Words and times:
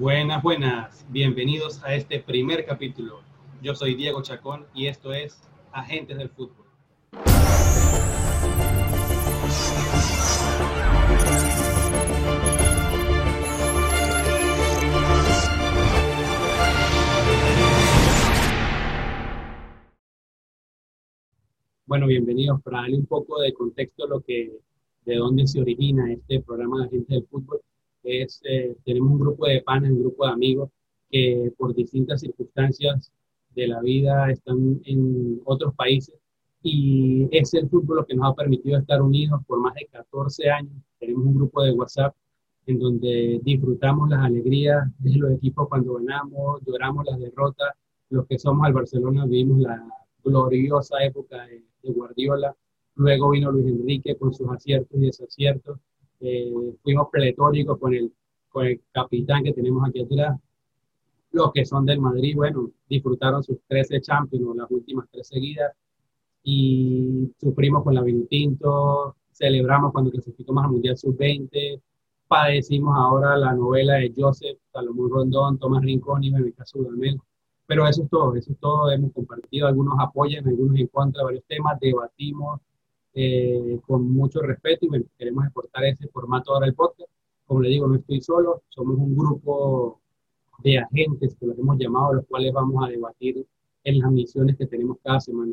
Buenas, 0.00 0.42
buenas. 0.42 1.06
Bienvenidos 1.10 1.84
a 1.84 1.94
este 1.94 2.20
primer 2.20 2.64
capítulo. 2.64 3.20
Yo 3.60 3.74
soy 3.74 3.94
Diego 3.96 4.22
Chacón 4.22 4.64
y 4.72 4.86
esto 4.86 5.12
es 5.12 5.42
Agentes 5.72 6.16
del 6.16 6.30
Fútbol. 6.30 6.64
Bueno, 21.84 22.06
bienvenidos. 22.06 22.62
Para 22.62 22.78
darle 22.78 22.96
un 22.96 23.04
poco 23.04 23.38
de 23.42 23.52
contexto 23.52 24.06
lo 24.06 24.22
que, 24.22 24.50
de 25.04 25.16
dónde 25.16 25.46
se 25.46 25.60
origina 25.60 26.10
este 26.10 26.40
programa 26.40 26.78
de 26.78 26.86
Agentes 26.86 27.08
del 27.08 27.26
Fútbol, 27.26 27.60
es, 28.02 28.40
eh, 28.44 28.76
tenemos 28.84 29.12
un 29.12 29.20
grupo 29.20 29.46
de 29.46 29.62
panes, 29.62 29.90
un 29.90 30.00
grupo 30.00 30.26
de 30.26 30.32
amigos 30.32 30.70
que 31.10 31.52
por 31.56 31.74
distintas 31.74 32.20
circunstancias 32.20 33.12
de 33.54 33.68
la 33.68 33.80
vida 33.80 34.30
están 34.30 34.80
en 34.84 35.40
otros 35.44 35.74
países 35.74 36.14
y 36.62 37.28
es 37.32 37.54
el 37.54 37.68
fútbol 37.68 37.96
lo 37.96 38.06
que 38.06 38.14
nos 38.14 38.30
ha 38.30 38.34
permitido 38.34 38.78
estar 38.78 39.00
unidos 39.00 39.40
por 39.46 39.60
más 39.60 39.74
de 39.74 39.86
14 39.86 40.50
años. 40.50 40.72
Tenemos 40.98 41.24
un 41.24 41.34
grupo 41.34 41.62
de 41.62 41.72
WhatsApp 41.72 42.14
en 42.66 42.78
donde 42.78 43.40
disfrutamos 43.42 44.10
las 44.10 44.20
alegrías 44.24 44.86
de 44.98 45.16
los 45.16 45.32
equipos 45.32 45.68
cuando 45.68 45.94
ganamos, 45.94 46.60
lloramos 46.66 47.06
las 47.06 47.18
derrotas. 47.18 47.74
Los 48.10 48.26
que 48.26 48.38
somos 48.38 48.66
al 48.66 48.74
Barcelona 48.74 49.24
vivimos 49.24 49.60
la 49.60 49.82
gloriosa 50.22 51.02
época 51.02 51.46
de, 51.46 51.62
de 51.82 51.92
Guardiola. 51.92 52.54
Luego 52.96 53.30
vino 53.30 53.50
Luis 53.50 53.66
Enrique 53.66 54.16
con 54.16 54.34
sus 54.34 54.48
aciertos 54.50 55.00
y 55.00 55.06
desaciertos 55.06 55.78
eh, 56.20 56.52
fuimos 56.82 57.08
pletóricos 57.10 57.78
con 57.78 57.94
el, 57.94 58.12
con 58.48 58.66
el 58.66 58.80
capitán 58.92 59.44
que 59.44 59.52
tenemos 59.52 59.88
aquí 59.88 60.02
atrás. 60.02 60.38
Los 61.32 61.52
que 61.52 61.64
son 61.64 61.86
del 61.86 62.00
Madrid, 62.00 62.34
bueno, 62.36 62.70
disfrutaron 62.88 63.42
sus 63.42 63.58
13 63.68 64.00
Champions, 64.00 64.56
las 64.56 64.70
últimas 64.70 65.06
tres 65.10 65.28
seguidas, 65.28 65.72
y 66.42 67.32
sufrimos 67.40 67.84
con 67.84 67.94
la 67.94 68.02
Vinotinto, 68.02 69.16
celebramos 69.32 69.92
cuando 69.92 70.10
clasificamos 70.10 70.64
al 70.64 70.70
Mundial 70.70 70.96
Sub-20, 70.96 71.80
padecimos 72.30 72.96
ahora 72.96 73.36
la 73.36 73.54
novela 73.54 73.94
de 73.94 74.12
Joseph, 74.16 74.58
Salomón 74.72 75.10
Rondón, 75.10 75.58
Tomás 75.58 75.82
Rincón 75.82 76.22
y 76.22 76.30
Bebeca 76.30 76.64
Sudamel. 76.64 77.20
Pero 77.66 77.86
eso 77.88 78.04
es 78.04 78.10
todo, 78.10 78.36
eso 78.36 78.52
es 78.52 78.58
todo. 78.58 78.90
Hemos 78.90 79.12
compartido, 79.12 79.66
algunos 79.66 79.94
apoyan, 79.98 80.46
algunos 80.46 80.76
en 80.78 80.86
contra 80.88 81.24
varios 81.24 81.44
temas, 81.46 81.78
debatimos, 81.80 82.60
eh, 83.14 83.80
con 83.86 84.10
mucho 84.12 84.40
respeto 84.40 84.86
y 84.86 84.88
bueno, 84.88 85.04
queremos 85.18 85.44
exportar 85.44 85.84
ese 85.84 86.08
formato 86.08 86.52
ahora 86.52 86.66
el 86.66 86.74
podcast. 86.74 87.10
Como 87.46 87.60
le 87.62 87.68
digo, 87.68 87.88
no 87.88 87.96
estoy 87.96 88.20
solo, 88.20 88.62
somos 88.68 88.96
un 88.96 89.16
grupo 89.16 90.00
de 90.62 90.78
agentes 90.78 91.34
que 91.34 91.46
los 91.46 91.58
hemos 91.58 91.78
llamado, 91.78 92.14
los 92.14 92.26
cuales 92.26 92.52
vamos 92.52 92.84
a 92.84 92.88
debatir 92.88 93.44
en 93.84 93.98
las 93.98 94.10
misiones 94.12 94.56
que 94.56 94.66
tenemos 94.66 94.98
cada 95.02 95.20
semana. 95.20 95.52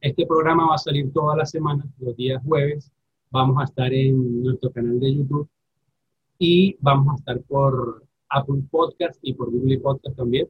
Este 0.00 0.26
programa 0.26 0.66
va 0.68 0.74
a 0.74 0.78
salir 0.78 1.12
toda 1.12 1.36
la 1.36 1.46
semana, 1.46 1.84
los 1.98 2.16
días 2.16 2.42
jueves. 2.44 2.90
Vamos 3.30 3.58
a 3.60 3.64
estar 3.64 3.92
en 3.92 4.42
nuestro 4.42 4.70
canal 4.72 4.98
de 4.98 5.14
YouTube 5.14 5.48
y 6.38 6.76
vamos 6.80 7.12
a 7.12 7.16
estar 7.16 7.40
por 7.42 8.04
Apple 8.30 8.62
Podcast 8.70 9.18
y 9.22 9.34
por 9.34 9.50
Google 9.50 9.78
Podcast 9.78 10.16
también. 10.16 10.48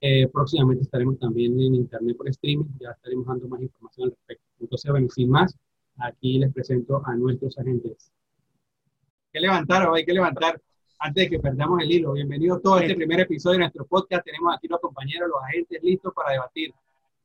Eh, 0.00 0.28
próximamente 0.28 0.82
estaremos 0.84 1.18
también 1.18 1.58
en 1.58 1.74
internet 1.74 2.16
por 2.16 2.28
streaming, 2.28 2.66
ya 2.78 2.90
estaremos 2.90 3.26
dando 3.26 3.48
más 3.48 3.62
información 3.62 4.08
al 4.08 4.10
respecto. 4.10 4.44
Entonces, 4.60 4.90
bueno, 4.90 5.08
sin 5.08 5.30
más, 5.30 5.56
aquí 5.98 6.38
les 6.38 6.52
presento 6.52 7.02
a 7.04 7.14
nuestros 7.14 7.58
agentes. 7.58 8.12
que 9.32 9.40
levantar, 9.40 9.88
hay 9.94 10.04
que 10.04 10.12
levantar 10.12 10.60
antes 10.98 11.24
de 11.24 11.30
que 11.30 11.38
perdamos 11.38 11.82
el 11.82 11.90
hilo. 11.90 12.12
Bienvenidos 12.12 12.62
todos 12.62 12.80
a 12.80 12.82
este 12.82 12.94
primer 12.94 13.20
episodio 13.20 13.54
de 13.54 13.58
nuestro 13.60 13.86
podcast. 13.86 14.24
Tenemos 14.24 14.54
aquí 14.54 14.68
los 14.68 14.80
compañeros, 14.80 15.28
los 15.28 15.42
agentes 15.44 15.82
listos 15.82 16.12
para 16.14 16.32
debatir. 16.32 16.74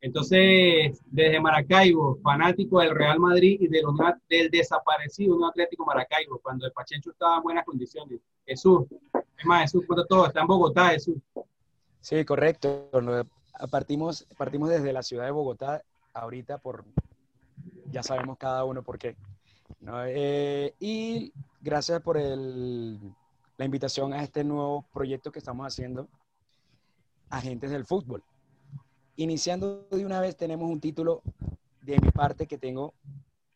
Entonces, 0.02 1.00
desde 1.06 1.40
Maracaibo, 1.40 2.20
fanático 2.24 2.80
del 2.80 2.96
Real 2.96 3.20
Madrid 3.20 3.58
y 3.62 3.68
del, 3.68 3.84
del 4.30 4.50
desaparecido 4.50 5.36
un 5.36 5.44
Atlético 5.44 5.86
Maracaibo, 5.86 6.40
cuando 6.40 6.66
el 6.66 6.72
Pachencho 6.72 7.12
estaba 7.12 7.38
en 7.38 7.44
buenas 7.44 7.66
condiciones. 7.66 8.20
Jesús, 8.46 8.86
es 9.38 9.46
más, 9.46 9.62
Jesús, 9.64 9.86
todo, 10.10 10.26
está 10.26 10.42
en 10.42 10.48
Bogotá, 10.48 10.90
Jesús. 10.90 11.18
Sí, 12.02 12.26
correcto. 12.26 12.90
Partimos, 13.70 14.28
partimos 14.38 14.70
desde 14.70 14.92
la 14.92 15.04
ciudad 15.04 15.26
de 15.26 15.32
Bogotá 15.32 15.84
ahorita 16.14 16.58
por, 16.58 16.84
ya 17.92 18.04
sabemos 18.04 18.38
cada 18.38 18.66
uno 18.66 18.84
por 18.84 18.98
qué. 18.98 19.16
Eh, 20.08 20.74
y 20.80 21.32
gracias 21.62 22.02
por 22.02 22.18
el, 22.18 23.00
la 23.58 23.66
invitación 23.66 24.14
a 24.14 24.24
este 24.24 24.44
nuevo 24.44 24.86
proyecto 24.94 25.32
que 25.32 25.40
estamos 25.40 25.66
haciendo, 25.66 26.08
Agentes 27.30 27.72
del 27.72 27.86
Fútbol. 27.86 28.24
Iniciando 29.16 29.88
de 29.92 30.06
una 30.06 30.20
vez 30.20 30.36
tenemos 30.36 30.70
un 30.70 30.80
título 30.80 31.22
de 31.82 32.00
mi 32.00 32.12
parte 32.12 32.48
que 32.48 32.58
tengo 32.58 32.94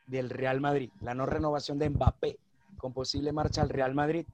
del 0.08 0.30
Real 0.30 0.62
Madrid, 0.62 0.92
la 1.02 1.16
no 1.16 1.26
renovación 1.26 1.80
de 1.80 1.90
Mbappé 1.90 2.38
con 2.78 2.94
posible 2.94 3.32
marcha 3.32 3.62
al 3.62 3.70
Real 3.70 3.96
Madrid 3.96 4.26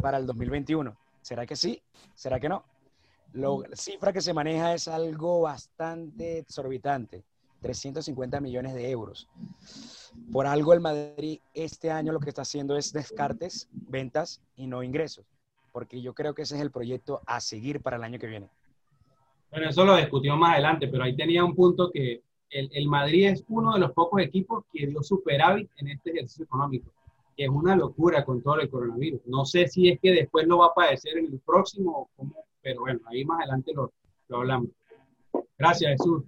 para 0.00 0.16
el 0.16 0.26
2021. 0.26 0.96
¿Será 1.20 1.46
que 1.46 1.56
sí? 1.56 1.82
¿Será 2.14 2.40
que 2.40 2.48
no? 2.48 2.64
La 3.32 3.50
cifra 3.74 4.12
que 4.12 4.20
se 4.20 4.32
maneja 4.32 4.74
es 4.74 4.88
algo 4.88 5.42
bastante 5.42 6.38
exorbitante, 6.38 7.24
350 7.60 8.40
millones 8.40 8.74
de 8.74 8.90
euros. 8.90 9.28
Por 10.32 10.46
algo 10.46 10.72
el 10.72 10.80
Madrid 10.80 11.40
este 11.52 11.90
año 11.90 12.12
lo 12.12 12.20
que 12.20 12.30
está 12.30 12.42
haciendo 12.42 12.76
es 12.76 12.92
descartes, 12.92 13.68
ventas 13.70 14.40
y 14.56 14.66
no 14.66 14.82
ingresos, 14.82 15.26
porque 15.72 16.00
yo 16.00 16.14
creo 16.14 16.34
que 16.34 16.42
ese 16.42 16.56
es 16.56 16.62
el 16.62 16.70
proyecto 16.70 17.20
a 17.26 17.40
seguir 17.40 17.82
para 17.82 17.96
el 17.96 18.04
año 18.04 18.18
que 18.18 18.26
viene. 18.26 18.48
Bueno, 19.50 19.68
eso 19.68 19.84
lo 19.84 19.96
discutimos 19.96 20.38
más 20.38 20.54
adelante, 20.54 20.88
pero 20.88 21.04
ahí 21.04 21.14
tenía 21.16 21.44
un 21.44 21.54
punto 21.54 21.90
que 21.90 22.22
el, 22.50 22.70
el 22.72 22.88
Madrid 22.88 23.28
es 23.28 23.44
uno 23.48 23.74
de 23.74 23.80
los 23.80 23.92
pocos 23.92 24.22
equipos 24.22 24.64
que 24.72 24.86
dio 24.86 25.02
superávit 25.02 25.70
en 25.76 25.88
este 25.88 26.10
ejercicio 26.10 26.44
económico, 26.44 26.90
que 27.36 27.44
es 27.44 27.50
una 27.50 27.76
locura 27.76 28.24
con 28.24 28.42
todo 28.42 28.58
el 28.60 28.70
coronavirus. 28.70 29.20
No 29.26 29.44
sé 29.44 29.68
si 29.68 29.90
es 29.90 30.00
que 30.00 30.12
después 30.12 30.46
lo 30.46 30.58
va 30.58 30.66
a 30.66 30.74
padecer 30.74 31.18
en 31.18 31.26
el 31.26 31.40
próximo, 31.40 32.08
como 32.16 32.47
pero 32.62 32.80
bueno, 32.80 33.00
ahí 33.06 33.24
más 33.24 33.40
adelante 33.40 33.72
lo, 33.74 33.92
lo 34.28 34.36
hablamos. 34.38 34.70
Gracias, 35.56 35.92
Jesús. 35.92 36.24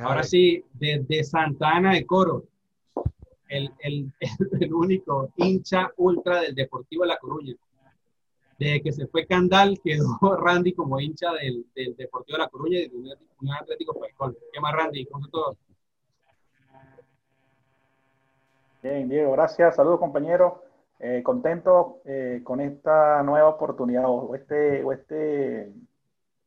Ahora 0.00 0.22
sí, 0.22 0.64
desde 0.74 1.24
Santa 1.24 1.70
Ana 1.70 1.92
de 1.94 2.06
Coro, 2.06 2.44
el, 3.48 3.70
el, 3.80 4.12
el, 4.60 4.72
único 4.72 5.32
hincha 5.36 5.90
ultra 5.96 6.42
del 6.42 6.54
Deportivo 6.54 7.02
de 7.02 7.08
La 7.08 7.18
Coruña. 7.18 7.54
Desde 8.58 8.82
que 8.82 8.92
se 8.92 9.06
fue 9.06 9.26
Candal, 9.26 9.80
quedó 9.82 10.18
Randy 10.36 10.72
como 10.74 11.00
hincha 11.00 11.32
del, 11.32 11.66
del 11.74 11.96
Deportivo 11.96 12.36
de 12.36 12.44
La 12.44 12.48
Coruña 12.48 12.78
y 12.78 12.88
de 12.88 12.96
un 12.96 13.52
Atlético 13.52 13.98
Falcón. 13.98 14.36
¿Qué 14.52 14.60
más, 14.60 14.74
Randy? 14.74 15.06
¿Cómo 15.06 15.26
todo? 15.28 15.56
Bien, 18.82 19.08
Diego, 19.08 19.32
gracias. 19.32 19.76
Saludos, 19.76 20.00
compañeros. 20.00 20.54
Eh, 21.02 21.22
contento 21.22 22.02
eh, 22.04 22.42
con 22.44 22.60
esta 22.60 23.22
nueva 23.22 23.48
oportunidad 23.48 24.04
o 24.06 24.34
este, 24.34 24.84
o 24.84 24.92
este, 24.92 25.72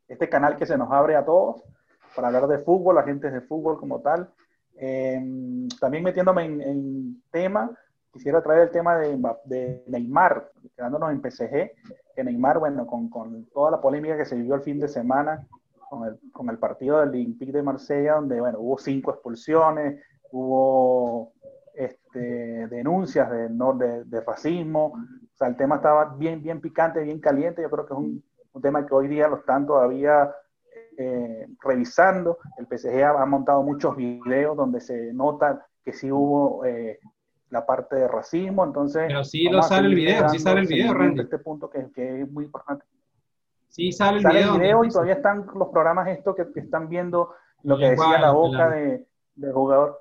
este 0.07 0.29
canal 0.29 0.57
que 0.57 0.67
se 0.67 0.77
nos 0.77 0.91
abre 0.91 1.15
a 1.15 1.25
todos 1.25 1.63
para 2.15 2.27
hablar 2.27 2.47
de 2.47 2.59
fútbol, 2.59 2.99
agentes 2.99 3.33
de 3.33 3.41
fútbol 3.41 3.79
como 3.79 4.01
tal. 4.01 4.29
Em, 4.75 5.67
también 5.79 6.03
metiéndome 6.03 6.45
en, 6.45 7.23
tema, 7.31 7.71
quisiera 8.11 8.43
traer 8.43 8.61
el 8.61 8.69
tema 8.69 8.95
de, 8.97 9.19
de, 9.45 9.83
Neymar, 9.87 10.51
quedándonos 10.75 11.11
en 11.11 11.21
PSG, 11.21 11.71
que 12.15 12.23
Neymar, 12.23 12.59
bueno, 12.59 12.85
con, 12.85 13.09
con, 13.09 13.45
toda 13.45 13.71
la 13.71 13.81
polémica 13.81 14.17
que 14.17 14.25
se 14.25 14.35
vivió 14.35 14.53
el 14.53 14.61
fin 14.61 14.79
de 14.79 14.87
semana 14.87 15.47
con 15.89 16.07
el, 16.07 16.19
con 16.31 16.47
el 16.51 16.59
partido 16.59 16.99
del 16.99 17.09
Olympique 17.09 17.51
de 17.51 17.63
Marsella, 17.63 18.15
donde, 18.15 18.39
bueno, 18.39 18.59
hubo 18.59 18.77
cinco 18.77 19.11
expulsiones, 19.11 19.99
hubo 20.31 21.32
este, 22.13 22.67
denuncias 22.67 23.29
de, 23.31 23.49
no, 23.49 23.73
de, 23.73 24.21
racismo. 24.21 24.93
O 24.93 25.35
sea, 25.35 25.47
el 25.47 25.57
tema 25.57 25.75
estaba 25.77 26.15
bien, 26.15 26.43
bien 26.43 26.61
picante, 26.61 27.01
bien 27.01 27.19
caliente. 27.19 27.61
Yo 27.61 27.69
creo 27.69 27.85
que 27.85 27.93
es 27.93 27.99
un, 27.99 28.23
un 28.53 28.61
tema 28.61 28.85
que 28.85 28.93
hoy 28.93 29.07
día 29.07 29.27
lo 29.27 29.37
están 29.37 29.65
todavía 29.65 30.31
eh, 30.97 31.47
revisando. 31.63 32.37
El 32.57 32.67
PSG 32.67 33.03
ha, 33.03 33.25
montado 33.25 33.63
muchos 33.63 33.95
videos 33.95 34.55
donde 34.55 34.79
se 34.79 35.11
nota 35.13 35.65
que 35.83 35.91
sí 35.91 36.11
hubo 36.11 36.63
eh, 36.65 36.99
la 37.49 37.65
parte 37.65 37.95
de 37.95 38.07
racismo. 38.07 38.63
Entonces, 38.63 39.05
pero 39.07 39.23
sí 39.23 39.49
lo 39.49 39.63
sale 39.63 39.87
el 39.87 39.95
video, 39.95 40.29
sí 40.29 40.39
sale 40.39 40.61
el 40.61 40.67
video, 40.67 40.93
Randy. 40.93 41.21
Este 41.21 41.39
punto 41.39 41.69
que, 41.69 41.89
que, 41.91 42.21
es 42.21 42.31
muy 42.31 42.45
importante. 42.45 42.85
Sí 43.69 43.91
sale 43.91 44.17
el 44.17 44.23
sale 44.23 44.39
video. 44.39 44.53
El 44.53 44.61
video 44.61 44.83
y 44.85 44.89
todavía 44.89 45.15
están 45.15 45.47
los 45.55 45.69
programas 45.69 46.07
estos 46.09 46.35
que, 46.35 46.51
que 46.51 46.59
están 46.59 46.87
viendo 46.89 47.33
lo 47.63 47.77
que 47.77 47.89
decía 47.91 48.19
la 48.19 48.31
boca 48.31 48.69
de, 48.69 49.07
de 49.35 49.51
jugador. 49.51 49.99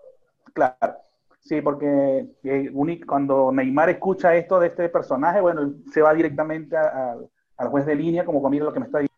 Claro. 0.53 1.02
Sí, 1.43 1.61
porque 1.61 2.27
eh, 2.45 2.73
cuando 3.05 3.51
Neymar 3.51 3.91
escucha 3.91 4.35
esto 4.37 4.61
de 4.61 4.69
este 4.69 4.89
personaje, 4.89 5.41
bueno, 5.41 5.75
se 5.93 6.01
va 6.01 6.15
directamente 6.15 6.77
al 6.77 7.69
juez 7.69 7.85
de 7.85 7.97
línea, 7.97 8.25
como 8.25 8.49
mira 8.49 8.65
lo 8.65 8.73
que 8.73 8.79
me 8.79 8.87
está 8.87 9.01
diciendo. 9.01 9.13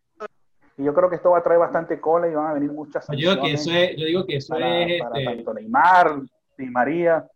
Y 0.79 0.85
yo 0.85 0.95
creo 0.95 1.11
que 1.11 1.17
esto 1.17 1.31
va 1.31 1.39
a 1.39 1.43
traer 1.43 1.61
bastante 1.61 2.01
cola 2.01 2.27
y 2.27 2.35
van 2.35 2.47
a 2.47 2.55
venir 2.55 2.73
muchas 2.73 3.07
yo 3.09 3.31
digo 3.31 3.43
que 3.43 3.53
eso 3.53 3.71
es, 3.71 3.97
yo 3.97 4.07
digo 4.07 4.27
que 4.27 4.37
eso 4.37 4.57
es 4.57 5.03
para 5.03 5.19
este, 5.21 5.37
tanto 5.37 5.55
Neymar, 5.55 6.23
María. 6.71 7.29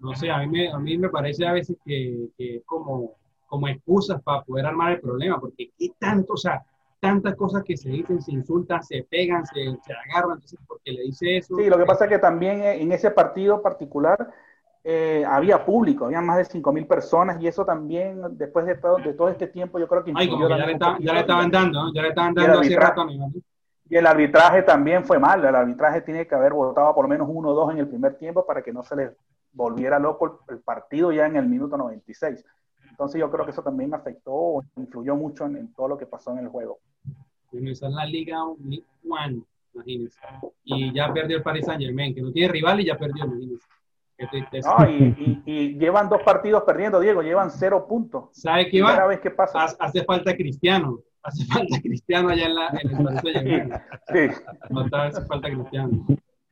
No 0.00 0.14
sé, 0.14 0.30
a 0.30 0.38
mí 0.38 0.46
me, 0.46 0.70
a 0.70 0.78
mí 0.78 0.96
me 0.96 1.08
parece 1.08 1.44
a 1.44 1.52
veces 1.52 1.76
que, 1.84 2.28
que 2.38 2.56
es 2.56 2.62
como, 2.64 3.16
como 3.46 3.68
excusas 3.68 4.22
para 4.22 4.42
poder 4.42 4.66
armar 4.66 4.92
el 4.92 5.00
problema, 5.00 5.40
porque 5.40 5.70
qué 5.76 5.90
tanto, 5.98 6.34
o 6.34 6.36
sea, 6.36 6.64
tantas 7.02 7.34
cosas 7.34 7.64
que 7.64 7.76
se 7.76 7.88
dicen, 7.88 8.22
se 8.22 8.30
insultan, 8.30 8.80
se 8.84 9.02
pegan, 9.02 9.44
se, 9.44 9.76
se 9.82 9.92
agarran, 9.92 10.36
entonces 10.36 10.60
porque 10.68 10.92
le 10.92 11.02
dice 11.02 11.38
eso. 11.38 11.56
Sí, 11.56 11.68
lo 11.68 11.76
que 11.76 11.84
pasa 11.84 12.04
es 12.04 12.10
que 12.10 12.18
también 12.20 12.62
en 12.62 12.92
ese 12.92 13.10
partido 13.10 13.60
particular 13.60 14.32
eh, 14.84 15.24
había 15.26 15.64
público, 15.64 16.04
había 16.04 16.20
más 16.20 16.36
de 16.36 16.44
5.000 16.44 16.86
personas 16.86 17.42
y 17.42 17.48
eso 17.48 17.64
también, 17.64 18.22
después 18.38 18.66
de 18.66 18.76
todo, 18.76 18.98
de 18.98 19.14
todo 19.14 19.28
este 19.30 19.48
tiempo, 19.48 19.80
yo 19.80 19.88
creo 19.88 20.04
que... 20.04 20.12
Ay, 20.14 20.30
como 20.30 20.48
ya, 20.48 20.56
le 20.56 20.78
ya, 20.78 21.12
le 21.12 21.20
estaban 21.20 21.50
dando, 21.50 21.86
¿no? 21.86 21.92
ya 21.92 22.02
le 22.02 22.08
estaban 22.10 22.34
dando 22.34 22.60
hace 22.60 22.76
rato. 22.76 23.08
Y 23.90 23.96
el 23.96 24.06
arbitraje 24.06 24.62
también 24.62 25.04
fue 25.04 25.18
mal, 25.18 25.44
el 25.44 25.56
arbitraje 25.56 26.02
tiene 26.02 26.28
que 26.28 26.36
haber 26.36 26.52
votado 26.52 26.94
por 26.94 27.04
lo 27.04 27.08
menos 27.08 27.28
uno 27.28 27.48
o 27.48 27.54
dos 27.54 27.72
en 27.72 27.78
el 27.78 27.88
primer 27.88 28.14
tiempo 28.14 28.46
para 28.46 28.62
que 28.62 28.72
no 28.72 28.84
se 28.84 28.94
le 28.94 29.10
volviera 29.52 29.98
loco 29.98 30.44
el, 30.48 30.60
partido 30.60 31.10
ya 31.10 31.26
en 31.26 31.34
el 31.34 31.46
minuto 31.46 31.76
96. 31.76 32.44
Entonces 32.90 33.20
yo 33.20 33.28
creo 33.28 33.44
que 33.44 33.50
eso 33.50 33.62
también 33.62 33.92
afectó, 33.92 34.62
influyó 34.76 35.16
mucho 35.16 35.46
en, 35.46 35.72
todo 35.74 35.88
lo 35.88 35.98
que 35.98 36.06
pasó 36.06 36.30
en 36.30 36.38
el 36.38 36.48
juego. 36.48 36.78
Esa 37.52 37.88
es 37.88 37.92
la 37.92 38.06
Liga 38.06 38.42
One, 38.44 39.42
imagínense. 39.74 40.18
Y 40.64 40.92
ya 40.92 41.12
perdió 41.12 41.36
el 41.36 41.42
Paris 41.42 41.66
Saint 41.66 41.82
Germain, 41.82 42.14
que 42.14 42.22
no 42.22 42.32
tiene 42.32 42.52
rival 42.52 42.80
y 42.80 42.86
ya 42.86 42.96
perdió, 42.96 43.24
imagínense. 43.24 43.66
No, 44.64 44.88
y, 45.46 45.78
llevan 45.78 46.08
dos 46.08 46.22
partidos 46.22 46.62
perdiendo, 46.64 47.00
Diego, 47.00 47.22
llevan 47.22 47.50
cero 47.50 47.86
puntos. 47.88 48.28
¿Sabe 48.32 48.68
qué 48.68 48.82
va? 48.82 49.06
vez 49.06 49.20
que 49.20 49.30
pasa. 49.30 49.66
Hace 49.78 50.04
falta 50.04 50.36
Cristiano. 50.36 51.00
Hace 51.22 51.44
falta 51.44 51.80
Cristiano 51.80 52.28
allá 52.28 52.46
en, 52.46 52.54
la, 52.54 52.68
en 52.68 52.90
el 52.90 53.18
sí, 53.20 53.32
sí. 54.12 54.44
hace 54.92 55.26
falta 55.26 55.48
Cristiano. 55.48 56.06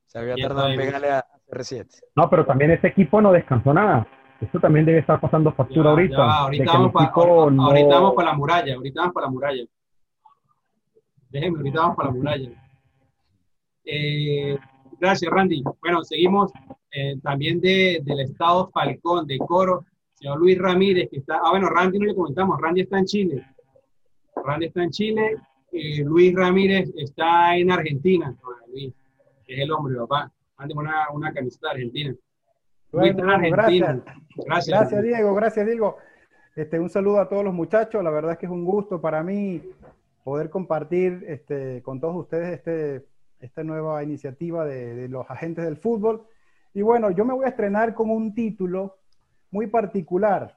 Se 0.06 0.18
había 0.18 0.36
tardado 0.36 0.68
en 0.68 0.76
pegarle 0.76 1.10
a 1.10 1.24
CR7. 1.48 1.86
No, 2.16 2.28
pero 2.28 2.44
también 2.44 2.72
ese 2.72 2.88
equipo 2.88 3.20
no 3.20 3.32
descansó 3.32 3.72
nada. 3.72 4.06
Esto 4.40 4.58
también 4.58 4.86
debe 4.86 4.98
estar 4.98 5.20
pasando 5.20 5.52
factura 5.52 5.90
ahorita. 5.90 6.16
ahorita, 6.16 6.72
vamos 6.72 6.92
para, 6.92 7.10
ahorita, 7.10 7.94
vamos 7.94 8.14
para 8.14 8.30
la 8.30 8.36
muralla. 8.36 8.74
Ahorita 8.74 9.00
vamos 9.00 9.14
para 9.14 9.26
la 9.26 9.32
muralla. 9.32 9.64
Déjenme, 11.30 11.58
ahorita 11.58 11.80
vamos 11.80 11.96
para 11.96 12.08
la 12.08 12.14
muralla. 12.14 12.50
Eh, 13.84 14.58
gracias, 14.98 15.30
Randy. 15.30 15.62
Bueno, 15.80 16.02
seguimos 16.02 16.52
eh, 16.92 17.16
también 17.22 17.60
de, 17.60 18.00
del 18.04 18.20
estado 18.20 18.68
Falcón, 18.70 19.26
de 19.26 19.38
Coro, 19.38 19.84
señor 20.14 20.38
Luis 20.38 20.58
Ramírez, 20.58 21.08
que 21.10 21.18
está, 21.18 21.40
ah, 21.42 21.50
bueno, 21.50 21.68
Randy 21.68 21.98
no 21.98 22.06
le 22.06 22.14
comentamos, 22.14 22.60
Randy 22.60 22.82
está 22.82 22.98
en 22.98 23.04
Chile. 23.06 23.46
Randy 24.44 24.66
está 24.66 24.82
en 24.82 24.90
Chile, 24.90 25.36
eh, 25.72 26.04
Luis 26.04 26.34
Ramírez 26.34 26.90
está 26.96 27.56
en 27.56 27.70
Argentina, 27.70 28.34
Luis, 28.68 28.92
que 29.46 29.54
es 29.54 29.60
el 29.60 29.70
hombre, 29.70 29.96
papá. 29.98 30.32
Antes 30.56 30.76
una, 30.76 31.10
una 31.12 31.32
camiseta 31.32 31.68
de 31.68 31.74
Argentina. 31.74 32.14
Gracias. 32.92 34.02
gracias. 34.36 34.68
Gracias, 34.68 35.02
Diego, 35.02 35.34
gracias, 35.34 35.66
Diego. 35.66 35.96
Este, 36.56 36.80
un 36.80 36.90
saludo 36.90 37.20
a 37.20 37.28
todos 37.28 37.44
los 37.44 37.54
muchachos, 37.54 38.02
la 38.02 38.10
verdad 38.10 38.32
es 38.32 38.38
que 38.38 38.46
es 38.46 38.52
un 38.52 38.64
gusto 38.64 39.00
para 39.00 39.22
mí 39.22 39.62
poder 40.24 40.50
compartir 40.50 41.24
este, 41.26 41.82
con 41.82 42.00
todos 42.00 42.16
ustedes 42.16 42.54
este, 42.54 43.06
esta 43.40 43.64
nueva 43.64 44.02
iniciativa 44.02 44.64
de, 44.64 44.94
de 44.94 45.08
los 45.08 45.28
agentes 45.30 45.64
del 45.64 45.76
fútbol. 45.76 46.26
Y 46.74 46.82
bueno, 46.82 47.10
yo 47.10 47.24
me 47.24 47.34
voy 47.34 47.44
a 47.44 47.48
estrenar 47.48 47.94
con 47.94 48.10
un 48.10 48.34
título 48.34 48.98
muy 49.50 49.66
particular. 49.66 50.56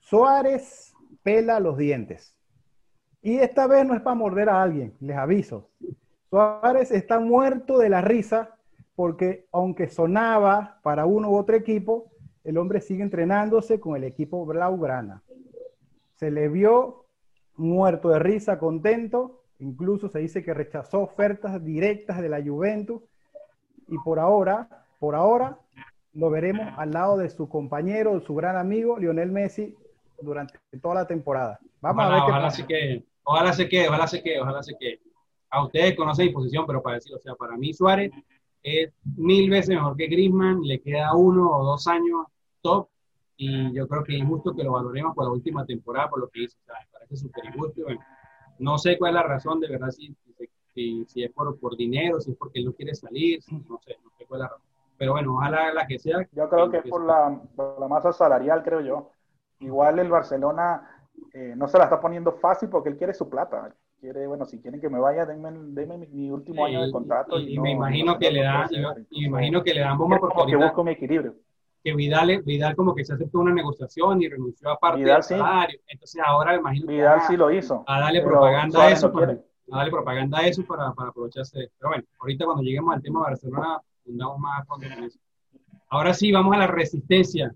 Suárez 0.00 0.94
pela 1.22 1.60
los 1.60 1.76
dientes. 1.76 2.36
Y 3.22 3.38
esta 3.38 3.66
vez 3.66 3.86
no 3.86 3.94
es 3.94 4.00
para 4.00 4.16
morder 4.16 4.48
a 4.48 4.62
alguien, 4.62 4.94
les 5.00 5.16
aviso. 5.16 5.70
Suárez 6.28 6.90
está 6.90 7.20
muerto 7.20 7.78
de 7.78 7.88
la 7.88 8.00
risa 8.00 8.56
porque 8.94 9.46
aunque 9.52 9.88
sonaba 9.88 10.80
para 10.82 11.06
uno 11.06 11.30
u 11.30 11.36
otro 11.36 11.56
equipo, 11.56 12.10
el 12.44 12.58
hombre 12.58 12.80
sigue 12.80 13.02
entrenándose 13.02 13.78
con 13.78 13.96
el 13.96 14.04
equipo 14.04 14.44
Blaugrana. 14.44 15.22
Se 16.16 16.30
le 16.30 16.48
vio 16.48 17.01
muerto 17.56 18.08
de 18.08 18.18
risa, 18.18 18.58
contento, 18.58 19.42
incluso 19.58 20.08
se 20.08 20.18
dice 20.18 20.42
que 20.42 20.54
rechazó 20.54 21.00
ofertas 21.00 21.64
directas 21.64 22.20
de 22.20 22.28
la 22.28 22.42
Juventus 22.42 23.02
y 23.88 23.98
por 23.98 24.18
ahora 24.18 24.86
por 24.98 25.16
ahora 25.16 25.58
lo 26.14 26.30
veremos 26.30 26.72
al 26.76 26.92
lado 26.92 27.16
de 27.16 27.28
su 27.28 27.48
compañero, 27.48 28.20
su 28.20 28.34
gran 28.34 28.56
amigo 28.56 28.98
Lionel 28.98 29.32
Messi 29.32 29.74
durante 30.20 30.58
toda 30.80 30.94
la 30.94 31.06
temporada. 31.06 31.58
Vamos 31.80 32.04
ojalá, 32.04 32.16
a 32.16 32.18
ver 32.18 32.24
qué 32.26 32.30
ojalá 32.30 32.50
se 32.50 32.66
quede, 32.66 33.04
ojalá 33.24 33.52
se 33.52 33.68
quede, 33.68 33.88
ojalá 33.88 34.06
se 34.06 34.22
quede, 34.22 34.40
ojalá 34.40 34.62
se 34.62 34.76
quede. 34.78 35.00
A 35.50 35.64
ustedes 35.64 35.96
conocen 35.96 36.26
mi 36.26 36.32
posición, 36.32 36.64
pero 36.66 36.82
para 36.82 36.96
decir, 36.96 37.14
o 37.14 37.18
sea, 37.18 37.34
para 37.34 37.56
mí 37.56 37.74
Suárez 37.74 38.12
es 38.62 38.92
mil 39.16 39.50
veces 39.50 39.70
mejor 39.70 39.96
que 39.96 40.06
Griezmann, 40.06 40.62
le 40.62 40.80
queda 40.80 41.14
uno 41.14 41.50
o 41.50 41.64
dos 41.64 41.86
años 41.88 42.26
top 42.60 42.88
y 43.36 43.72
yo 43.74 43.88
creo 43.88 44.04
que 44.04 44.14
es 44.14 44.20
injusto 44.20 44.54
que 44.54 44.62
lo 44.62 44.72
valoremos 44.72 45.16
por 45.16 45.24
la 45.24 45.32
última 45.32 45.66
temporada, 45.66 46.08
por 46.10 46.20
lo 46.20 46.28
que 46.28 46.44
hizo, 46.44 46.56
o 46.60 46.91
no 48.58 48.78
sé 48.78 48.98
cuál 48.98 49.10
es 49.10 49.14
la 49.14 49.22
razón, 49.22 49.60
de 49.60 49.68
verdad, 49.68 49.90
si, 49.90 50.14
si, 50.74 51.04
si 51.06 51.24
es 51.24 51.32
por, 51.32 51.58
por 51.58 51.76
dinero, 51.76 52.20
si 52.20 52.32
es 52.32 52.36
porque 52.36 52.60
él 52.60 52.66
no 52.66 52.72
quiere 52.72 52.94
salir, 52.94 53.40
no 53.50 53.78
sé, 53.84 53.96
no 54.04 54.10
sé 54.16 54.26
cuál 54.26 54.40
es 54.40 54.44
la 54.44 54.48
razón 54.48 54.72
pero 55.02 55.14
bueno, 55.14 55.34
ojalá 55.34 55.72
la 55.74 55.84
que 55.84 55.98
sea. 55.98 56.24
Yo 56.30 56.48
creo 56.48 56.70
que 56.70 56.76
es 56.76 56.84
por 56.84 57.04
la, 57.04 57.36
la 57.56 57.88
masa 57.88 58.12
salarial, 58.12 58.62
creo 58.62 58.80
yo. 58.82 59.10
Igual 59.58 59.98
el 59.98 60.08
Barcelona 60.08 60.88
eh, 61.32 61.54
no 61.56 61.66
se 61.66 61.76
la 61.76 61.84
está 61.84 62.00
poniendo 62.00 62.30
fácil 62.34 62.68
porque 62.68 62.90
él 62.90 62.96
quiere 62.96 63.12
su 63.12 63.28
plata. 63.28 63.74
Quiere, 63.98 64.28
bueno, 64.28 64.44
si 64.44 64.60
quieren 64.60 64.80
que 64.80 64.88
me 64.88 65.00
vaya, 65.00 65.26
denme, 65.26 65.50
mi, 66.08 66.30
último 66.30 66.66
año 66.66 66.82
de 66.82 66.92
contrato. 66.92 67.36
Y, 67.40 67.58
me 67.58 67.72
imagino 67.72 68.16
que 68.16 68.30
le 68.30 68.44
dan, 68.44 68.68
y 69.10 69.22
me 69.22 69.26
imagino 69.26 69.64
que 69.64 69.74
le 69.74 69.80
dan 69.80 69.98
bomba 69.98 70.20
porque 70.20 70.52
que 70.52 70.56
busco 70.56 70.84
mi 70.84 70.92
equilibrio. 70.92 71.34
Que 71.84 71.94
Vidal, 71.94 72.42
Vidal 72.44 72.76
como 72.76 72.94
que 72.94 73.04
se 73.04 73.14
aceptó 73.14 73.40
una 73.40 73.52
negociación 73.52 74.22
y 74.22 74.28
renunció 74.28 74.70
a 74.70 74.78
parte 74.78 75.02
del 75.02 75.22
salario. 75.22 75.80
Entonces 75.88 76.22
ahora 76.24 76.52
me 76.52 76.58
imagino 76.58 76.86
Vidal 76.86 77.22
sí 77.26 77.36
lo 77.36 77.50
hizo. 77.50 77.84
A 77.86 78.00
darle 78.00 78.22
propaganda 78.22 78.82
a 78.82 78.90
eso. 78.90 79.12
Para, 79.12 79.32
a 79.32 79.76
darle 79.76 79.90
propaganda 79.90 80.38
a 80.38 80.46
eso 80.46 80.64
para, 80.64 80.92
para 80.92 81.10
aprovecharse. 81.10 81.70
Pero 81.78 81.90
bueno, 81.90 82.04
ahorita 82.20 82.44
cuando 82.44 82.62
lleguemos 82.62 82.94
al 82.94 83.02
tema 83.02 83.20
de 83.20 83.30
Barcelona 83.30 83.80
más 84.38 84.66
Ahora 85.88 86.14
sí, 86.14 86.32
vamos 86.32 86.54
a 86.54 86.58
la 86.58 86.66
resistencia, 86.66 87.54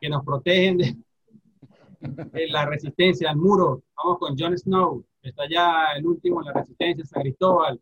que 0.00 0.08
nos 0.08 0.24
protegen 0.24 0.78
de, 0.78 2.48
la 2.48 2.66
resistencia 2.66 3.30
al 3.30 3.36
muro. 3.36 3.82
Vamos 3.96 4.18
con 4.18 4.38
Jon 4.38 4.56
Snow, 4.56 5.04
que 5.20 5.30
está 5.30 5.44
ya 5.48 5.92
el 5.96 6.06
último 6.06 6.40
en 6.40 6.46
la 6.46 6.52
resistencia, 6.52 7.04
San 7.04 7.22
Cristóbal. 7.22 7.80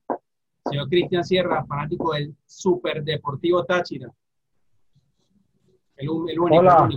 Señor 0.65 0.89
Cristian 0.89 1.25
Sierra, 1.25 1.65
fanático 1.65 2.13
del 2.13 2.37
Super 2.45 3.03
Deportivo 3.03 3.65
Táchira. 3.65 4.13
El, 6.01 6.09
único, 6.09 6.45
hola. 6.51 6.89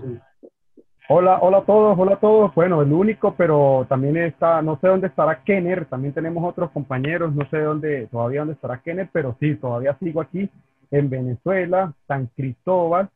Hola, 1.10 1.40
hola 1.42 1.58
a 1.58 1.66
todos, 1.66 2.00
hola 2.00 2.14
a 2.14 2.20
todos. 2.20 2.56
Bueno, 2.56 2.82
el 2.82 2.94
único, 2.94 3.36
pero 3.36 3.86
también 3.90 4.16
está, 4.16 4.62
no 4.62 4.80
sé 4.80 4.88
dónde 4.88 5.08
estará 5.08 5.44
Kenner, 5.44 5.86
también 5.86 6.14
tenemos 6.14 6.50
otros 6.50 6.72
compañeros, 6.72 7.36
no 7.36 7.46
sé 7.50 7.60
dónde, 7.60 8.08
todavía 8.08 8.40
dónde 8.40 8.54
estará 8.54 8.82
Kenner, 8.82 9.10
pero 9.12 9.36
sí, 9.40 9.56
todavía 9.56 9.98
sigo 10.00 10.22
aquí 10.22 10.50
en 10.92 11.10
Venezuela, 11.10 11.94
San 12.08 12.28
Cristóbal, 12.28 13.10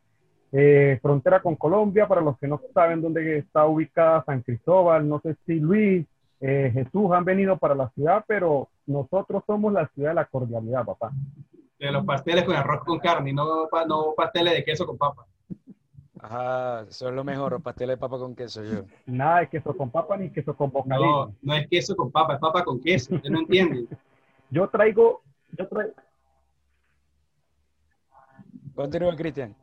eh, 0.52 0.98
frontera 1.00 1.40
con 1.40 1.56
Colombia, 1.56 2.06
para 2.06 2.20
los 2.20 2.38
que 2.38 2.46
no 2.46 2.60
saben 2.74 3.00
dónde 3.00 3.38
está 3.38 3.66
ubicada 3.66 4.24
San 4.24 4.42
Cristóbal, 4.42 5.08
no 5.08 5.20
sé 5.20 5.36
si 5.46 5.58
Luis, 5.58 6.06
eh, 6.40 6.70
Jesús 6.74 7.10
han 7.12 7.24
venido 7.24 7.56
para 7.56 7.74
la 7.74 7.88
ciudad, 7.90 8.22
pero 8.28 8.68
nosotros 8.86 9.42
somos 9.46 9.72
la 9.72 9.86
ciudad 9.94 10.10
de 10.10 10.16
la 10.16 10.26
cordialidad, 10.26 10.84
papá. 10.84 11.10
De 11.78 11.90
los 11.90 12.04
pasteles 12.04 12.44
con 12.44 12.54
arroz 12.54 12.84
con 12.84 12.98
carne, 12.98 13.32
no, 13.32 13.68
no 13.88 14.14
pasteles 14.14 14.52
de 14.52 14.64
queso 14.64 14.86
con 14.86 14.98
papa. 14.98 15.24
Ajá, 16.20 16.82
eso 16.88 17.08
es 17.08 17.14
lo 17.14 17.24
mejor, 17.24 17.62
pastel 17.62 17.88
de 17.88 17.96
papa 17.96 18.18
con 18.18 18.34
queso 18.34 18.62
yo. 18.64 18.84
Nada 19.06 19.40
de 19.40 19.48
queso 19.48 19.76
con 19.76 19.90
papa 19.90 20.16
ni 20.16 20.30
queso 20.30 20.56
con 20.56 20.70
bocadillo. 20.70 21.26
No, 21.26 21.34
no 21.42 21.54
es 21.54 21.68
queso 21.68 21.94
con 21.96 22.10
papa, 22.10 22.34
es 22.34 22.40
papa 22.40 22.64
con 22.64 22.80
queso, 22.80 23.14
usted 23.14 23.30
no 23.30 23.40
entiende. 23.40 23.86
yo 24.50 24.68
traigo, 24.68 25.22
yo 25.56 25.68
traigo. 25.68 25.92
Continúa, 28.74 29.16
Cristian. 29.16 29.54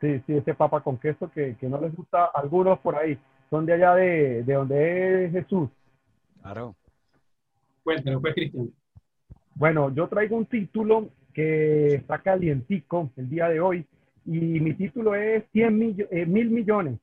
Sí, 0.00 0.20
sí, 0.26 0.36
ese 0.36 0.54
papa 0.54 0.80
con 0.80 0.98
queso 0.98 1.30
que, 1.30 1.56
que, 1.56 1.68
no 1.68 1.80
les 1.80 1.94
gusta 1.94 2.24
a 2.24 2.40
algunos 2.40 2.78
por 2.80 2.96
ahí. 2.96 3.18
Son 3.50 3.64
de 3.64 3.74
allá 3.74 3.94
de, 3.94 4.42
de 4.42 4.54
donde 4.54 5.24
es 5.26 5.32
Jesús. 5.32 5.70
Claro. 6.40 6.74
Cuéntanos, 7.84 8.20
pues, 8.20 8.34
Cristian. 8.34 8.72
Bueno, 9.54 9.94
yo 9.94 10.08
traigo 10.08 10.36
un 10.36 10.46
título 10.46 11.10
que 11.32 11.94
está 11.94 12.18
calientico 12.18 13.10
el 13.16 13.28
día 13.28 13.48
de 13.48 13.60
hoy 13.60 13.86
y 14.24 14.60
mi 14.60 14.74
título 14.74 15.14
es 15.14 15.44
100 15.52 16.06
eh, 16.10 16.26
mil 16.26 16.50
millones. 16.50 16.98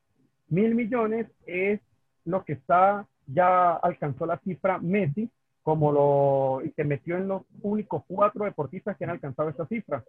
Mil 0.50 0.76
millones 0.76 1.28
es 1.46 1.80
lo 2.26 2.44
que 2.44 2.54
está, 2.54 3.06
ya 3.28 3.74
alcanzó 3.74 4.26
la 4.26 4.38
cifra 4.40 4.80
Messi, 4.80 5.30
como 5.62 5.92
lo 5.92 6.66
y 6.66 6.72
se 6.72 6.84
metió 6.84 7.18
en 7.18 7.28
los 7.28 7.44
únicos 7.62 8.04
cuatro 8.08 8.46
deportistas 8.46 8.98
que 8.98 9.04
han 9.04 9.12
alcanzado 9.12 9.50
esa 9.50 9.68
cifra. 9.68 10.04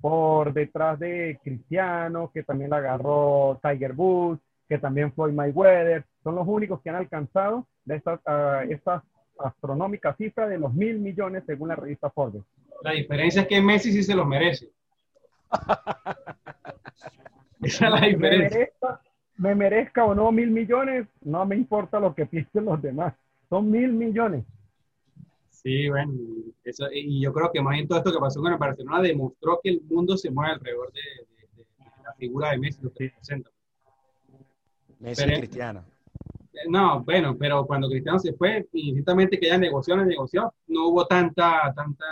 Por 0.00 0.52
detrás 0.52 0.98
de 0.98 1.38
Cristiano, 1.42 2.30
que 2.32 2.42
también 2.42 2.70
la 2.70 2.76
agarró 2.76 3.58
Tiger 3.62 3.94
Woods, 3.96 4.40
que 4.68 4.78
también 4.78 5.12
Floyd 5.12 5.32
Mayweather, 5.32 6.04
son 6.22 6.34
los 6.34 6.46
únicos 6.46 6.80
que 6.82 6.90
han 6.90 6.96
alcanzado 6.96 7.66
esta, 7.86 8.14
uh, 8.14 8.70
esta 8.70 9.02
astronómica 9.38 10.14
cifra 10.16 10.46
de 10.48 10.58
los 10.58 10.72
mil 10.74 10.98
millones 10.98 11.44
según 11.46 11.68
la 11.68 11.76
revista 11.76 12.10
Forbes. 12.10 12.42
La 12.82 12.92
diferencia 12.92 13.42
es 13.42 13.48
que 13.48 13.60
Messi 13.60 13.92
sí 13.92 14.02
se 14.02 14.14
los 14.14 14.26
merece. 14.26 14.70
Esa 17.62 17.86
es 17.86 17.92
la 17.92 18.06
diferencia. 18.06 18.68
me 19.36 19.54
merezca 19.54 20.04
o 20.04 20.14
no 20.14 20.30
mil 20.30 20.50
millones, 20.50 21.08
no 21.22 21.44
me 21.46 21.56
importa 21.56 21.98
lo 21.98 22.14
que 22.14 22.26
piensen 22.26 22.64
los 22.64 22.80
demás. 22.80 23.14
Son 23.48 23.70
mil 23.70 23.92
millones. 23.92 24.44
Sí, 25.50 25.88
bueno, 25.88 26.12
eso, 26.62 26.86
y 26.92 27.20
yo 27.20 27.32
creo 27.32 27.50
que 27.52 27.60
más 27.60 27.74
bien 27.74 27.88
todo 27.88 27.98
esto 27.98 28.12
que 28.12 28.20
pasó 28.20 28.40
con 28.40 28.52
el 28.52 28.58
Barcelona 28.58 29.02
demostró 29.02 29.58
que 29.62 29.70
el 29.70 29.82
mundo 29.82 30.16
se 30.16 30.30
mueve 30.30 30.52
alrededor 30.52 30.92
de, 30.92 31.64
la 32.04 32.14
figura 32.14 32.50
de 32.50 32.58
Messi, 32.58 32.82
lo 32.82 32.92
que 32.92 33.08
representa. 33.08 33.50
Messi 35.00 35.24
y 35.24 35.38
Cristiano. 35.38 35.84
No, 36.68 37.04
bueno, 37.04 37.36
pero 37.36 37.66
cuando 37.66 37.88
Cristiano 37.88 38.18
se 38.18 38.32
fue, 38.32 38.66
infinitamente 38.72 39.38
que 39.38 39.48
ya 39.48 39.58
negoció, 39.58 39.96
negoció, 39.96 40.54
no 40.68 40.88
hubo 40.88 41.06
tanta, 41.06 41.72
tanta... 41.74 42.06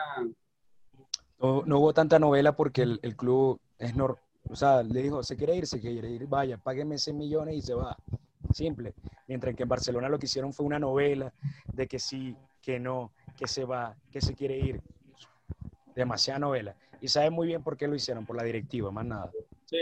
No, 1.67 1.79
hubo 1.79 1.93
tanta 1.93 2.19
novela 2.19 2.57
porque 2.57 2.83
el, 2.83 3.01
el 3.03 3.17
club 3.17 3.61
es 3.79 3.95
normal 3.95 4.25
o 4.49 4.57
sea, 4.57 4.83
le 4.83 5.03
dijo, 5.03 5.23
se 5.23 5.37
quiere 5.37 5.57
ir, 5.57 5.67
se 5.67 5.81
quiere 5.81 6.11
ir, 6.11 6.27
vaya, 6.27 6.59
págueme 6.59 6.97
ese 6.97 7.13
millones 7.13 7.57
y 7.57 7.63
se 7.63 7.75
va. 7.75 7.97
Simple. 8.53 8.95
Mientras 9.27 9.55
que 9.55 9.63
en 9.63 9.69
Barcelona 9.69 10.09
lo 10.09 10.19
que 10.19 10.27
hicieron 10.27 10.53
fue 10.53 10.67
una 10.67 10.79
novela 10.79 11.33
de 11.73 11.87
que 11.87 11.99
sí, 11.99 12.37
que 12.61 12.79
no, 12.79 13.13
que 13.37 13.47
se 13.47 13.65
va, 13.65 13.97
que 14.13 14.21
se 14.21 14.35
quiere 14.35 14.59
ir. 14.59 14.83
Demasiada 15.95 16.39
novela. 16.39 16.77
Y 17.01 17.09
sabe 17.09 17.31
muy 17.31 17.47
bien 17.47 17.63
por 17.63 17.77
qué 17.77 17.89
lo 17.89 17.95
hicieron, 17.95 18.27
por 18.27 18.37
la 18.37 18.43
directiva, 18.43 18.91
más 18.91 19.07
nada. 19.07 19.31
Sí. 19.65 19.79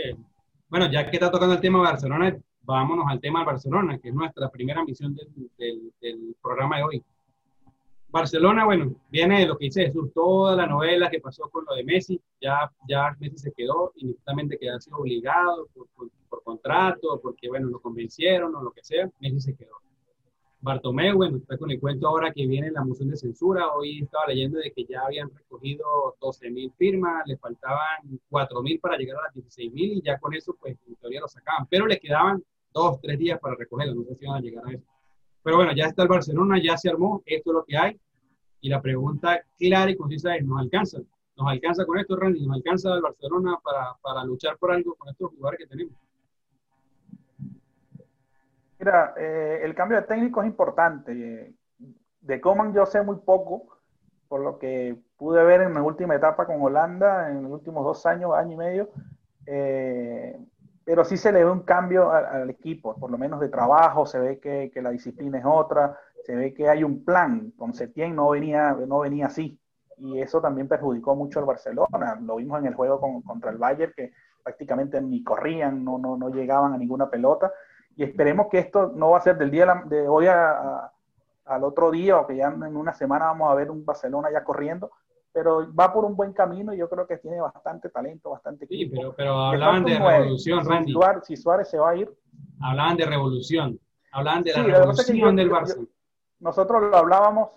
Bueno, 0.69 0.89
ya 0.91 1.09
que 1.09 1.17
está 1.17 1.29
tocando 1.29 1.55
el 1.55 1.61
tema 1.61 1.79
de 1.79 1.85
Barcelona, 1.85 2.37
vámonos 2.61 3.05
al 3.09 3.19
tema 3.19 3.39
de 3.39 3.45
Barcelona, 3.45 3.97
que 3.99 4.09
es 4.09 4.15
nuestra 4.15 4.49
primera 4.49 4.83
misión 4.83 5.13
del, 5.13 5.91
del 6.01 6.35
programa 6.41 6.77
de 6.77 6.83
hoy. 6.83 7.03
Barcelona, 8.13 8.63
bueno, 8.65 8.95
viene 9.09 9.39
de 9.39 9.47
lo 9.47 9.57
que 9.57 9.65
dice 9.65 9.85
Jesús, 9.85 10.13
toda 10.13 10.55
la 10.55 10.67
novela 10.67 11.09
que 11.09 11.19
pasó 11.19 11.49
con 11.49 11.65
lo 11.65 11.73
de 11.73 11.83
Messi, 11.83 12.21
ya, 12.39 12.71
ya 12.87 13.17
Messi 13.19 13.39
se 13.39 13.51
quedó, 13.51 13.91
inmediatamente 13.95 14.59
que 14.59 14.69
ha 14.69 14.79
sido 14.79 14.97
obligado 14.99 15.67
por, 16.29 16.43
contrato, 16.43 17.19
porque, 17.19 17.49
bueno, 17.49 17.69
lo 17.69 17.79
convencieron 17.79 18.53
o 18.55 18.61
lo 18.61 18.69
que 18.69 18.83
sea, 18.83 19.09
Messi 19.19 19.39
se 19.39 19.55
quedó. 19.55 19.77
Bartomeu, 20.61 21.15
bueno, 21.15 21.37
está 21.37 21.57
con 21.57 21.71
el 21.71 21.79
cuento 21.79 22.07
ahora 22.07 22.31
que 22.31 22.45
viene 22.45 22.69
la 22.69 22.83
moción 22.83 23.09
de 23.09 23.17
censura, 23.17 23.71
hoy 23.71 24.03
estaba 24.03 24.27
leyendo 24.27 24.59
de 24.59 24.71
que 24.71 24.85
ya 24.85 25.01
habían 25.01 25.31
recogido 25.35 26.15
12.000 26.21 26.71
firmas, 26.77 27.23
le 27.25 27.35
faltaban 27.37 28.19
4.000 28.29 28.79
para 28.79 28.95
llegar 28.95 29.17
a 29.17 29.21
las 29.23 29.33
16.000 29.33 29.73
y 29.73 30.01
ya 30.03 30.19
con 30.19 30.35
eso, 30.35 30.55
pues, 30.61 30.77
en 30.87 30.95
teoría 30.97 31.19
lo 31.19 31.27
sacaban, 31.27 31.65
pero 31.67 31.87
le 31.87 31.99
quedaban 31.99 32.43
dos, 32.71 33.01
tres 33.01 33.17
días 33.17 33.39
para 33.39 33.55
recogerlo, 33.55 33.95
no 33.95 34.03
sé 34.03 34.13
si 34.13 34.27
van 34.27 34.37
a 34.37 34.41
llegar 34.41 34.67
a 34.67 34.71
eso. 34.71 34.92
Pero 35.43 35.57
bueno, 35.57 35.73
ya 35.75 35.85
está 35.85 36.03
el 36.03 36.07
Barcelona, 36.07 36.59
ya 36.63 36.77
se 36.77 36.89
armó, 36.89 37.21
esto 37.25 37.51
es 37.51 37.53
lo 37.53 37.65
que 37.65 37.77
hay. 37.77 37.99
Y 38.61 38.69
la 38.69 38.81
pregunta 38.81 39.41
clara 39.57 39.91
y 39.91 39.97
concisa 39.97 40.35
es, 40.35 40.45
¿nos 40.45 40.59
alcanza? 40.59 40.99
¿Nos 41.35 41.47
alcanza 41.49 41.85
con 41.85 41.99
esto, 41.99 42.15
Randy? 42.15 42.45
¿Nos 42.45 42.55
alcanza 42.55 42.93
el 42.93 43.01
Barcelona 43.01 43.57
para, 43.61 43.93
para 44.01 44.23
luchar 44.23 44.57
por 44.57 44.71
algo 44.71 44.95
con 44.95 45.09
estos 45.09 45.31
jugadores 45.31 45.59
que 45.59 45.67
tenemos? 45.67 45.93
Mira, 48.79 49.13
eh, 49.17 49.61
el 49.63 49.75
cambio 49.75 49.97
de 49.97 50.07
técnico 50.07 50.41
es 50.41 50.47
importante. 50.47 51.53
De 52.21 52.41
Coman 52.41 52.73
yo 52.73 52.85
sé 52.85 53.01
muy 53.01 53.17
poco, 53.17 53.79
por 54.27 54.41
lo 54.41 54.59
que 54.59 54.95
pude 55.17 55.43
ver 55.43 55.61
en 55.61 55.73
la 55.73 55.83
última 55.83 56.15
etapa 56.15 56.45
con 56.45 56.61
Holanda, 56.61 57.29
en 57.29 57.43
los 57.43 57.51
últimos 57.51 57.83
dos 57.83 58.05
años, 58.05 58.33
año 58.33 58.53
y 58.53 58.57
medio. 58.57 58.89
Eh, 59.45 60.37
pero 60.85 61.05
sí 61.05 61.17
se 61.17 61.31
le 61.31 61.43
ve 61.43 61.51
un 61.51 61.61
cambio 61.61 62.11
al, 62.11 62.49
equipo, 62.49 62.95
por 62.95 63.09
lo 63.09 63.17
menos 63.17 63.39
de 63.39 63.49
trabajo, 63.49 64.05
se 64.05 64.19
ve 64.19 64.39
que, 64.39 64.71
que, 64.73 64.81
la 64.81 64.89
disciplina 64.89 65.39
es 65.39 65.45
otra, 65.45 65.97
se 66.23 66.35
ve 66.35 66.53
que 66.53 66.69
hay 66.69 66.83
un 66.83 67.03
plan, 67.03 67.51
con 67.57 67.73
Setién 67.73 68.15
no 68.15 68.29
venía, 68.29 68.73
no 68.87 68.99
venía 68.99 69.27
así, 69.27 69.59
y 69.97 70.19
eso 70.19 70.41
también 70.41 70.67
perjudicó 70.67 71.15
mucho 71.15 71.39
al 71.39 71.45
Barcelona, 71.45 72.19
lo 72.21 72.37
vimos 72.37 72.59
en 72.59 72.67
el 72.67 72.75
juego 72.75 72.99
con, 72.99 73.21
contra 73.21 73.51
el 73.51 73.57
Bayern, 73.57 73.93
que 73.95 74.11
prácticamente 74.43 75.01
ni 75.01 75.23
corrían, 75.23 75.83
no, 75.83 75.97
no, 75.97 76.17
no, 76.17 76.29
llegaban 76.29 76.73
a 76.73 76.77
ninguna 76.77 77.09
pelota, 77.09 77.51
y 77.95 78.03
esperemos 78.03 78.47
que 78.49 78.59
esto 78.59 78.91
no 78.95 79.11
va 79.11 79.19
a 79.19 79.21
ser 79.21 79.37
del 79.37 79.51
día 79.51 79.83
de 79.85 80.07
hoy 80.07 80.27
al 80.27 81.63
otro 81.63 81.91
día, 81.91 82.19
o 82.19 82.27
que 82.27 82.35
ya 82.35 82.47
en 82.47 82.75
una 82.75 82.93
semana 82.93 83.25
vamos 83.25 83.51
a 83.51 83.55
ver 83.55 83.71
un 83.71 83.85
Barcelona 83.85 84.29
ya 84.31 84.43
corriendo, 84.43 84.91
pero 85.33 85.73
va 85.73 85.91
por 85.91 86.05
un 86.05 86.15
buen 86.15 86.31
camino 86.31 86.73
y 86.73 86.77
yo 86.77 86.87
creo 86.87 87.07
que 87.07 87.17
tiene 87.17 87.41
bastante 87.41 87.89
talento, 87.89 88.29
bastante 88.29 88.67
Sí, 88.67 88.85
pero, 88.85 89.13
pero 89.15 89.33
hablaban 89.33 89.83
de 89.83 89.97
revolución, 89.97 90.63
Randy. 90.63 90.93
Si 91.23 91.35
Suárez, 91.35 91.69
se 91.69 91.79
va 91.79 91.89
a 91.89 91.95
ir. 91.95 92.15
Hablaban 92.61 92.95
de 92.95 93.05
revolución, 93.05 93.79
hablaban 94.11 94.43
de 94.43 94.53
la 94.53 94.63
revolución 94.63 95.35
del 95.35 95.49
Barça. 95.51 95.87
nosotros 96.39 96.83
lo 96.83 96.95
hablábamos, 96.95 97.49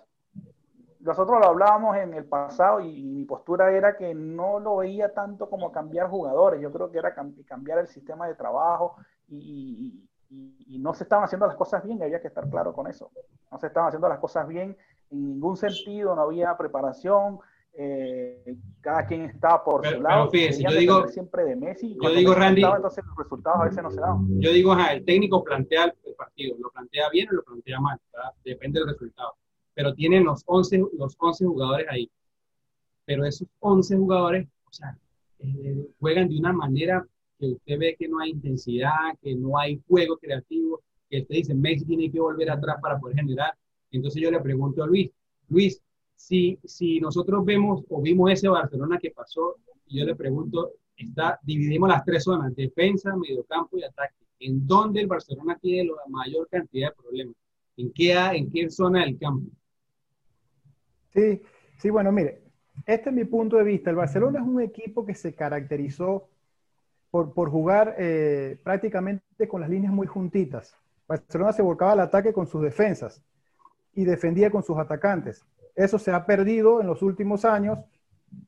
nosotros 0.99 1.39
lo 1.39 1.45
hablábamos 1.45 1.95
en 1.97 2.15
el 2.15 2.25
pasado 2.25 2.81
y, 2.81 3.03
mi 3.03 3.25
postura 3.25 3.71
era 3.71 3.95
que 3.95 4.13
no 4.15 4.59
lo 4.59 4.77
veía 4.77 5.13
tanto 5.13 5.49
como 5.49 5.71
cambiar 5.71 6.09
jugadores, 6.09 6.59
yo 6.59 6.71
creo 6.71 6.91
que 6.91 6.97
era 6.97 7.13
cambiar 7.45 7.77
el 7.77 7.87
sistema 7.87 8.27
de 8.27 8.33
trabajo 8.33 8.95
y, 9.27 10.03
y 10.29 10.79
no 10.79 10.93
se 10.93 11.03
estaban 11.03 11.25
haciendo 11.25 11.45
las 11.45 11.55
cosas 11.55 11.83
bien, 11.83 11.99
y 11.99 12.03
había 12.03 12.21
que 12.21 12.27
estar 12.27 12.49
claro 12.49 12.73
con 12.73 12.87
eso. 12.87 13.11
No 13.51 13.59
se 13.59 13.67
estaban 13.67 13.89
haciendo 13.89 14.09
las 14.09 14.19
cosas 14.19 14.47
bien 14.47 14.75
en 15.09 15.25
ningún 15.25 15.55
sentido, 15.55 16.15
no 16.15 16.23
había 16.23 16.57
preparación, 16.57 17.39
eh, 17.79 18.55
cada 18.81 19.05
quien 19.05 19.21
estaba 19.25 19.63
por 19.63 19.85
su 19.85 20.01
lado. 20.01 20.31
yo 20.31 20.71
digo, 20.71 21.07
siempre 21.09 21.43
de 21.43 21.55
Messi. 21.55 21.95
Yo 22.01 22.09
digo, 22.09 22.33
Randy. 22.33 22.63
entonces 22.63 23.05
los 23.05 23.17
resultados 23.17 23.61
a 23.61 23.65
veces 23.65 23.83
no 23.83 23.91
se 23.91 23.99
daban. 23.99 24.41
Yo 24.41 24.51
digo, 24.51 24.75
el 24.75 25.05
técnico 25.05 25.43
plantea 25.43 25.85
el 25.85 26.15
partido, 26.15 26.57
lo 26.59 26.71
plantea 26.71 27.09
bien 27.11 27.29
o 27.29 27.33
lo 27.33 27.43
plantea 27.43 27.79
mal, 27.79 27.99
depende 28.43 28.79
del 28.79 28.89
resultado. 28.89 29.35
Pero 29.75 29.93
tienen 29.93 30.23
los 30.23 30.41
11, 30.47 30.85
los 30.97 31.15
11 31.19 31.45
jugadores 31.45 31.85
ahí. 31.91 32.09
Pero 33.05 33.23
esos 33.25 33.47
11 33.59 33.95
jugadores, 33.95 34.47
o 34.65 34.73
sea, 34.73 34.97
eh, 35.39 35.87
juegan 35.99 36.29
de 36.29 36.39
una 36.39 36.53
manera 36.53 37.05
que 37.37 37.45
usted 37.45 37.77
ve 37.77 37.95
que 37.97 38.07
no 38.07 38.19
hay 38.19 38.31
intensidad, 38.31 39.15
que 39.21 39.35
no 39.35 39.55
hay 39.55 39.79
juego 39.87 40.17
creativo, 40.17 40.81
que 41.07 41.21
usted 41.21 41.35
dice, 41.35 41.53
Messi 41.53 41.85
tiene 41.85 42.11
que 42.11 42.19
volver 42.19 42.49
atrás 42.49 42.77
para 42.81 42.99
poder 42.99 43.17
generar. 43.17 43.53
Entonces 43.91 44.19
yo 44.19 44.31
le 44.31 44.39
pregunto 44.39 44.83
a 44.83 44.87
Luis, 44.87 45.11
Luis, 45.49 45.79
si, 46.17 46.59
si 46.65 46.99
nosotros 46.99 47.45
vemos 47.45 47.85
o 47.89 48.01
vimos 48.01 48.31
ese 48.31 48.49
Barcelona 48.49 48.97
que 48.99 49.11
pasó, 49.11 49.55
yo 49.87 50.03
le 50.03 50.15
pregunto, 50.15 50.73
está, 50.97 51.39
dividimos 51.43 51.87
las 51.87 52.03
tres 52.03 52.23
zonas, 52.23 52.53
defensa, 52.55 53.15
mediocampo 53.15 53.77
y 53.77 53.83
ataque. 53.83 54.15
¿En 54.39 54.67
dónde 54.67 55.01
el 55.01 55.07
Barcelona 55.07 55.57
tiene 55.61 55.89
la 55.89 56.01
mayor 56.09 56.47
cantidad 56.49 56.89
de 56.89 56.95
problemas? 56.95 57.35
¿En 57.77 57.91
qué, 57.93 58.13
en 58.13 58.51
qué 58.51 58.69
zona 58.69 59.05
del 59.05 59.17
campo? 59.17 59.49
Sí, 61.13 61.41
sí, 61.77 61.89
bueno, 61.89 62.11
mire, 62.11 62.41
este 62.85 63.09
es 63.09 63.15
mi 63.15 63.25
punto 63.25 63.57
de 63.57 63.63
vista. 63.63 63.91
El 63.91 63.95
Barcelona 63.95 64.39
es 64.39 64.45
un 64.45 64.61
equipo 64.61 65.05
que 65.05 65.13
se 65.13 65.33
caracterizó 65.33 66.27
por, 67.11 67.33
por 67.33 67.49
jugar 67.49 67.95
eh, 67.97 68.59
prácticamente 68.63 69.47
con 69.47 69.61
las 69.61 69.69
líneas 69.69 69.93
muy 69.93 70.07
juntitas. 70.07 70.75
Barcelona 71.07 71.53
se 71.53 71.61
volcaba 71.61 71.93
al 71.93 72.01
ataque 72.01 72.33
con 72.33 72.47
sus 72.47 72.61
defensas 72.61 73.23
y 73.93 74.03
defendía 74.03 74.51
con 74.51 74.63
sus 74.63 74.77
atacantes. 74.77 75.45
Eso 75.77 75.99
se 75.99 76.11
ha 76.11 76.25
perdido 76.25 76.81
en 76.81 76.87
los 76.87 77.03
últimos 77.03 77.45
años, 77.45 77.77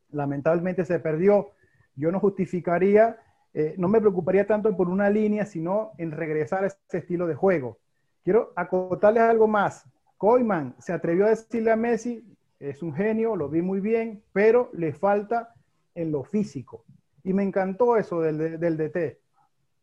lamentablemente 0.10 0.84
se 0.84 1.00
perdió. 1.00 1.52
Yo 1.96 2.12
no 2.12 2.20
justificaría, 2.20 3.18
eh, 3.54 3.76
no 3.78 3.88
me 3.88 4.00
preocuparía 4.00 4.48
tanto 4.48 4.76
por 4.76 4.90
una 4.90 5.12
línea, 5.12 5.46
sino 5.46 5.92
en 6.00 6.12
regresar 6.12 6.64
a 6.64 6.68
ese 6.68 6.78
estilo 6.92 7.28
de 7.28 7.36
juego. 7.36 7.78
Quiero 8.24 8.52
acotarles 8.56 9.22
algo 9.22 9.48
más. 9.48 9.86
Koyman 10.18 10.76
se 10.80 10.92
atrevió 10.92 11.28
a 11.28 11.30
decirle 11.30 11.72
a 11.72 11.76
Messi, 11.76 12.26
es 12.60 12.82
un 12.82 12.96
genio, 12.96 13.36
lo 13.36 13.48
vi 13.48 13.62
muy 13.62 13.80
bien, 13.80 14.24
pero 14.34 14.72
le 14.74 14.92
falta 14.92 15.54
en 15.94 16.12
lo 16.12 16.24
físico. 16.24 16.84
Y 17.24 17.34
me 17.34 17.44
encantó 17.44 17.96
eso 17.96 18.22
del, 18.22 18.60
del 18.60 18.76
DT, 18.76 19.20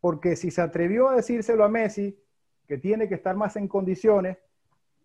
porque 0.01 0.35
si 0.35 0.51
se 0.51 0.61
atrevió 0.61 1.07
a 1.07 1.15
decírselo 1.15 1.63
a 1.63 1.69
Messi, 1.69 2.19
que 2.67 2.77
tiene 2.77 3.07
que 3.07 3.15
estar 3.15 3.37
más 3.37 3.55
en 3.55 3.69
condiciones, 3.69 4.37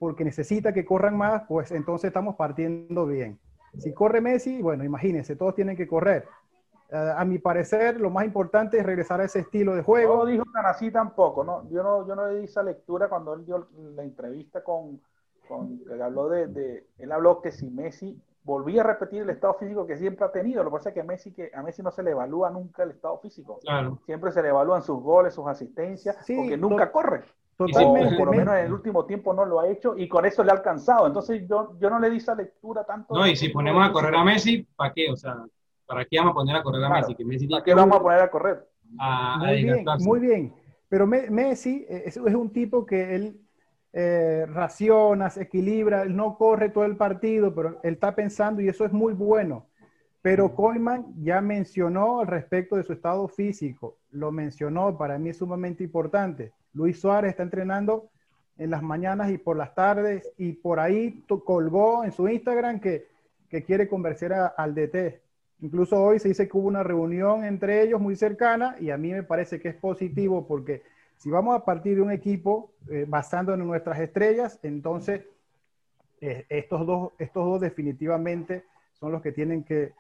porque 0.03 0.25
necesita 0.25 0.73
que 0.73 0.85
corran 0.85 1.17
más, 1.17 1.45
pues 1.47 1.71
entonces 1.71 2.09
estamos 2.09 2.35
partiendo 2.35 3.07
bien. 3.07 3.39
Si 3.79 3.95
corre 3.95 4.21
Messi, 4.21 4.61
bueno, 4.61 4.83
imagínense, 4.83 5.37
todos 5.37 5.55
tienen 5.55 5.77
que 5.77 5.87
correr. 5.87 6.27
Eh, 6.91 7.15
a 7.17 7.25
mi 7.25 7.39
parecer, 7.39 8.01
lo 8.01 8.11
más 8.11 8.25
importante 8.25 8.79
es 8.79 8.85
regresar 8.85 9.21
a 9.21 9.25
ese 9.27 9.39
estilo 9.39 9.77
de 9.77 9.83
juego. 9.83 10.17
No 10.17 10.27
dijo 10.27 10.43
tan 10.53 10.67
así 10.67 10.91
tampoco, 10.91 11.45
¿no? 11.45 11.71
Yo 11.71 11.85
no, 11.85 12.05
yo 12.05 12.17
no 12.17 12.27
le 12.27 12.41
di 12.41 12.47
esa 12.47 12.65
lectura 12.65 13.09
cuando 13.09 13.33
él 13.35 13.47
dio 13.47 13.69
la 13.95 14.03
entrevista 14.03 14.65
con, 14.65 15.01
con 15.47 15.79
que 15.85 16.03
habló 16.03 16.29
de, 16.29 16.85
él 16.99 17.13
habló 17.13 17.41
que 17.41 17.53
si 17.53 17.71
Messi 17.71 18.21
volvía 18.43 18.81
a 18.81 18.85
repetir 18.85 19.23
el 19.23 19.31
estado 19.31 19.55
físico 19.55 19.87
que 19.87 19.97
siempre 19.97 20.27
ha 20.27 20.33
tenido, 20.33 20.65
lo 20.65 20.71
que 20.71 20.79
pasa 20.79 20.89
es 20.89 20.97
que 20.97 21.05
Messi, 21.05 21.33
que 21.33 21.53
a 21.55 21.63
Messi 21.63 21.81
no 21.81 21.93
se 21.93 22.03
le 22.03 22.11
evalúa 22.11 22.51
nunca 22.51 22.83
el 22.83 22.91
estado 22.91 23.19
físico. 23.19 23.61
Siempre 24.05 24.33
se 24.33 24.43
le 24.43 24.49
evalúan 24.49 24.83
sus 24.83 25.01
goles, 25.01 25.33
sus 25.33 25.47
asistencias, 25.47 26.17
porque 26.17 26.57
nunca 26.57 26.91
corre. 26.91 27.23
Totalmente. 27.57 28.17
por 28.17 28.27
lo 28.27 28.33
menos 28.33 28.55
en 28.57 28.67
el 28.67 28.73
último 28.73 29.05
tiempo 29.05 29.33
no 29.35 29.45
lo 29.45 29.61
ha 29.61 29.69
hecho 29.69 29.97
y 29.97 30.09
con 30.09 30.25
eso 30.25 30.43
le 30.43 30.51
ha 30.51 30.55
alcanzado. 30.55 31.07
Entonces 31.07 31.47
yo, 31.49 31.77
yo 31.79 31.91
no 31.91 31.99
le 31.99 32.11
di 32.11 32.17
esa 32.17 32.35
lectura 32.35 32.85
tanto. 32.85 33.15
No, 33.15 33.27
y 33.27 33.37
si 33.37 33.51
ponemos 33.51 33.87
a 33.87 33.93
correr 33.93 34.15
a 34.15 34.25
Messi, 34.25 34.67
¿para 34.77 34.93
qué? 34.93 35.11
O 35.11 35.17
sea, 35.17 35.45
¿para 35.87 36.05
qué 36.05 36.19
vamos 36.19 36.33
a 36.33 36.35
poner 36.35 36.57
a 36.57 36.63
correr 36.63 36.85
a 36.85 36.89
Messi? 36.89 37.15
Que 37.15 37.25
Messi 37.25 37.47
¿Para 37.47 37.63
qué 37.63 37.75
vamos 37.75 37.97
a 37.97 38.03
poner 38.03 38.21
a 38.21 38.31
correr? 38.31 38.69
muy 39.39 39.63
bien, 39.63 39.85
muy 40.01 40.21
bien. 40.21 40.55
Pero 40.89 41.07
Messi 41.07 41.87
es, 41.89 42.17
es, 42.17 42.35
un 42.35 42.51
tipo 42.51 42.85
que 42.85 43.15
él 43.15 43.41
eh, 43.95 44.45
raciona, 44.47 45.31
se 45.31 45.43
equilibra, 45.43 46.03
él 46.03 46.15
no 46.15 46.37
corre 46.37 46.69
todo 46.69 46.85
el 46.85 46.97
partido, 46.97 47.55
pero 47.55 47.81
él 47.83 47.95
está 47.95 48.15
pensando 48.15 48.61
y 48.61 48.69
eso 48.69 48.85
es 48.85 48.93
muy 48.93 49.15
bueno. 49.15 49.67
Pero 50.21 50.55
Koyman 50.55 51.15
ya 51.23 51.41
mencionó 51.41 52.21
al 52.21 52.27
respecto 52.27 52.77
de 52.77 52.85
su 52.85 52.93
estado 52.93 53.27
físico, 53.27 53.99
lo 54.11 54.31
mencionó, 54.31 54.97
para 54.97 55.19
mí 55.19 55.31
es 55.31 55.39
sumamente 55.39 55.83
importante. 55.83 56.53
Luis 56.75 57.01
Suárez 57.01 57.31
está 57.31 57.43
entrenando 57.43 58.09
en 58.59 58.71
las 58.71 58.83
mañanas 58.83 59.31
y 59.31 59.39
por 59.39 59.57
las 59.57 59.75
tardes 59.75 60.31
y 60.37 60.53
por 60.53 60.81
ahí 60.81 61.25
colgó 61.45 62.05
en 62.05 62.13
su 62.13 62.29
Instagram 62.29 62.81
que, 62.81 63.09
que 63.49 63.63
quiere 63.63 63.89
convencer 63.89 64.33
al 64.33 64.75
DT. 64.75 65.21
Incluso 65.61 66.03
hoy 66.03 66.19
se 66.19 66.29
dice 66.29 66.49
que 66.49 66.57
hubo 66.57 66.69
una 66.69 66.83
reunión 66.83 67.45
entre 67.45 67.83
ellos 67.83 68.01
muy 68.01 68.17
cercana 68.17 68.77
y 68.81 68.91
a 68.91 68.97
mí 68.97 69.13
me 69.13 69.23
parece 69.23 69.61
que 69.61 69.69
es 69.69 69.75
positivo 69.75 70.47
porque 70.47 70.83
si 71.17 71.31
vamos 71.31 71.57
a 71.57 71.65
partir 71.65 71.97
de 71.97 72.03
un 72.03 72.11
equipo 72.11 72.73
eh, 72.91 73.05
basándonos 73.09 73.63
en 73.63 73.69
nuestras 73.69 74.01
estrellas, 74.01 74.59
entonces 74.63 75.23
eh, 76.21 76.47
estos, 76.49 76.85
dos, 76.87 77.13
estos 77.19 77.45
dos 77.45 77.61
definitivamente 77.61 78.65
son 78.93 79.13
los 79.13 79.23
que 79.23 79.33
tienen 79.33 79.63
que, 79.63 79.93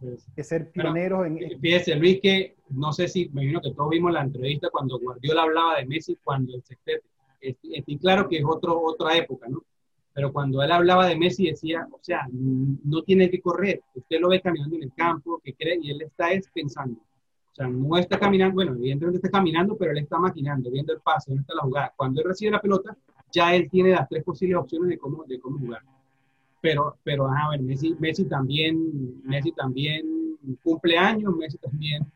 pues, 0.00 0.26
ser 0.46 0.70
pioneros 0.70 1.26
en... 1.26 1.60
Fíjese, 1.60 1.94
Luis, 1.96 2.20
que 2.20 2.56
no 2.70 2.92
sé 2.92 3.08
si, 3.08 3.28
me 3.30 3.42
imagino 3.42 3.60
que 3.60 3.72
todos 3.72 3.90
vimos 3.90 4.12
la 4.12 4.22
entrevista 4.22 4.68
cuando 4.70 4.98
Guardiola 4.98 5.42
hablaba 5.42 5.76
de 5.76 5.86
Messi, 5.86 6.18
cuando 6.22 6.54
el 6.54 6.62
sextete. 6.62 7.04
Y 7.40 7.98
claro 7.98 8.28
que 8.28 8.38
es 8.38 8.44
otro, 8.46 8.80
otra 8.80 9.16
época, 9.16 9.48
¿no? 9.48 9.64
Pero 10.14 10.32
cuando 10.32 10.62
él 10.62 10.70
hablaba 10.70 11.06
de 11.06 11.16
Messi 11.16 11.46
decía, 11.46 11.88
o 11.90 11.98
sea, 12.02 12.28
no 12.30 13.02
tiene 13.02 13.30
que 13.30 13.40
correr. 13.40 13.82
Usted 13.94 14.20
lo 14.20 14.28
ve 14.28 14.40
caminando 14.40 14.76
en 14.76 14.84
el 14.84 14.92
campo, 14.94 15.40
que 15.42 15.54
cree, 15.54 15.78
y 15.80 15.90
él 15.90 16.02
está 16.02 16.32
es 16.32 16.48
pensando. 16.52 17.00
O 17.00 17.54
sea, 17.54 17.66
no 17.66 17.96
está 17.96 18.18
caminando, 18.18 18.54
bueno, 18.54 18.74
evidentemente 18.74 19.18
está 19.18 19.30
caminando, 19.30 19.76
pero 19.76 19.92
él 19.92 19.98
está 19.98 20.18
maquinando, 20.18 20.70
viendo 20.70 20.92
el 20.92 21.00
pase, 21.00 21.34
está 21.34 21.54
la 21.54 21.62
jugada. 21.62 21.92
Cuando 21.96 22.20
él 22.20 22.28
recibe 22.28 22.50
la 22.50 22.60
pelota, 22.60 22.96
ya 23.30 23.54
él 23.54 23.68
tiene 23.70 23.90
las 23.90 24.08
tres 24.08 24.22
posibles 24.22 24.56
opciones 24.58 24.90
de 24.90 24.98
cómo, 24.98 25.24
de 25.24 25.40
cómo 25.40 25.58
jugar. 25.58 25.82
Pero, 26.62 26.96
pero, 27.02 27.26
a 27.26 27.50
ver, 27.50 27.60
Messi, 27.60 27.94
Messi 27.98 28.24
también, 28.24 29.20
Messi 29.24 29.52
también 29.52 30.38
cumple 30.62 30.96
años, 30.96 31.36
Messi 31.36 31.58
también, 31.58 32.06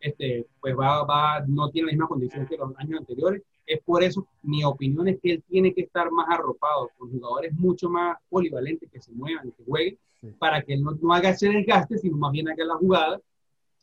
este, 0.00 0.46
pues 0.60 0.76
va, 0.76 1.04
va, 1.04 1.44
no 1.46 1.70
tiene 1.70 1.86
la 1.86 1.92
misma 1.92 2.08
condición 2.08 2.46
que 2.46 2.58
los 2.58 2.76
años 2.76 3.00
anteriores 3.00 3.42
es 3.68 3.82
por 3.82 4.02
eso, 4.02 4.26
mi 4.42 4.64
opinión 4.64 5.06
es 5.08 5.20
que 5.20 5.32
él 5.32 5.44
tiene 5.46 5.74
que 5.74 5.82
estar 5.82 6.10
más 6.10 6.26
arropado 6.30 6.90
con 6.96 7.10
jugadores 7.10 7.52
mucho 7.52 7.90
más 7.90 8.16
polivalentes 8.30 8.90
que 8.90 9.00
se 9.00 9.12
muevan, 9.12 9.52
que 9.52 9.64
jueguen, 9.64 9.98
para 10.38 10.62
que 10.62 10.72
él 10.72 10.82
no, 10.82 10.92
no, 11.00 11.12
haga 11.12 11.30
ese 11.30 11.50
desgaste, 11.50 11.98
sino 11.98 12.16
más 12.16 12.32
bien 12.32 12.48
haga 12.48 12.64
la 12.64 12.76
jugada 12.76 13.20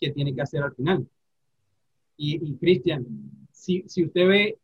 que 0.01 0.09
tiene 0.09 0.33
que 0.33 0.41
hacer 0.41 0.63
al 0.63 0.73
final. 0.73 1.07
Y, 2.17 2.55
Cristian, 2.55 3.05
si, 3.51 3.83
si 3.87 4.05
usted 4.05 4.27
ve 4.27 4.57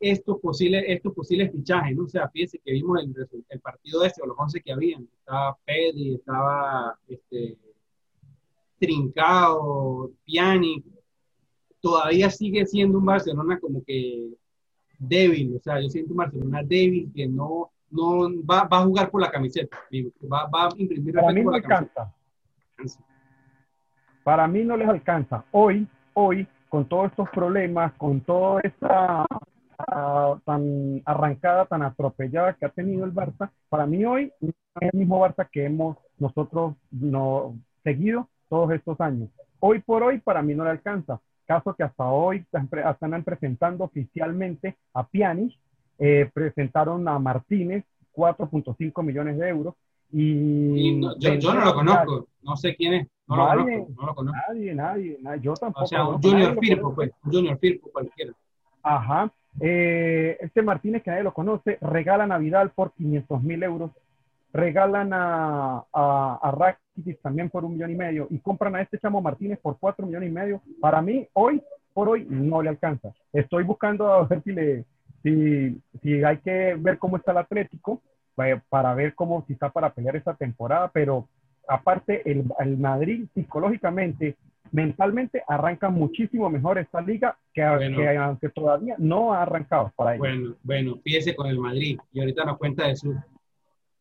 estos 0.00 0.38
posibles, 0.40 0.84
estos 0.86 1.12
posibles 1.12 1.50
fichajes, 1.50 1.96
¿no? 1.96 2.04
O 2.04 2.08
sea, 2.08 2.28
fíjese 2.28 2.60
que 2.64 2.72
vimos 2.72 3.00
el, 3.02 3.14
el 3.48 3.60
partido 3.60 4.04
ese, 4.04 4.22
o 4.22 4.26
los 4.26 4.36
11 4.38 4.60
que 4.60 4.72
habían, 4.72 5.08
estaba 5.18 5.56
Pedri, 5.64 6.14
estaba 6.14 6.98
este, 7.08 7.58
Trincao, 8.78 10.10
Piani, 10.24 10.84
todavía 11.80 12.30
sigue 12.30 12.64
siendo 12.66 12.98
un 12.98 13.06
Barcelona 13.06 13.58
como 13.58 13.82
que 13.84 14.28
débil, 14.98 15.56
o 15.56 15.60
sea, 15.60 15.80
yo 15.80 15.88
siento 15.88 16.12
un 16.12 16.18
Barcelona 16.18 16.62
débil 16.62 17.10
que 17.14 17.26
no, 17.26 17.70
no 17.90 18.28
va, 18.44 18.64
va 18.64 18.78
a 18.78 18.84
jugar 18.84 19.10
por 19.10 19.20
la 19.20 19.30
camiseta, 19.30 19.78
va, 20.30 20.46
va 20.46 20.66
a 20.66 20.68
imprimir 20.76 21.14
Para 21.14 21.32
mí 21.32 21.42
no 21.42 21.52
alcanza. 21.52 22.14
Para 24.22 24.46
mí 24.46 24.62
no 24.62 24.76
les 24.76 24.88
alcanza. 24.88 25.44
Hoy, 25.52 25.88
hoy, 26.14 26.46
con 26.68 26.86
todos 26.86 27.10
estos 27.10 27.28
problemas, 27.30 27.94
con 27.94 28.20
toda 28.20 28.60
esta 28.60 29.24
tan 30.44 31.02
arrancada, 31.04 31.66
tan 31.66 31.82
atropellada 31.82 32.54
que 32.54 32.66
ha 32.66 32.70
tenido 32.70 33.04
el 33.04 33.14
Barça, 33.14 33.50
para 33.68 33.86
mí 33.86 34.04
hoy 34.04 34.32
es 34.40 34.54
el 34.80 34.90
mismo 34.98 35.20
Barça 35.20 35.48
que 35.50 35.64
hemos 35.64 35.96
nosotros 36.18 36.74
no, 36.90 37.56
seguido 37.84 38.28
todos 38.48 38.72
estos 38.72 39.00
años. 39.00 39.30
Hoy 39.60 39.80
por 39.80 40.02
hoy, 40.02 40.18
para 40.18 40.42
mí 40.42 40.54
no 40.54 40.64
le 40.64 40.70
alcanza 40.70 41.20
caso 41.48 41.74
que 41.74 41.82
hasta 41.82 42.04
hoy 42.04 42.44
están, 42.52 43.24
presentando 43.24 43.84
oficialmente 43.84 44.76
a 44.92 45.06
Pianish, 45.06 45.58
eh, 45.98 46.30
presentaron 46.32 47.08
a 47.08 47.18
Martínez 47.18 47.84
4.5 48.14 49.02
millones 49.02 49.38
de 49.38 49.48
euros. 49.48 49.74
Y, 50.12 51.00
yo, 51.18 51.54
no 51.54 51.64
lo 51.64 51.74
conozco, 51.74 52.28
no 52.42 52.56
sé 52.56 52.76
quién 52.76 52.94
es. 52.94 53.08
No 53.26 53.36
nadie, 53.36 53.56
lo 53.56 53.64
conozco, 53.64 53.92
no 54.00 54.06
lo 54.06 54.14
conozco. 54.14 54.40
Nadie, 54.48 54.74
nadie, 54.74 55.18
nadie, 55.20 55.40
yo 55.42 55.54
tampoco. 55.54 55.84
O 55.84 55.86
sea, 55.86 56.06
un 56.06 56.20
Junior 56.20 56.58
Firpo, 56.60 56.94
pues, 56.94 57.10
un 57.24 57.32
Junior 57.32 57.58
Firpo 57.58 57.90
cualquiera. 57.90 58.32
Ajá. 58.82 59.32
Eh, 59.60 60.36
este 60.40 60.62
Martínez, 60.62 61.02
que 61.02 61.10
nadie 61.10 61.24
lo 61.24 61.34
conoce, 61.34 61.78
regala 61.80 62.26
Navidad 62.26 62.70
por 62.74 62.92
500 62.92 63.42
mil 63.42 63.62
euros 63.62 63.90
regalan 64.52 65.12
a, 65.12 65.84
a, 65.92 66.38
a 66.42 66.50
Rakitic 66.50 67.20
también 67.20 67.50
por 67.50 67.64
un 67.64 67.72
millón 67.72 67.90
y 67.90 67.96
medio 67.96 68.26
y 68.30 68.38
compran 68.38 68.76
a 68.76 68.80
este 68.80 68.98
Chamo 68.98 69.20
Martínez 69.20 69.58
por 69.60 69.78
cuatro 69.78 70.06
millones 70.06 70.30
y 70.30 70.32
medio. 70.32 70.62
Para 70.80 71.02
mí, 71.02 71.26
hoy 71.34 71.62
por 71.92 72.08
hoy 72.08 72.26
no 72.28 72.62
le 72.62 72.68
alcanza. 72.68 73.12
Estoy 73.32 73.64
buscando 73.64 74.12
a 74.12 74.24
ver 74.24 74.42
si, 75.22 75.80
si 76.02 76.24
hay 76.24 76.38
que 76.38 76.76
ver 76.78 76.98
cómo 76.98 77.16
está 77.16 77.32
el 77.32 77.38
Atlético 77.38 78.00
eh, 78.44 78.60
para 78.68 78.94
ver 78.94 79.14
cómo 79.14 79.44
si 79.46 79.54
está 79.54 79.70
para 79.70 79.90
pelear 79.90 80.16
esta 80.16 80.34
temporada, 80.34 80.90
pero 80.92 81.26
aparte 81.66 82.22
el, 82.30 82.44
el 82.60 82.78
Madrid 82.78 83.26
psicológicamente, 83.34 84.36
mentalmente 84.72 85.42
arranca 85.46 85.90
muchísimo 85.90 86.48
mejor 86.50 86.78
esta 86.78 87.00
liga 87.00 87.36
que, 87.52 87.62
aunque 87.62 88.48
todavía 88.50 88.94
no 88.98 89.32
ha 89.32 89.42
arrancado 89.42 89.92
para 89.96 90.14
ellos. 90.14 90.20
Bueno, 90.20 90.56
bueno, 90.62 91.00
fíjese 91.02 91.34
con 91.34 91.46
el 91.48 91.58
Madrid 91.58 91.98
y 92.12 92.20
ahorita 92.20 92.44
nos 92.44 92.58
cuenta 92.58 92.86
de 92.86 92.96
su 92.96 93.14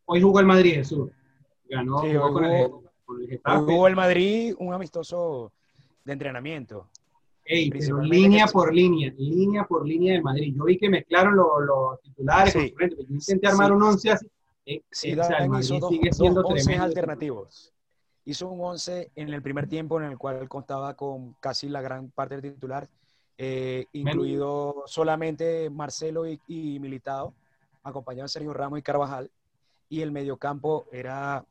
Hoy 0.10 0.22
jugó 0.22 0.40
el 0.40 0.46
Madrid, 0.46 0.76
Jesús. 0.76 1.10
Ganó, 1.70 1.98
jugó, 1.98 2.34
con, 2.34 2.46
el, 2.46 3.42
Jugó 3.44 3.88
el 3.88 3.96
Madrid 3.96 4.56
un 4.58 4.74
amistoso 4.74 5.52
de 6.06 6.14
entrenamiento. 6.14 6.88
Ey, 7.44 7.70
pero 7.70 8.02
línea 8.02 8.48
por 8.48 8.74
línea, 8.74 9.14
línea 9.18 9.66
por 9.66 9.86
línea 9.86 10.14
del 10.14 10.24
Madrid. 10.24 10.54
Yo 10.56 10.64
vi 10.64 10.78
que 10.78 10.90
mezclaron 10.90 11.36
los, 11.36 12.02
titulares, 12.02 12.54
sí, 12.54 12.74
yo 12.80 13.06
intenté 13.10 13.48
armar 13.48 13.74
un 13.74 13.84
11 13.84 14.12
así. 14.12 14.28
Eh, 14.66 14.82
sí, 14.92 15.18
o 15.18 15.24
sea, 15.24 15.46
hizo 15.60 15.80
dos, 15.80 15.90
sigue 15.90 16.12
siendo 16.12 16.42
dos 16.42 16.68
alternativos. 16.68 17.74
Hizo 18.28 18.50
un 18.50 18.60
11 18.62 19.12
en 19.16 19.34
el 19.34 19.42
primer 19.42 19.68
tiempo 19.68 20.00
en 20.00 20.12
el 20.12 20.18
cual 20.18 20.48
contaba 20.50 20.96
con 20.96 21.34
casi 21.40 21.70
la 21.70 21.82
gran 21.82 22.12
parte 22.12 22.40
del 22.40 22.54
titular, 22.54 22.88
eh, 23.38 23.86
incluido 23.94 24.84
solamente 24.86 25.70
Marcelo 25.70 26.28
y, 26.28 26.40
y 26.48 26.80
Militao, 26.80 27.34
acompañado 27.84 28.26
de 28.26 28.30
Sergio 28.30 28.54
Ramos 28.54 28.80
y 28.80 28.82
Carvajal 28.84 29.32
y 29.90 30.02
el 30.02 30.12
mediocampo 30.12 30.86
era 30.92 31.46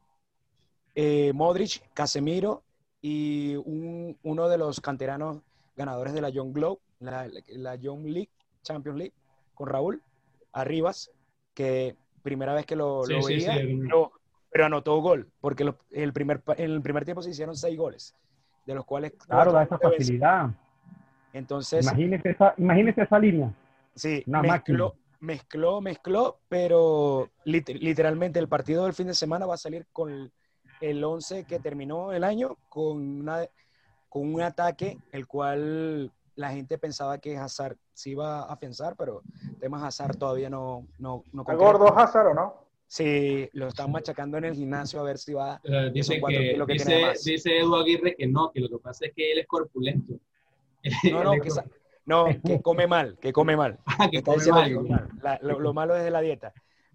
eh, 0.94 1.32
Modric, 1.34 1.82
Casemiro 1.94 2.62
y 3.00 3.54
uno 3.56 4.48
de 4.48 4.58
los 4.58 4.80
canteranos 4.80 5.42
ganadores 5.76 6.12
de 6.12 6.20
la 6.20 6.30
Young 6.30 6.52
Globe, 6.52 6.80
la, 7.00 7.28
la 7.48 7.74
Young 7.76 8.06
League, 8.06 8.30
Champions 8.62 8.98
League, 8.98 9.14
con 9.54 9.68
Raúl 9.68 10.02
Arribas, 10.52 11.10
que 11.54 11.96
primera 12.22 12.54
vez 12.54 12.66
que 12.66 12.76
lo, 12.76 13.02
veía, 13.02 13.56
pero, 14.56 14.66
anotó 14.66 15.00
gol, 15.00 15.30
porque 15.40 15.70
el 15.90 16.12
primer, 16.12 16.42
en 16.56 16.70
el 16.70 16.82
primer 16.82 17.04
tiempo 17.04 17.22
se 17.22 17.30
hicieron 17.30 17.56
seis 17.56 17.76
goles, 17.76 18.16
de 18.64 18.74
los 18.74 18.84
cuales... 18.84 19.12
Claro, 19.26 19.52
da 19.52 19.64
esa 19.64 19.78
facilidad. 19.78 20.50
Entonces... 21.32 21.84
Imagínese 21.84 22.30
esa, 22.30 22.54
imagínese 22.56 23.02
esa 23.02 23.18
línea. 23.18 23.52
Sí, 23.94 24.24
mezcló, 24.26 24.94
mezcló, 25.20 25.80
mezcló, 25.80 26.38
pero 26.48 27.30
literalmente 27.44 28.38
el 28.38 28.48
partido 28.48 28.84
del 28.84 28.94
fin 28.94 29.08
de 29.08 29.14
semana 29.14 29.44
va 29.44 29.54
a 29.54 29.58
salir 29.58 29.86
con 29.92 30.32
el 30.80 31.04
11 31.04 31.44
que 31.44 31.60
terminó 31.60 32.12
el 32.12 32.24
año, 32.24 32.56
con, 32.68 33.20
una, 33.20 33.40
con 34.08 34.34
un 34.34 34.40
ataque 34.40 34.98
el 35.12 35.26
cual 35.26 36.12
la 36.34 36.50
gente 36.50 36.78
pensaba 36.78 37.18
que 37.18 37.36
Hazard 37.36 37.76
se 37.92 38.10
iba 38.10 38.40
a 38.40 38.52
afianzar, 38.52 38.96
pero 38.96 39.22
temas 39.60 39.82
Hazard 39.82 40.16
todavía 40.16 40.50
no... 40.50 40.86
no, 40.98 41.24
no 41.32 41.44
gordo 41.44 41.98
Hazard 41.98 42.28
o 42.28 42.34
no? 42.34 42.65
Sí, 42.88 43.48
lo 43.52 43.68
están 43.68 43.90
machacando 43.90 44.38
en 44.38 44.44
el 44.44 44.54
gimnasio 44.54 45.00
a 45.00 45.02
ver 45.02 45.18
si 45.18 45.32
va... 45.32 45.60
Uh, 45.64 45.90
dice, 45.92 46.20
que, 46.20 46.56
dice, 46.68 47.12
dice 47.24 47.58
Edu 47.58 47.74
Aguirre 47.74 48.14
que 48.14 48.26
no, 48.28 48.52
que 48.52 48.60
lo 48.60 48.68
que 48.68 48.78
pasa 48.78 49.06
es 49.06 49.12
que 49.12 49.32
él 49.32 49.38
es 49.38 49.46
corpulento. 49.46 50.14
No, 51.10 51.24
no, 51.24 51.32
que, 51.32 51.50
no, 52.04 52.26
que 52.44 52.62
come 52.62 52.86
mal, 52.86 53.18
que 53.18 53.32
come 53.32 53.56
mal. 53.56 53.76
Ah, 53.86 54.08
que 54.08 54.22
come 54.22 54.46
mal. 54.46 55.10
lo, 55.42 55.74
malo 55.74 55.96
es 55.96 56.04
de 56.04 56.12
la 56.12 56.20
dieta. 56.20 56.52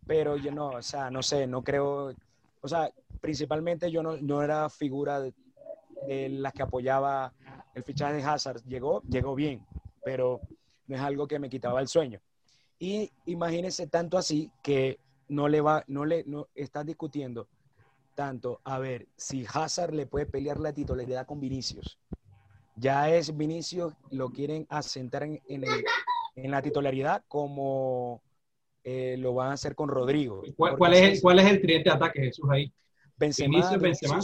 Pero 0.08 0.38
yo 0.38 0.52
no, 0.52 0.70
o 0.70 0.82
sea, 0.82 1.12
no 1.12 1.22
sé, 1.22 1.46
no 1.46 1.62
creo, 1.62 2.14
o 2.62 2.68
sea, 2.68 2.90
principalmente 3.20 3.92
yo 3.92 4.02
no, 4.02 4.16
no 4.16 4.42
era 4.42 4.70
figura 4.70 5.20
de, 5.20 5.34
las 6.30 6.54
que 6.54 6.64
apoyaba 6.64 7.34
el 7.76 7.84
fichaje 7.84 8.16
de 8.16 8.24
Hazard. 8.24 8.64
Llegó, 8.64 9.02
llegó 9.04 9.36
bien, 9.36 9.66
pero 10.06 10.40
no 10.88 10.96
es 10.96 11.02
algo 11.02 11.28
que 11.28 11.38
me 11.38 11.50
quitaba 11.50 11.82
el 11.82 11.90
sueño. 11.90 12.22
Y 12.80 13.12
imagínense 13.26 13.88
tanto 13.88 14.18
así 14.18 14.50
que 14.64 14.98
no 15.32 15.48
le 15.48 15.62
va, 15.62 15.84
no 15.88 16.06
le, 16.06 16.24
no 16.26 16.48
estás 16.56 16.86
discutiendo 16.86 17.48
tanto 18.15 18.62
a 18.63 18.80
ver 18.80 19.08
si 19.15 19.46
Hazard 19.52 19.94
le 19.94 20.06
puede 20.06 20.26
pelear 20.26 20.60
la 20.60 20.74
titularidad 20.74 21.26
con 21.26 21.39
Vinicius 21.39 21.98
ya 22.76 23.10
es 23.10 23.36
Vinicius, 23.36 23.94
lo 24.10 24.30
quieren 24.30 24.65
asentar 24.70 25.24
en, 25.24 25.39
en, 25.48 26.52
la 26.52 26.62
titularidad 26.62 27.24
como 27.28 28.22
eh, 28.84 29.15
lo 29.20 29.34
van 29.34 29.52
a 29.52 29.54
hacer 29.54 29.76
con 29.76 29.89
Rodrigo. 29.89 30.41
¿Cuál, 30.56 30.94
es, 30.94 31.02
el, 31.02 31.22
¿Cuál 31.22 31.39
es 31.39 31.46
el 31.46 31.62
tridente 31.62 31.89
de 31.89 31.96
ataque, 31.96 32.22
Jesús, 32.22 32.50
ahí? 32.50 32.74
Benzema, 33.17 33.58
Vinicius, 33.58 33.82
Benzema. 33.82 34.20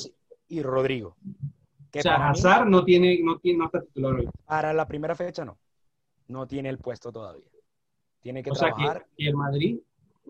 y 0.47 0.61
Rodrigo. 0.63 1.15
o 1.93 2.01
sea, 2.01 2.29
Hazard 2.29 2.67
no 2.67 2.83
tiene, 2.83 3.19
no 3.23 3.37
tiene, 3.37 3.59
no 3.59 3.65
está 3.65 3.81
titular 3.81 4.13
hoy. 4.15 4.29
Para 4.45 4.73
la 4.73 4.87
primera 4.87 5.15
fecha 5.15 5.45
no. 5.45 5.57
No 6.27 6.47
tiene 6.47 6.69
el 6.69 6.79
puesto 6.79 7.11
todavía. 7.11 7.45
Tiene 8.21 8.41
que 8.41 8.51
trabajar. 8.51 9.05
y 9.15 9.27
el 9.27 9.35
Madrid 9.35 9.79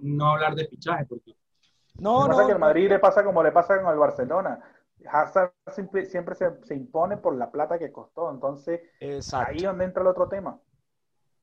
no 0.01 0.33
hablar 0.33 0.55
de 0.55 0.67
fichaje 0.67 1.05
porque 1.05 1.35
no, 1.99 2.27
no, 2.27 2.45
que 2.45 2.53
el 2.53 2.59
Madrid 2.59 2.89
le 2.89 2.99
pasa 2.99 3.23
como 3.23 3.43
le 3.43 3.51
pasa 3.51 3.81
con 3.81 3.91
el 3.91 3.99
Barcelona. 3.99 4.59
Hazard 5.09 5.53
siempre, 5.71 6.05
siempre 6.05 6.35
se, 6.35 6.75
impone 6.75 7.17
por 7.17 7.35
la 7.35 7.51
plata 7.51 7.79
que 7.79 7.91
costó. 7.91 8.29
Entonces, 8.31 8.81
ahí 9.33 9.57
es 9.57 9.63
donde 9.63 9.85
entra 9.85 10.01
el 10.01 10.07
otro 10.07 10.27
tema. 10.27 10.59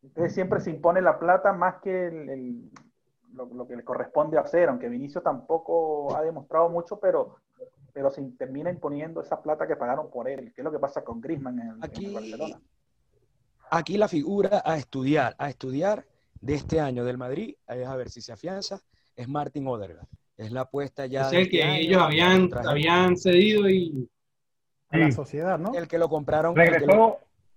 Entonces, 0.02 0.34
siempre 0.34 0.60
se 0.60 0.70
impone 0.70 1.00
la 1.00 1.18
plata 1.18 1.52
más 1.52 1.76
que 1.80 2.06
el, 2.06 2.70
lo, 3.32 3.66
que 3.66 3.76
le 3.76 3.84
corresponde 3.84 4.38
hacer, 4.38 4.68
aunque 4.68 4.88
Vinicio 4.88 5.22
tampoco 5.22 6.14
ha 6.14 6.22
demostrado 6.22 6.68
mucho, 6.68 7.00
pero, 7.00 7.36
pero 7.92 8.10
se 8.10 8.22
termina 8.32 8.70
imponiendo 8.70 9.20
esa 9.20 9.40
plata 9.40 9.66
que 9.66 9.76
pagaron 9.76 10.10
por 10.10 10.28
él, 10.28 10.52
que 10.52 10.60
es 10.60 10.64
lo 10.64 10.72
que 10.72 10.78
pasa 10.78 11.02
con 11.02 11.20
Griezmann 11.20 11.58
en, 11.58 11.84
aquí, 11.84 12.06
en 12.06 12.14
Barcelona. 12.14 12.60
Aquí 13.70 13.96
la 13.96 14.08
figura 14.08 14.62
a 14.64 14.76
estudiar, 14.76 15.34
a 15.38 15.48
estudiar 15.48 16.06
de 16.44 16.54
este 16.54 16.78
año 16.78 17.04
del 17.06 17.16
Madrid, 17.16 17.54
es 17.66 17.86
a 17.86 17.96
ver 17.96 18.10
si 18.10 18.20
se 18.20 18.32
afianza, 18.32 18.78
es 19.16 19.26
Martin 19.28 19.66
Odegaard. 19.66 20.06
Es 20.36 20.52
la 20.52 20.62
apuesta 20.62 21.06
ya. 21.06 21.28
Es 21.28 21.32
el 21.32 21.48
que 21.48 21.60
este 21.60 21.80
ellos 21.80 22.02
habían, 22.02 22.50
habían 22.66 23.16
cedido 23.16 23.68
y. 23.68 24.08
A 24.90 24.98
la 24.98 25.10
sociedad, 25.10 25.58
¿no? 25.58 25.74
El 25.74 25.88
que 25.88 25.98
lo 25.98 26.08
compraron. 26.08 26.54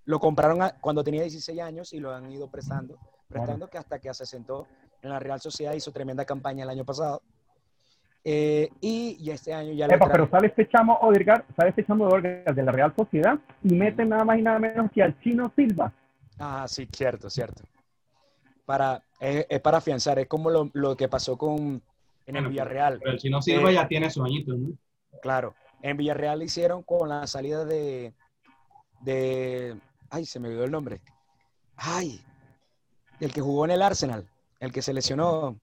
Lo, 0.06 0.20
compraron 0.22 0.60
cuando 0.80 1.04
tenía 1.04 1.24
16 1.24 1.60
años 1.60 1.92
y 1.92 2.00
lo 2.00 2.14
han 2.14 2.32
ido 2.32 2.50
prestando. 2.50 2.98
Prestando 3.28 3.68
que 3.68 3.78
hasta 3.78 4.00
que 4.00 4.14
se 4.14 4.26
sentó 4.26 4.68
en 5.02 5.10
la 5.10 5.20
Real 5.20 5.42
Sociedad 5.42 5.74
hizo 5.74 5.92
tremenda 5.92 6.24
campaña 6.24 6.64
el 6.64 6.70
año 6.70 6.86
pasado. 6.86 7.22
Eh, 8.24 8.70
y, 8.80 9.30
este 9.30 9.54
año 9.54 9.74
ya 9.74 9.86
Epa, 9.88 10.10
Pero 10.10 10.30
sale 10.30 10.48
este 10.48 10.68
chamo 10.70 10.98
Odegaard, 11.02 11.44
sale 11.56 11.70
este 11.72 11.86
chamo 11.86 12.06
Odegaard 12.06 12.56
de 12.56 12.64
la 12.64 12.72
Real 12.72 12.94
Sociedad 12.96 13.38
y 13.64 13.74
mete 13.76 14.06
nada 14.06 14.24
más 14.24 14.40
y 14.40 14.42
nada 14.42 14.60
menos 14.60 14.90
que 14.92 15.04
al 15.04 15.20
chino 15.20 15.52
Silva. 15.56 15.92
Ah, 16.40 16.66
sí, 16.68 16.88
cierto, 16.92 17.30
cierto. 17.30 17.64
Para, 18.68 19.02
es, 19.20 19.62
para 19.62 19.78
afianzar, 19.78 20.20
es 20.20 20.28
como 20.28 20.52
lo, 20.52 20.70
lo 20.74 20.96
que 20.96 21.08
pasó 21.08 21.38
con 21.38 21.82
en 22.28 22.36
el 22.36 22.48
Villarreal. 22.50 23.00
Pero 23.00 23.12
el 23.14 23.18
chino 23.18 23.42
Silva 23.42 23.72
ya 23.72 23.88
tiene 23.88 24.10
su 24.10 24.24
añito, 24.24 24.54
¿no? 24.54 24.78
Claro. 25.22 25.56
En 25.82 25.96
Villarreal 25.96 26.44
hicieron 26.44 26.84
con 26.84 27.08
la 27.08 27.26
salida 27.26 27.64
de, 27.64 28.14
de. 29.00 29.80
Ay, 30.10 30.26
se 30.26 30.40
me 30.40 30.50
olvidó 30.50 30.66
el 30.66 30.72
nombre. 30.72 31.02
Ay, 31.78 32.22
el 33.22 33.32
que 33.32 33.42
jugó 33.42 33.64
en 33.66 33.72
el 33.72 33.82
Arsenal, 33.82 34.28
el 34.60 34.72
que 34.72 34.82
se 34.82 34.94
lesionó. 34.94 35.58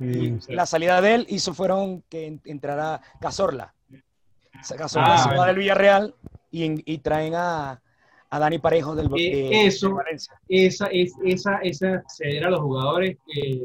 Y 0.00 0.38
la 0.52 0.66
salida 0.66 1.00
de 1.00 1.14
él 1.14 1.26
hizo 1.28 1.54
fueron 1.54 2.02
que 2.08 2.40
entrara 2.44 3.00
Cazorla. 3.20 3.74
Cazorla 4.76 5.14
ah, 5.14 5.18
se 5.18 5.36
va 5.36 5.46
del 5.46 5.58
Villarreal 5.58 6.14
y, 6.50 6.98
traen 6.98 7.34
a, 7.36 7.80
a 8.30 8.38
Dani 8.38 8.58
Parejo 8.58 8.94
del 8.94 9.08
eh, 9.16 9.66
Eso, 9.66 9.96
esa, 10.48 10.86
es, 10.86 11.12
esa, 11.24 11.58
esa 11.58 12.04
ceder 12.08 12.44
a 12.44 12.50
los 12.50 12.60
jugadores 12.60 13.16
que 13.26 13.62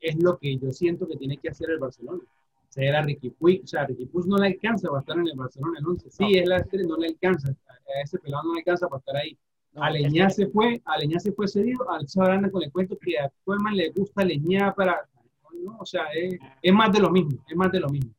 es 0.00 0.16
lo 0.22 0.38
que 0.38 0.56
yo 0.58 0.72
siento 0.72 1.08
que 1.08 1.16
tiene 1.16 1.38
que 1.38 1.48
hacer 1.48 1.70
el 1.70 1.78
Barcelona. 1.78 2.22
Ceder 2.68 2.96
a 2.96 3.02
Ricky 3.02 3.30
Puig, 3.30 3.62
o 3.64 3.66
sea, 3.66 3.86
Ricky 3.86 4.06
Puig 4.06 4.26
no 4.26 4.36
le 4.36 4.48
alcanza 4.48 4.88
para 4.88 5.00
estar 5.00 5.18
en 5.18 5.28
el 5.28 5.36
Barcelona 5.36 5.78
el 5.78 5.86
11. 5.86 6.10
Sí, 6.10 6.38
es 6.38 6.46
la 6.46 6.58
estrella, 6.58 6.88
no 6.88 6.96
le 6.98 7.08
alcanza, 7.08 7.48
a 7.48 8.02
ese 8.02 8.18
pelado 8.18 8.44
no 8.44 8.54
le 8.54 8.60
alcanza 8.60 8.88
para 8.88 8.98
estar 8.98 9.16
ahí. 9.16 9.38
A 9.76 9.86
Aleñá 9.86 10.28
se 10.30 10.46
fue, 10.48 10.80
Aleñá 10.84 11.18
se 11.18 11.32
fue 11.32 11.48
cedido, 11.48 11.90
al 11.90 12.06
Sabrana 12.08 12.50
con 12.50 12.62
el 12.62 12.70
cuento 12.70 12.98
que 12.98 13.18
a 13.18 13.30
Koeman 13.44 13.76
le 13.76 13.90
gusta 13.90 14.22
Aleñá 14.22 14.74
para, 14.74 15.08
no, 15.62 15.78
o 15.78 15.86
sea, 15.86 16.04
es, 16.14 16.38
es 16.62 16.72
más 16.72 16.92
de 16.92 17.00
lo 17.00 17.10
mismo, 17.10 17.42
es 17.48 17.56
más 17.56 17.72
de 17.72 17.80
lo 17.80 17.88
mismo. 17.88 18.10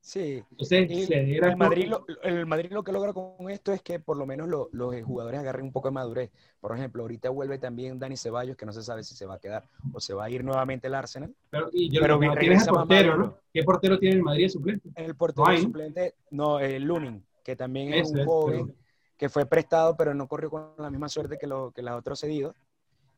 Sí. 0.00 0.42
Entonces, 0.50 1.10
el, 1.10 1.56
Madrid 1.56 1.86
lo, 1.88 2.06
el 2.22 2.46
Madrid 2.46 2.72
lo 2.72 2.82
que 2.82 2.90
logra 2.90 3.12
con 3.12 3.50
esto 3.50 3.72
es 3.72 3.82
que 3.82 4.00
por 4.00 4.16
lo 4.16 4.24
menos 4.26 4.48
los 4.48 5.02
jugadores 5.04 5.40
agarren 5.40 5.66
un 5.66 5.72
poco 5.72 5.88
de 5.88 5.92
madurez. 5.92 6.30
Por 6.58 6.76
ejemplo, 6.76 7.02
ahorita 7.02 7.28
vuelve 7.28 7.58
también 7.58 7.98
Dani 7.98 8.16
Ceballos, 8.16 8.56
que 8.56 8.64
no 8.64 8.72
se 8.72 8.82
sabe 8.82 9.04
si 9.04 9.14
se 9.14 9.26
va 9.26 9.34
a 9.34 9.38
quedar 9.38 9.64
o 9.92 10.00
se 10.00 10.14
va 10.14 10.24
a 10.24 10.30
ir 10.30 10.42
nuevamente 10.42 10.86
al 10.86 10.94
Arsenal. 10.94 11.34
Pero, 11.50 11.68
y 11.72 11.90
yo, 11.90 12.00
pero 12.00 12.18
portero, 12.18 13.16
¿no? 13.16 13.36
¿Qué 13.52 13.62
portero 13.62 13.98
tiene 13.98 14.16
el 14.16 14.22
Madrid 14.22 14.48
suplente? 14.48 14.88
El 14.96 15.14
portero 15.14 15.56
suplente, 15.58 16.14
no, 16.30 16.58
el 16.58 16.82
Lunin, 16.82 17.22
que 17.44 17.54
también 17.54 17.92
es 17.92 18.10
un 18.10 18.24
joven 18.24 18.74
que 19.20 19.28
fue 19.28 19.44
prestado, 19.44 19.98
pero 19.98 20.14
no 20.14 20.26
corrió 20.26 20.48
con 20.48 20.70
la 20.78 20.88
misma 20.88 21.10
suerte 21.10 21.36
que, 21.36 21.46
lo, 21.46 21.72
que 21.72 21.82
los 21.82 21.92
otros 21.92 22.18
cedidos, 22.18 22.56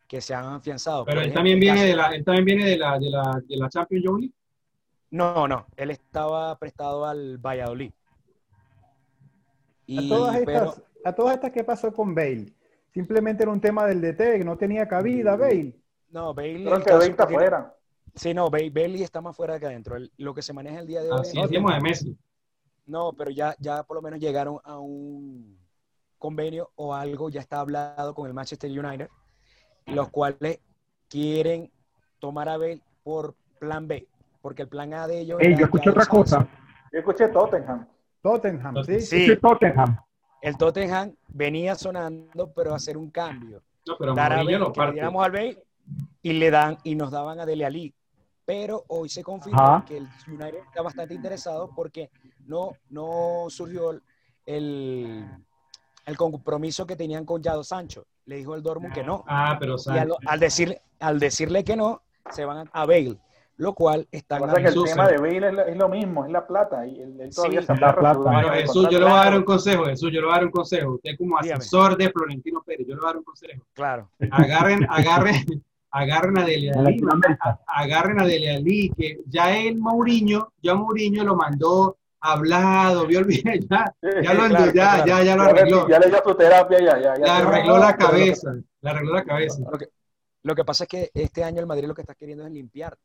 que 0.09 0.21
se 0.21 0.35
han 0.35 0.47
afianzado. 0.47 1.05
Pero 1.05 1.21
él, 1.21 1.33
también 1.33 1.61
viene 1.61 1.85
de 1.85 1.95
la, 1.95 2.09
él 2.09 2.25
también 2.25 2.45
viene 2.45 2.64
de 2.64 2.77
la, 2.77 2.99
de 2.99 3.09
la, 3.09 3.40
de 3.49 3.57
la 3.57 3.68
Champions 3.68 4.05
League. 4.05 4.33
No, 5.12 5.46
no, 5.46 5.66
él 5.77 5.90
estaba 5.90 6.59
prestado 6.59 7.05
al 7.05 7.37
Valladolid. 7.37 7.92
Y, 9.85 10.07
a, 10.07 10.09
todas 10.09 10.37
estas, 10.37 10.83
a 11.05 11.12
todas 11.12 11.35
estas, 11.35 11.53
¿qué 11.53 11.62
pasó 11.62 11.92
con 11.92 12.14
Bale? 12.14 12.51
Simplemente 12.94 13.42
era 13.42 13.53
un 13.53 13.61
tema 13.61 13.87
del 13.87 14.01
DT, 14.01 14.38
que 14.38 14.44
no 14.44 14.57
tenía 14.57 14.88
cabida 14.88 15.37
Bale. 15.37 15.79
No, 16.09 16.33
Bale. 16.33 16.64
Creo 16.64 16.83
que 16.83 16.92
Bale 16.92 17.11
está 17.11 17.29
fuera. 17.29 17.77
Sí, 18.14 18.33
no, 18.33 18.48
Bale, 18.48 19.03
está 19.03 19.20
más 19.20 19.37
fuera 19.37 19.61
que 19.61 19.66
adentro. 19.66 19.96
lo 20.16 20.35
que 20.35 20.40
se 20.40 20.55
maneja 20.55 20.81
el 20.81 20.87
día 20.87 21.03
de 21.03 21.12
hoy. 21.12 21.20
Así 21.20 21.38
es, 21.38 21.51
de 21.51 21.61
Messi. 21.61 22.16
No, 22.87 23.12
pero 23.12 23.31
ya, 23.31 23.55
ya 23.59 23.83
por 23.83 23.96
lo 23.96 24.03
menos 24.03 24.18
llegaron 24.18 24.61
a 24.64 24.79
un 24.79 25.59
convenio 26.16 26.70
o 26.77 26.94
algo, 26.94 27.29
ya 27.29 27.40
está 27.40 27.61
hablado 27.61 28.14
con 28.14 28.29
el 28.29 28.33
Manchester 28.33 28.70
United, 28.70 29.09
los 29.87 30.09
cuales 30.09 30.59
quieren 31.09 31.70
tomar 32.18 32.48
a 32.48 32.57
Bale 32.57 32.81
por 33.03 33.35
plan 33.59 33.87
B 33.87 34.09
porque 34.43 34.63
el 34.63 34.69
plan 34.69 34.93
A 34.93 35.07
de 35.07 35.21
ellos. 35.21 35.39
Ey, 35.41 35.57
yo 35.57 35.65
escuché 35.65 35.91
otra 35.91 36.05
cosa. 36.05 36.47
Yo 36.93 36.99
escuché 36.99 37.29
Tottenham. 37.29 37.87
Tottenham, 38.21 38.85
sí. 38.85 39.01
Sí, 39.01 39.37
Tottenham. 39.41 39.97
El 40.43 40.57
Tottenham 40.57 41.15
venía 41.29 41.75
sonando, 41.77 42.53
pero 42.53 42.75
hacer 42.75 42.97
un 42.97 43.11
cambio. 43.11 43.63
No, 43.87 43.97
pero 43.99 44.15
Dar 44.15 44.33
a 44.33 44.43
lo 44.43 44.73
que 44.73 44.81
al 44.81 45.31
Bay 45.31 45.59
y 46.21 46.33
le 46.35 46.51
dan 46.51 46.77
y 46.85 46.95
nos 46.95 47.11
daban 47.11 47.41
a 47.41 47.47
Dele 47.47 47.65
Ali. 47.65 47.95
Pero 48.45 48.85
hoy 48.89 49.09
se 49.09 49.23
confirma 49.23 49.85
que 49.87 49.99
el 49.99 50.09
United 50.27 50.59
está 50.67 50.83
bastante 50.83 51.15
interesado 51.15 51.71
porque 51.75 52.11
no, 52.45 52.73
no 52.91 53.47
surgió 53.49 53.93
el, 54.45 55.25
el 56.05 56.17
compromiso 56.17 56.85
que 56.87 56.97
tenían 56.97 57.25
con 57.25 57.41
Yado 57.41 57.63
Sancho. 57.63 58.07
Le 58.25 58.37
dijo 58.37 58.55
el 58.57 58.63
Dortmund 58.63 58.93
que 58.93 59.05
no. 59.05 59.25
Ah, 59.29 59.57
pero 59.59 59.77
y 59.87 59.99
al, 59.99 60.13
al, 60.27 60.41
decirle, 60.41 60.83
al 60.99 61.21
decirle 61.21 61.63
que 61.63 61.77
no, 61.77 62.03
se 62.31 62.45
van 62.45 62.69
a 62.73 62.85
Bale 62.85 63.19
lo 63.57 63.75
cual 63.75 64.07
está 64.11 64.38
en 64.38 64.53
que 64.55 64.69
el 64.69 64.85
tema 64.85 65.09
de 65.09 65.19
Bale 65.19 65.71
es, 65.71 65.77
lo 65.77 65.88
mismo, 65.88 66.25
es 66.25 66.33
la 66.33 66.47
plata. 66.47 66.87
Y 66.87 67.01
él, 67.01 67.31
todavía 67.35 67.62
sí, 67.62 67.69
la 67.69 67.95
plata. 67.95 68.19
Bueno, 68.19 68.49
Jesús, 68.51 68.88
yo 68.91 68.99
le 68.99 69.05
voy 69.05 69.15
a 69.15 69.25
dar 69.25 69.37
un 69.37 69.45
consejo, 69.45 69.85
Jesús, 69.85 70.11
yo 70.12 70.21
le 70.21 70.27
voy 70.27 70.35
a 70.35 70.37
dar 70.37 70.45
un 70.47 70.51
consejo. 70.51 70.95
Usted 70.95 71.17
como 71.17 71.38
asesor 71.38 71.97
de 71.97 72.11
Florentino 72.11 72.62
Pérez, 72.62 72.87
yo 72.87 72.95
le 72.95 73.01
voy 73.01 73.07
a 73.07 73.12
dar 73.12 73.17
un 73.19 73.25
consejo. 73.25 73.62
Claro. 73.73 74.11
Agarren, 74.31 74.87
agarren, 74.88 75.45
agarren 75.91 76.38
a 76.38 76.45
Dele 76.45 76.71
Alli, 76.73 77.01
agarren 77.67 78.21
a 78.21 78.27
Dele 78.27 78.57
Alli, 78.57 78.91
que 78.97 79.21
ya 79.27 79.57
el 79.57 79.79
Mourinho, 79.79 80.53
ya 80.62 80.75
Mourinho 80.75 81.25
lo 81.25 81.37
mandó 81.37 81.99
hablado, 82.21 83.07
vio 83.07 83.19
el 83.21 83.25
video, 83.27 83.55
ya, 83.69 83.95
ya, 84.23 84.35
lo, 84.35 84.73
ya, 84.73 85.05
ya, 85.05 85.23
ya, 85.23 85.37
lo 85.37 85.43
arregló. 85.43 85.88
Ya 85.88 85.99
le 85.99 86.09
dio 86.09 86.23
su 86.25 86.35
terapia, 86.35 86.79
ya, 86.79 87.01
ya. 87.01 87.15
ya 87.17 87.37
arregló 87.38 87.79
la 87.79 87.97
cabeza, 87.97 88.55
le 88.81 88.91
arregló 88.91 89.12
la 89.12 89.25
cabeza. 89.25 89.61
Lo 89.71 89.79
que, 89.79 89.88
lo 90.45 90.55
que 90.55 90.65
pasa 90.65 90.85
es 90.85 90.88
que 90.88 91.11
este 91.15 91.45
año 91.45 91.61
el 91.61 91.67
Madrid 91.67 91.87
lo 91.87 91.95
que 91.95 92.03
está 92.03 92.15
queriendo 92.15 92.47
es 92.47 92.53
limpiar 92.53 92.97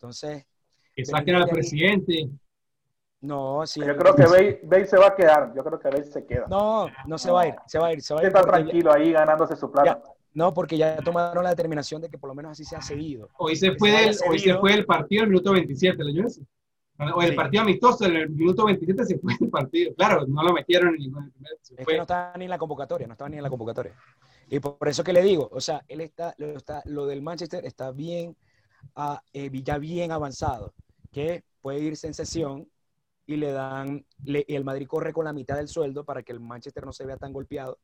entonces. 0.00 0.46
Que 0.94 1.04
saquen 1.04 1.34
al 1.34 1.48
presidente. 1.48 2.30
No, 3.20 3.66
sí. 3.66 3.80
Yo 3.80 3.96
creo 3.96 4.14
que 4.14 4.58
Bale, 4.62 4.86
se 4.86 4.96
va 4.96 5.08
a 5.08 5.14
quedar. 5.14 5.52
Yo 5.54 5.62
creo 5.62 5.78
que 5.78 5.90
Bale 5.90 6.04
se 6.04 6.24
queda. 6.24 6.46
No, 6.48 6.88
no 7.06 7.18
se 7.18 7.30
va 7.30 7.42
a 7.42 7.48
ir. 7.48 7.54
Se 7.66 7.78
va 7.78 7.88
a 7.88 7.92
ir. 7.92 8.00
Se 8.00 8.14
va 8.14 8.20
a 8.20 8.22
ir 8.22 8.28
está 8.28 8.42
tranquilo 8.42 8.92
ahí 8.92 9.12
ganándose 9.12 9.56
su 9.56 9.70
plata. 9.70 10.02
no, 10.32 10.54
porque 10.54 10.78
ya 10.78 10.96
tomaron 11.02 11.44
la 11.44 11.50
determinación 11.50 12.00
de 12.00 12.08
que 12.08 12.16
por 12.16 12.28
lo 12.28 12.34
menos 12.34 12.52
así 12.52 12.64
se 12.64 12.76
ha 12.76 12.80
seguido. 12.80 13.28
Hoy 13.36 13.56
se 13.56 13.72
fue, 13.76 13.90
del, 13.90 14.16
hoy 14.28 14.38
se 14.38 14.56
fue 14.56 14.72
el 14.72 14.86
partido 14.86 15.24
el 15.24 15.30
minuto 15.30 15.52
27, 15.52 16.02
¿lo 16.02 16.26
eso? 16.26 16.40
O 17.14 17.22
el 17.22 17.34
partido 17.34 17.62
amistoso, 17.62 18.04
en 18.04 18.16
el 18.16 18.30
minuto 18.30 18.64
27 18.64 19.04
se 19.04 19.18
fue 19.18 19.34
el 19.38 19.50
partido. 19.50 19.94
Claro, 19.94 20.26
no 20.26 20.42
lo 20.42 20.52
metieron 20.52 20.94
en 20.94 21.00
ningún. 21.00 21.32
Es 21.76 21.86
que 21.86 21.96
no 21.96 22.02
estaba 22.02 22.32
ni 22.38 22.44
en 22.44 22.50
la 22.50 22.58
convocatoria, 22.58 23.06
no 23.06 23.12
estaba 23.12 23.28
ni 23.28 23.36
en 23.36 23.42
la 23.42 23.50
convocatoria. 23.50 23.94
Y 24.48 24.60
por, 24.60 24.88
eso 24.88 25.04
que 25.04 25.12
le 25.12 25.22
digo, 25.22 25.48
o 25.52 25.60
sea, 25.60 25.82
él 25.88 26.00
está, 26.00 26.34
lo, 26.38 26.56
está, 26.56 26.82
lo 26.86 27.06
del 27.06 27.22
Manchester 27.22 27.64
está 27.64 27.90
bien 27.92 28.36
a, 28.94 29.22
eh, 29.32 29.50
ya 29.62 29.78
bien 29.78 30.12
avanzado, 30.12 30.74
que 31.10 31.44
puede 31.60 31.80
irse 31.80 32.06
en 32.06 32.14
sesión 32.14 32.68
y 33.26 33.36
le 33.36 33.52
dan, 33.52 34.04
le, 34.24 34.44
el 34.48 34.64
Madrid 34.64 34.86
corre 34.86 35.12
con 35.12 35.24
la 35.24 35.32
mitad 35.32 35.56
del 35.56 35.68
sueldo 35.68 36.04
para 36.04 36.22
que 36.22 36.32
el 36.32 36.40
Manchester 36.40 36.84
no 36.84 36.92
se 36.92 37.06
vea 37.06 37.16
tan 37.16 37.32
golpeado, 37.32 37.78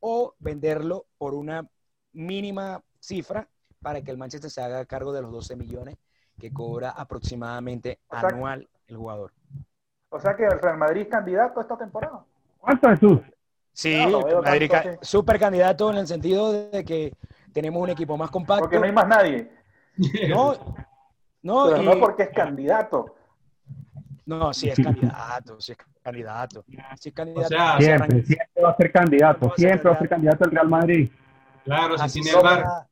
o 0.00 0.34
venderlo 0.38 1.06
por 1.18 1.34
una 1.34 1.68
mínima 2.12 2.82
cifra 2.98 3.48
para 3.82 4.02
que 4.02 4.10
el 4.10 4.18
Manchester 4.18 4.50
se 4.50 4.62
haga 4.62 4.84
cargo 4.86 5.12
de 5.12 5.22
los 5.22 5.30
12 5.32 5.56
millones 5.56 5.96
que 6.38 6.52
cobra 6.52 6.90
aproximadamente 6.90 8.00
anual 8.08 8.68
el 8.86 8.96
jugador. 8.96 9.32
O 10.08 10.20
sea 10.20 10.36
que 10.36 10.44
el 10.44 10.58
Real 10.60 10.78
Madrid 10.78 11.02
es 11.02 11.08
candidato 11.08 11.60
esta 11.60 11.76
temporada. 11.76 12.24
¿Cuánto 12.58 12.88
Jesús? 12.88 13.20
Sí, 13.72 13.94
Madrid, 14.42 14.70
super 15.02 15.38
candidato 15.38 15.90
en 15.90 15.98
el 15.98 16.06
sentido 16.06 16.70
de 16.70 16.82
que 16.82 17.12
tenemos 17.52 17.82
un 17.82 17.90
equipo 17.90 18.16
más 18.16 18.30
compacto. 18.30 18.62
Porque 18.62 18.78
no 18.78 18.86
hay 18.86 18.92
más 18.92 19.06
nadie. 19.06 19.50
No, 20.28 20.54
no, 21.42 21.66
Pero 21.66 21.82
no 21.82 22.00
porque 22.00 22.24
es 22.24 22.30
candidato. 22.30 23.14
No, 24.26 24.52
sí 24.52 24.68
es 24.68 24.76
candidato, 24.76 25.60
sí 25.60 25.72
es 25.72 25.78
candidato. 26.02 26.64
Sí 26.98 27.08
es 27.08 27.14
candidato. 27.14 27.46
O 27.46 27.48
sea, 27.48 27.78
siempre, 27.78 28.24
siempre 28.24 28.62
va 28.62 28.70
a 28.70 28.76
ser 28.76 28.92
candidato, 28.92 29.52
siempre 29.56 29.90
va 29.90 29.96
a 29.96 29.98
ser 29.98 30.08
candidato 30.08 30.44
al 30.44 30.50
Real 30.50 30.68
Madrid. 30.68 31.10
Claro, 31.64 31.98
si 31.98 32.20
tiene 32.20 32.36
el 32.36 32.42
bar. 32.42 32.88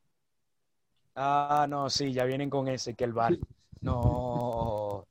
Ah, 1.17 1.67
no, 1.69 1.91
sí, 1.91 2.13
ya 2.13 2.25
vienen 2.25 2.51
con 2.51 2.69
ese, 2.69 2.95
que 2.95 3.05
el 3.05 3.13
bar. 3.13 3.37
No. 3.81 5.07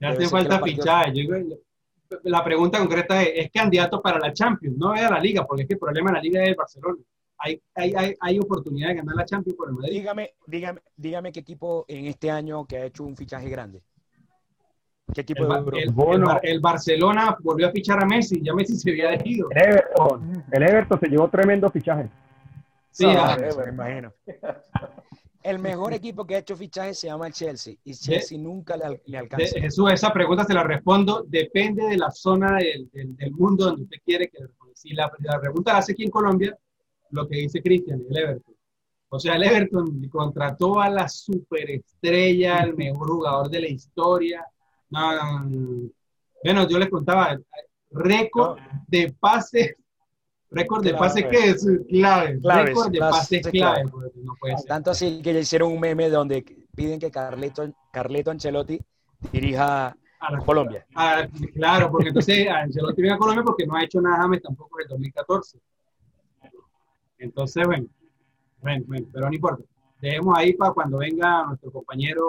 Ya 0.00 0.10
hace 0.10 0.28
falta 0.28 0.60
fichaje. 0.60 1.12
La 2.22 2.44
pregunta 2.44 2.78
concreta 2.78 3.22
es, 3.22 3.30
¿es 3.34 3.50
candidato 3.50 4.00
para 4.00 4.18
la 4.18 4.32
Champions? 4.32 4.76
No 4.76 4.94
es 4.94 5.02
a 5.02 5.10
la 5.10 5.20
Liga, 5.20 5.44
porque 5.46 5.62
es 5.62 5.68
que 5.68 5.74
el 5.74 5.80
problema 5.80 6.10
de 6.10 6.16
la 6.16 6.22
Liga 6.22 6.42
es 6.42 6.48
el 6.50 6.54
Barcelona. 6.54 6.98
Hay, 7.38 7.60
hay, 7.74 7.92
hay, 7.94 8.14
hay, 8.20 8.38
oportunidad 8.38 8.88
de 8.88 8.94
ganar 8.94 9.14
la 9.14 9.24
Champions 9.24 9.56
por 9.56 9.68
el 9.68 9.74
Madrid. 9.74 9.92
Dígame, 9.92 10.34
dígame, 10.46 10.80
dígame 10.96 11.32
qué 11.32 11.40
equipo 11.40 11.84
en 11.86 12.06
este 12.06 12.30
año 12.30 12.66
que 12.66 12.78
ha 12.78 12.84
hecho 12.86 13.04
un 13.04 13.16
fichaje 13.16 13.48
grande. 13.48 13.82
¿Qué 15.14 15.20
equipo 15.20 15.44
el, 15.44 15.64
de 15.64 16.38
el, 16.42 16.60
Barcelona 16.60 17.36
volvió 17.40 17.68
a 17.68 17.70
fichar 17.70 18.02
a 18.02 18.06
Messi, 18.06 18.42
ya 18.42 18.52
Messi 18.54 18.76
se 18.76 18.90
había 18.90 19.10
elegido. 19.10 19.48
El 19.50 19.62
Everton, 19.62 20.44
el 20.50 20.62
Everton 20.62 21.00
se 21.00 21.06
llevó 21.08 21.28
tremendo 21.28 21.70
fichaje. 21.70 22.10
Sí, 22.90 23.04
ah, 23.06 23.36
me 23.38 23.70
imagino. 23.70 24.12
El 25.42 25.60
mejor 25.60 25.92
equipo 25.92 26.26
que 26.26 26.34
ha 26.34 26.38
hecho 26.38 26.56
fichaje 26.56 26.92
se 26.92 27.06
llama 27.06 27.28
el 27.28 27.32
Chelsea 27.32 27.74
y 27.84 27.94
Chelsea 27.94 28.36
nunca 28.36 28.76
le, 28.76 29.00
le 29.06 29.18
alcanza. 29.18 29.60
Jesús, 29.60 29.92
esa 29.92 30.12
pregunta 30.12 30.42
se 30.44 30.54
la 30.54 30.64
respondo. 30.64 31.24
Depende 31.28 31.84
de 31.84 31.98
la 31.98 32.10
zona 32.10 32.56
del, 32.56 32.90
del, 32.92 33.30
mundo 33.30 33.66
donde 33.66 33.82
usted 33.82 33.98
quiere 34.04 34.28
que 34.28 34.40
le 34.40 34.46
responda. 34.48 34.74
Si 34.74 34.92
la, 34.92 35.12
la, 35.20 35.40
pregunta 35.40 35.72
la 35.72 35.78
hace 35.78 35.92
aquí 35.92 36.02
en 36.02 36.10
Colombia, 36.10 36.58
lo 37.10 37.28
que 37.28 37.36
dice 37.36 37.62
Cristian, 37.62 38.02
el 38.10 38.16
Everton. 38.16 38.54
O 39.08 39.18
sea, 39.18 39.36
el 39.36 39.44
Everton 39.44 40.08
contrató 40.08 40.80
a 40.80 40.90
la 40.90 41.08
superestrella, 41.08 42.58
el 42.58 42.76
mejor 42.76 43.08
jugador 43.08 43.48
de 43.48 43.60
la 43.60 43.68
historia, 43.68 44.44
no, 44.90 45.44
no, 45.44 45.90
Bueno, 46.42 46.68
yo 46.68 46.78
les 46.78 46.88
contaba, 46.88 47.38
récord 47.90 48.58
de 48.86 49.14
pases, 49.18 49.74
récord 50.50 50.84
de 50.84 50.94
pases 50.94 51.24
que 51.26 51.50
es 51.50 51.66
clave, 51.88 52.38
récord 52.42 52.90
de 52.90 52.98
pases 52.98 53.46
clave. 53.48 53.84
Pues, 54.40 54.64
Tanto 54.64 54.90
así 54.90 55.22
que 55.22 55.32
ya 55.32 55.40
hicieron 55.40 55.72
un 55.72 55.80
meme 55.80 56.08
donde 56.08 56.44
piden 56.74 57.00
que 57.00 57.10
Carleto, 57.10 57.68
Carleto 57.92 58.30
Ancelotti 58.30 58.80
dirija 59.32 59.96
a 60.20 60.38
Colombia. 60.44 60.86
claro, 61.54 61.90
porque 61.90 62.08
entonces 62.08 62.48
Ancelotti 62.48 63.02
viene 63.02 63.16
a 63.16 63.18
Colombia 63.18 63.44
porque 63.44 63.66
no 63.66 63.76
ha 63.76 63.84
hecho 63.84 64.00
nada 64.00 64.18
James 64.18 64.42
tampoco 64.42 64.78
en 64.78 64.84
el 64.84 64.88
2014. 64.88 65.58
Entonces, 67.18 67.66
bueno, 67.66 67.86
bueno, 68.60 68.84
bueno, 68.86 69.06
pero 69.12 69.28
no 69.28 69.34
importa. 69.34 69.64
Dejemos 70.00 70.36
ahí 70.36 70.52
para 70.54 70.72
cuando 70.72 70.98
venga 70.98 71.44
nuestro 71.46 71.70
compañero 71.72 72.28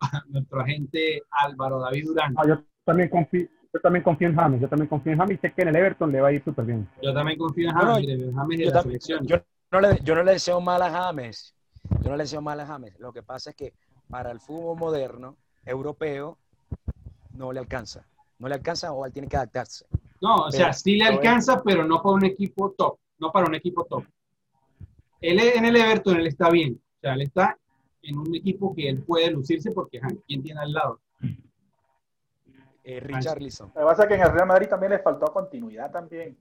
nuestro 0.28 0.60
agente 0.60 1.22
Álvaro 1.30 1.80
David 1.80 2.04
Durán. 2.06 2.34
Ah, 2.36 2.46
yo 2.46 2.62
también 2.84 3.08
confío. 3.08 3.48
Yo 3.72 3.80
también 3.80 4.02
confío 4.02 4.28
en 4.28 4.34
James, 4.34 4.60
yo 4.60 4.68
también 4.68 4.88
confío 4.88 5.12
en 5.12 5.18
James 5.18 5.38
sé 5.40 5.52
que 5.52 5.62
en 5.62 5.68
el 5.68 5.76
Everton 5.76 6.10
le 6.10 6.20
va 6.20 6.28
a 6.28 6.32
ir 6.32 6.42
súper 6.42 6.64
bien. 6.64 6.88
Yo 7.00 7.14
también 7.14 7.38
confío 7.38 7.68
en 7.68 7.74
James, 7.76 8.34
James 8.34 8.58
yo, 8.58 8.70
la 8.70 8.82
selección. 8.82 9.26
Yo, 9.28 9.36
no 9.70 9.80
le, 9.80 10.00
yo 10.02 10.14
no 10.16 10.24
le 10.24 10.32
deseo 10.32 10.60
mal 10.60 10.82
a 10.82 10.90
James, 10.90 11.54
yo 12.02 12.10
no 12.10 12.16
le 12.16 12.24
deseo 12.24 12.42
mal 12.42 12.58
a 12.58 12.66
James. 12.66 12.98
Lo 12.98 13.12
que 13.12 13.22
pasa 13.22 13.50
es 13.50 13.56
que 13.56 13.72
para 14.08 14.32
el 14.32 14.40
fútbol 14.40 14.76
moderno, 14.76 15.36
europeo, 15.64 16.36
no 17.34 17.52
le 17.52 17.60
alcanza. 17.60 18.04
No 18.40 18.48
le 18.48 18.54
alcanza 18.56 18.92
o 18.92 19.06
él 19.06 19.12
tiene 19.12 19.28
que 19.28 19.36
adaptarse. 19.36 19.86
No, 20.20 20.34
o 20.46 20.50
sea, 20.50 20.72
sí 20.72 20.96
le 20.96 21.04
alcanza, 21.04 21.62
pero 21.62 21.84
no 21.84 22.02
para 22.02 22.14
un 22.14 22.24
equipo 22.24 22.74
top, 22.76 22.98
no 23.20 23.30
para 23.30 23.46
un 23.46 23.54
equipo 23.54 23.84
top. 23.84 24.04
Él 25.20 25.38
en 25.38 25.64
el 25.64 25.76
Everton, 25.76 26.16
él 26.16 26.26
está 26.26 26.50
bien. 26.50 26.80
O 26.96 27.00
sea, 27.00 27.14
él 27.14 27.22
está 27.22 27.58
en 28.02 28.18
un 28.18 28.34
equipo 28.34 28.74
que 28.74 28.88
él 28.88 29.02
puede 29.02 29.30
lucirse 29.30 29.70
porque 29.70 30.00
¿quién 30.26 30.42
tiene 30.42 30.60
al 30.60 30.72
lado? 30.72 31.00
Eh, 32.82 33.00
Richard 33.00 33.40
Lisson. 33.40 33.70
Lo 33.74 33.80
que 33.80 33.86
pasa 33.86 34.02
es 34.04 34.08
que 34.08 34.14
en 34.14 34.22
el 34.22 34.32
Real 34.32 34.46
Madrid 34.46 34.68
también 34.68 34.92
le 34.92 34.98
faltó 34.98 35.26
continuidad 35.26 35.90
también. 35.90 36.36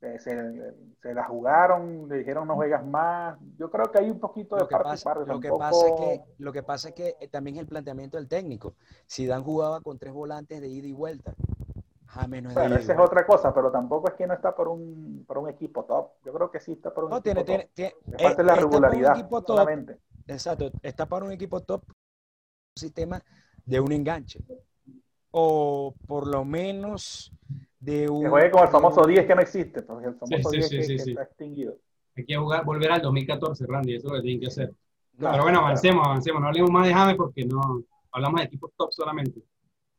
Se, 0.00 1.12
la 1.12 1.24
jugaron, 1.24 2.08
le 2.08 2.18
dijeron 2.18 2.48
no 2.48 2.54
juegas 2.54 2.86
más. 2.86 3.38
Yo 3.58 3.70
creo 3.70 3.90
que 3.90 3.98
hay 3.98 4.08
un 4.08 4.18
poquito 4.18 4.54
de 4.56 4.62
lo 4.62 4.68
que 4.68 4.76
pasa, 4.76 5.14
lo, 5.14 5.40
que 5.40 5.50
pasa 5.50 5.88
es 5.88 5.92
que, 6.00 6.20
lo 6.38 6.52
que 6.52 6.62
pasa 6.62 6.88
es 6.88 6.94
que 6.94 7.16
eh, 7.20 7.28
también 7.28 7.56
es 7.56 7.62
el 7.62 7.66
planteamiento 7.66 8.16
del 8.16 8.26
técnico. 8.26 8.74
Si 9.06 9.26
Dan 9.26 9.42
jugaba 9.42 9.82
con 9.82 9.98
tres 9.98 10.14
volantes 10.14 10.62
de 10.62 10.68
ida 10.68 10.86
y 10.86 10.92
vuelta. 10.92 11.34
James 12.12 12.42
no 12.42 12.48
es 12.48 12.54
bueno, 12.54 12.76
esa 12.76 12.92
es 12.92 12.98
otra 12.98 13.24
cosa, 13.24 13.54
pero 13.54 13.70
tampoco 13.70 14.08
es 14.08 14.14
que 14.14 14.26
no 14.26 14.34
está 14.34 14.54
por 14.54 14.68
un, 14.68 15.24
por 15.26 15.38
un 15.38 15.48
equipo 15.48 15.84
top. 15.84 16.10
Yo 16.24 16.32
creo 16.32 16.50
que 16.50 16.58
sí 16.58 16.72
está 16.72 16.92
por 16.92 17.04
un 17.04 17.10
no, 17.10 17.16
equipo 17.18 17.44
tiene, 17.44 17.62
top. 17.62 17.70
Tiene, 17.72 17.94
tiene, 18.16 18.42
la 18.42 18.54
regularidad. 18.56 19.28
solamente. 19.46 19.98
Exacto, 20.26 20.70
está 20.82 21.06
para 21.06 21.24
un 21.24 21.32
equipo 21.32 21.60
top 21.60 21.84
un 21.88 22.80
sistema 22.80 23.22
de 23.64 23.80
un 23.80 23.92
enganche. 23.92 24.40
O 25.30 25.94
por 26.08 26.26
lo 26.26 26.44
menos 26.44 27.32
de 27.78 28.08
un. 28.08 28.22
Que 28.22 28.28
juegue 28.28 28.50
como 28.50 28.64
el 28.64 28.70
famoso 28.70 29.06
10 29.06 29.26
que 29.26 29.34
no 29.34 29.40
existe, 29.40 29.82
porque 29.82 30.08
el 30.08 30.14
famoso 30.14 30.50
10 30.50 30.68
que, 30.68 30.94
está 30.94 31.22
extinguido. 31.22 31.76
Hay 32.16 32.24
que 32.24 32.36
jugar, 32.36 32.64
volver 32.64 32.90
al 32.90 33.02
2014, 33.02 33.66
Randy, 33.68 33.94
eso 33.94 34.08
es 34.08 34.12
lo 34.12 34.16
que 34.16 34.22
tienen 34.22 34.40
que 34.40 34.46
hacer. 34.48 34.74
Pero 35.16 35.42
bueno, 35.42 35.60
avancemos, 35.60 36.04
avancemos. 36.04 36.40
No 36.40 36.48
hablemos 36.48 36.70
más 36.70 36.86
de 36.86 36.94
James 36.94 37.16
porque 37.16 37.44
no 37.44 37.84
hablamos 38.10 38.40
de 38.40 38.46
equipos 38.46 38.72
top 38.76 38.92
solamente. 38.92 39.40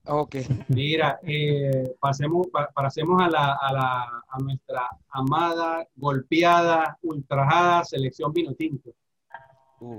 Ok. 0.05 0.35
Mira, 0.69 1.19
eh, 1.23 1.95
pasemos, 1.99 2.47
pasemos 2.73 3.21
a, 3.21 3.29
la, 3.29 3.53
a, 3.53 3.73
la, 3.73 4.23
a 4.29 4.39
nuestra 4.39 4.89
amada, 5.09 5.87
golpeada, 5.95 6.97
ultrajada 7.03 7.83
selección 7.83 8.33
Vinotinto. 8.33 8.91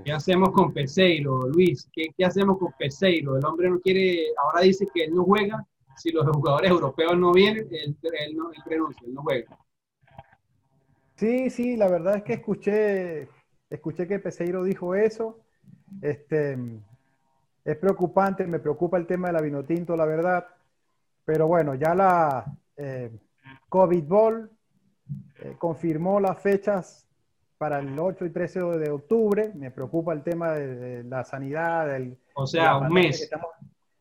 ¿Qué 0.05 0.13
hacemos 0.13 0.51
con 0.51 0.73
Peseiro, 0.73 1.49
Luis? 1.49 1.89
¿Qué, 1.93 2.07
¿Qué, 2.17 2.25
hacemos 2.25 2.59
con 2.59 2.73
Peseiro? 2.79 3.37
El 3.37 3.45
hombre 3.45 3.69
no 3.69 3.81
quiere, 3.81 4.27
ahora 4.37 4.61
dice 4.61 4.87
que 4.93 5.05
él 5.05 5.15
no 5.15 5.25
juega. 5.25 5.67
Si 5.97 6.11
los 6.11 6.25
jugadores 6.29 6.71
europeos 6.71 7.19
no 7.19 7.33
vienen, 7.33 7.69
él, 7.71 7.97
no, 8.37 8.51
renuncia, 8.65 9.03
él 9.07 9.15
no 9.15 9.23
juega. 9.23 9.59
Sí, 11.17 11.51
sí, 11.51 11.77
la 11.77 11.89
verdad 11.89 12.17
es 12.17 12.23
que 12.23 12.35
escuché, 12.35 13.29
escuché 13.71 14.07
que 14.07 14.21
Peseiro 14.21 14.63
dijo 14.65 14.95
eso. 14.95 15.41
Este, 16.01 16.57
es 17.65 17.77
preocupante, 17.77 18.47
me 18.47 18.59
preocupa 18.59 18.97
el 18.97 19.07
tema 19.07 19.29
de 19.29 19.35
la 19.35 19.41
Vinotinto, 19.41 19.97
la 19.97 20.05
verdad. 20.05 20.47
Pero 21.25 21.47
bueno, 21.47 21.75
ya 21.75 21.95
la 21.95 22.45
eh, 22.77 23.11
COVID 23.69 24.05
Ball 24.05 24.51
eh, 25.41 25.55
confirmó 25.59 26.19
las 26.19 26.39
fechas 26.41 27.07
para 27.59 27.79
el 27.79 27.97
8 27.97 28.25
y 28.25 28.31
13 28.31 28.61
de 28.79 28.91
octubre. 28.91 29.53
Me 29.55 29.71
preocupa 29.71 30.13
el 30.13 30.23
tema 30.23 30.53
de, 30.53 31.05
la 31.05 31.25
sanidad. 31.25 31.87
Del, 31.87 32.19
o 32.35 32.47
sea, 32.47 32.79
un 32.79 32.93
mes. 32.93 33.31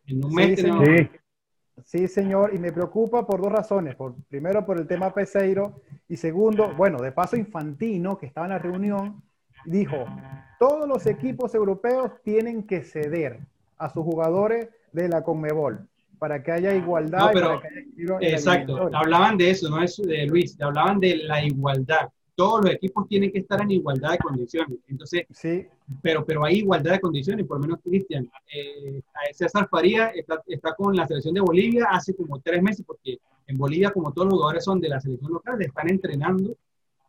En 0.07 0.25
un 0.25 0.33
mes 0.33 0.59
sí, 0.59 0.65
señor. 0.65 1.09
Sí. 1.83 2.07
señor. 2.07 2.55
Y 2.55 2.57
me 2.57 2.71
preocupa 2.71 3.27
por 3.27 3.39
dos 3.39 3.51
razones. 3.51 3.95
Por, 3.95 4.15
primero, 4.27 4.65
por 4.65 4.79
el 4.79 4.87
tema 4.87 5.13
Peseiro. 5.13 5.81
Y 6.07 6.17
segundo, 6.17 6.73
bueno, 6.75 6.97
de 6.97 7.11
paso 7.11 7.35
Infantino, 7.35 8.17
que 8.17 8.25
estaba 8.25 8.47
en 8.47 8.53
la 8.53 8.59
reunión, 8.59 9.21
dijo, 9.65 10.05
todos 10.57 10.87
los 10.87 11.05
equipos 11.05 11.53
europeos 11.53 12.13
tienen 12.23 12.63
que 12.65 12.81
ceder 12.81 13.41
a 13.81 13.89
sus 13.89 14.03
jugadores 14.03 14.69
de 14.91 15.09
la 15.09 15.23
Conmebol 15.23 15.87
para 16.19 16.43
que 16.43 16.51
haya 16.51 16.75
igualdad. 16.75 17.31
pero, 17.33 17.61
exacto, 18.21 18.89
hablaban 18.93 19.37
de 19.37 19.49
eso, 19.49 19.69
no 19.69 19.81
es 19.81 19.97
de 19.97 20.27
Luis, 20.27 20.59
hablaban 20.61 20.99
de 20.99 21.17
la 21.17 21.43
igualdad 21.43 22.09
todos 22.41 22.65
los 22.65 22.73
equipos 22.73 23.07
tienen 23.07 23.31
que 23.31 23.37
estar 23.37 23.61
en 23.61 23.69
igualdad 23.69 24.13
de 24.13 24.17
condiciones. 24.17 24.79
Entonces, 24.87 25.27
sí. 25.31 25.67
pero, 26.01 26.25
pero 26.25 26.43
hay 26.43 26.55
igualdad 26.55 26.93
de 26.93 26.99
condiciones, 26.99 27.45
por 27.45 27.57
lo 27.57 27.67
menos 27.67 27.79
Cristian. 27.83 28.27
Eh, 28.51 29.01
César 29.31 29.67
Faría 29.69 30.07
está, 30.07 30.41
está, 30.47 30.73
con 30.73 30.95
la 30.95 31.05
selección 31.05 31.35
de 31.35 31.41
Bolivia 31.41 31.87
hace 31.91 32.15
como 32.15 32.39
tres 32.39 32.63
meses, 32.63 32.83
porque 32.83 33.19
en 33.45 33.57
Bolivia, 33.59 33.91
como 33.91 34.11
todos 34.11 34.25
los 34.25 34.33
jugadores 34.33 34.63
son 34.63 34.79
de 34.79 34.89
la 34.89 34.99
selección 34.99 35.31
local, 35.31 35.61
están 35.61 35.89
entrenando 35.89 36.55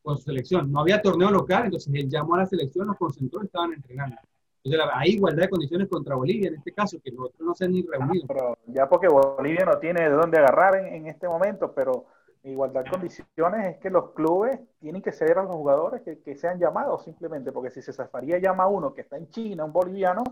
con 0.03 0.19
su 0.19 0.25
selección. 0.25 0.71
No 0.71 0.81
había 0.81 1.01
torneo 1.01 1.31
local, 1.31 1.65
entonces 1.65 1.93
él 1.95 2.11
llamó 2.11 2.35
a 2.35 2.39
la 2.39 2.47
selección, 2.47 2.89
los 2.89 2.99
concentró 2.99 3.43
y 3.43 3.47
estaban 3.47 3.73
entrenando. 3.73 4.17
Entonces, 4.65 4.91
hay 4.95 5.11
igualdad 5.13 5.43
de 5.43 5.51
condiciones 5.51 5.89
contra 5.89 6.15
Bolivia 6.15 6.49
en 6.49 6.55
este 6.57 6.73
caso, 6.73 6.99
que 7.03 7.11
nosotros 7.11 7.41
no 7.41 7.55
se 7.55 7.65
han 7.65 7.73
ni 7.73 7.83
reunido. 7.83 8.27
pero 8.29 8.59
ya 8.67 8.89
porque 8.89 9.09
Bolivia 9.09 9.65
no 9.65 9.79
tiene 9.79 10.03
de 10.03 10.11
dónde 10.11 10.39
agarrar 10.39 10.77
en, 10.77 10.87
en 10.95 11.07
este 11.09 11.29
momento, 11.29 11.73
pero 11.73 12.07
igualdad 12.45 12.85
de 12.85 12.91
condiciones 12.91 13.67
es 13.67 13.77
que 13.79 13.91
los 13.91 14.11
clubes 14.13 14.61
tienen 14.81 15.03
que 15.03 15.13
ceder 15.13 15.39
a 15.39 15.43
los 15.43 15.53
jugadores 15.53 16.03
que, 16.03 16.21
que 16.21 16.35
sean 16.35 16.59
llamados 16.59 17.05
simplemente, 17.05 17.53
porque 17.53 17.71
si 17.71 17.83
César 17.83 18.09
Faría 18.09 18.39
llama 18.39 18.65
a 18.65 18.69
uno 18.69 18.95
que 18.95 19.03
está 19.03 19.17
en 19.17 19.29
China, 19.29 19.65
un 19.65 19.73
boliviano, 19.73 20.23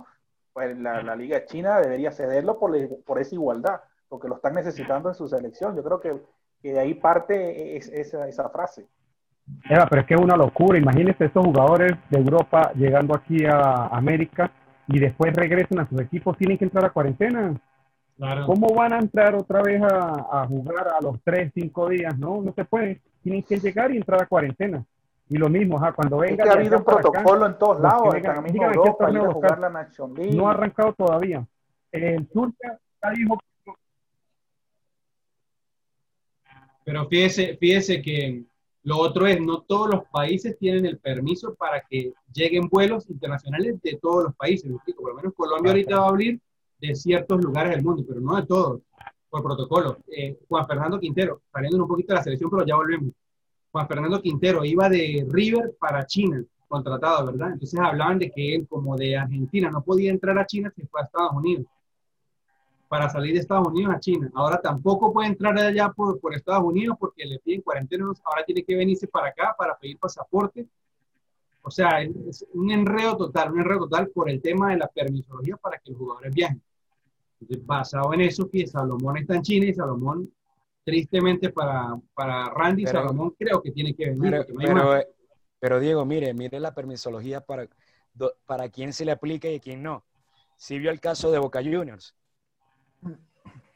pues 0.53 0.77
la, 0.79 1.03
la 1.03 1.15
Liga 1.15 1.45
China 1.45 1.81
debería 1.81 2.11
cederlo 2.11 2.59
por, 2.59 2.73
por, 3.05 3.21
esa 3.21 3.35
igualdad, 3.35 3.81
porque 4.09 4.29
lo 4.29 4.37
están 4.37 4.55
necesitando 4.55 5.09
en 5.09 5.15
su 5.15 5.29
selección. 5.29 5.77
Yo 5.77 5.85
creo 5.85 6.01
que, 6.01 6.21
que 6.63 6.73
de 6.73 6.81
ahí 6.81 6.95
parte 6.95 7.77
es, 7.77 7.89
esa, 7.89 8.27
esa 8.29 8.49
frase. 8.51 8.89
Eva, 9.69 9.87
pero 9.89 10.03
es 10.03 10.07
que 10.07 10.15
es 10.15 10.21
una 10.21 10.37
locura. 10.37 10.79
Imagínense 10.79 11.25
estos 11.25 11.45
jugadores 11.45 11.93
de 12.11 12.19
Europa 12.19 12.73
llegando 12.75 13.15
aquí 13.15 13.45
a 13.45 13.87
América 13.87 14.51
y 14.89 14.99
después 14.99 15.35
regresan 15.35 15.81
a 15.81 15.89
sus 15.89 16.01
equipos, 16.01 16.37
tienen 16.37 16.59
que 16.59 16.65
entrar 16.65 16.85
a 16.85 16.91
cuarentena. 16.91 17.55
¿Cómo 18.45 18.75
van 18.75 18.93
a 18.93 18.99
entrar 18.99 19.35
otra 19.35 19.63
vez 19.63 19.81
a, 19.83 20.47
jugar 20.47 20.89
a 20.89 21.03
los 21.03 21.23
3, 21.25 21.53
5 21.55 21.89
días? 21.89 22.19
No, 22.19 22.43
no 22.43 22.53
se 22.53 22.65
puede. 22.65 23.01
Tienen 23.23 23.43
que 23.43 23.59
llegar 23.59 23.93
y 23.93 23.97
entrar 23.97 24.23
a 24.23 24.27
cuarentena. 24.27 24.85
Y 25.29 25.39
lo 25.39 25.49
mismo, 25.49 25.81
cuando 25.95 26.19
venga. 26.19 26.45
ha 26.45 26.55
habido 26.55 26.79
un 26.79 26.85
protocolo 26.85 27.47
en 27.47 27.57
todos 27.57 27.81
lados, 27.81 28.13
vengan, 28.13 28.47
en 28.47 28.63
Europa, 28.63 29.11
No 30.33 30.49
ha 30.49 30.51
arrancado 30.51 30.93
todavía. 30.93 31.47
El 31.93 32.27
Turca 32.29 32.79
ya 33.03 33.11
dijo 33.11 33.39
Pero 36.85 37.07
fíjese, 37.07 37.57
fíjese 37.57 38.03
que 38.03 38.43
lo 38.91 38.99
otro 38.99 39.25
es, 39.29 39.41
no 39.41 39.61
todos 39.61 39.89
los 39.89 40.03
países 40.07 40.59
tienen 40.59 40.85
el 40.85 40.99
permiso 40.99 41.55
para 41.55 41.81
que 41.89 42.13
lleguen 42.35 42.69
vuelos 42.69 43.09
internacionales 43.09 43.81
de 43.81 44.01
todos 44.03 44.25
los 44.25 44.35
países. 44.35 44.69
Por 44.97 45.11
lo 45.11 45.15
menos 45.15 45.33
Colombia 45.33 45.71
ahorita 45.71 46.01
va 46.01 46.07
a 46.07 46.09
abrir 46.09 46.41
de 46.81 46.97
ciertos 46.97 47.41
lugares 47.41 47.71
del 47.71 47.85
mundo, 47.85 48.05
pero 48.05 48.21
no 48.21 48.35
de 48.35 48.47
todos, 48.47 48.81
por 49.29 49.45
protocolo. 49.45 49.99
Eh, 50.09 50.37
Juan 50.49 50.67
Fernando 50.67 50.99
Quintero, 50.99 51.41
saliendo 51.53 51.81
un 51.81 51.89
poquito 51.89 52.13
de 52.13 52.17
la 52.17 52.25
selección, 52.25 52.51
pero 52.51 52.67
ya 52.67 52.75
volvemos. 52.75 53.13
Juan 53.71 53.87
Fernando 53.87 54.21
Quintero 54.21 54.65
iba 54.65 54.89
de 54.89 55.25
River 55.31 55.77
para 55.79 56.05
China, 56.05 56.45
contratado, 56.67 57.27
¿verdad? 57.27 57.53
Entonces 57.53 57.79
hablaban 57.79 58.19
de 58.19 58.33
que 58.33 58.57
él, 58.57 58.67
como 58.69 58.97
de 58.97 59.17
Argentina, 59.17 59.71
no 59.71 59.85
podía 59.85 60.11
entrar 60.11 60.37
a 60.37 60.47
China, 60.47 60.73
se 60.75 60.85
fue 60.89 61.01
a 61.01 61.05
Estados 61.05 61.33
Unidos 61.33 61.65
para 62.91 63.09
salir 63.09 63.35
de 63.35 63.39
Estados 63.39 63.69
Unidos 63.69 63.95
a 63.95 64.01
China. 64.01 64.29
Ahora 64.35 64.61
tampoco 64.61 65.13
puede 65.13 65.29
entrar 65.29 65.57
allá 65.57 65.93
por, 65.93 66.19
por 66.19 66.35
Estados 66.35 66.65
Unidos 66.65 66.97
porque 66.99 67.25
le 67.25 67.39
piden 67.39 67.63
cuarentena. 67.63 68.07
Ahora 68.25 68.45
tiene 68.45 68.65
que 68.65 68.75
venirse 68.75 69.07
para 69.07 69.29
acá 69.29 69.55
para 69.57 69.79
pedir 69.79 69.97
pasaporte. 69.97 70.67
O 71.63 71.71
sea, 71.71 72.03
es 72.03 72.45
un 72.53 72.69
enredo 72.73 73.17
total, 73.17 73.53
un 73.53 73.61
enredo 73.61 73.83
total 73.83 74.09
por 74.09 74.29
el 74.29 74.43
tema 74.43 74.71
de 74.71 74.79
la 74.79 74.89
permisología 74.89 75.57
para 75.57 75.79
que 75.79 75.93
los 75.93 76.01
jugadores 76.01 76.35
viajen. 76.35 76.61
Entonces, 77.41 77.65
basado 77.65 78.13
en 78.13 78.23
eso, 78.23 78.51
que 78.51 78.67
Salomón 78.67 79.19
está 79.19 79.37
en 79.37 79.43
China 79.43 79.67
y 79.67 79.75
Salomón, 79.75 80.35
tristemente 80.83 81.51
para, 81.51 81.97
para 82.13 82.47
Randy, 82.47 82.87
Salomón 82.87 83.37
creo 83.39 83.63
que 83.63 83.71
tiene 83.71 83.95
que 83.95 84.11
venir. 84.11 84.45
Pero, 84.59 85.05
pero, 85.61 85.79
Diego, 85.79 86.05
mire, 86.05 86.35
mire 86.35 86.59
la 86.59 86.75
permisología 86.75 87.41
para, 87.41 87.69
para 88.47 88.69
quién 88.69 88.93
se 88.93 89.05
le 89.05 89.13
aplica 89.13 89.49
y 89.49 89.61
quién 89.61 89.81
no. 89.81 90.05
Si 90.57 90.77
vio 90.81 90.91
el 90.91 90.99
caso 90.99 91.31
de 91.31 91.39
Boca 91.39 91.63
Juniors 91.63 92.17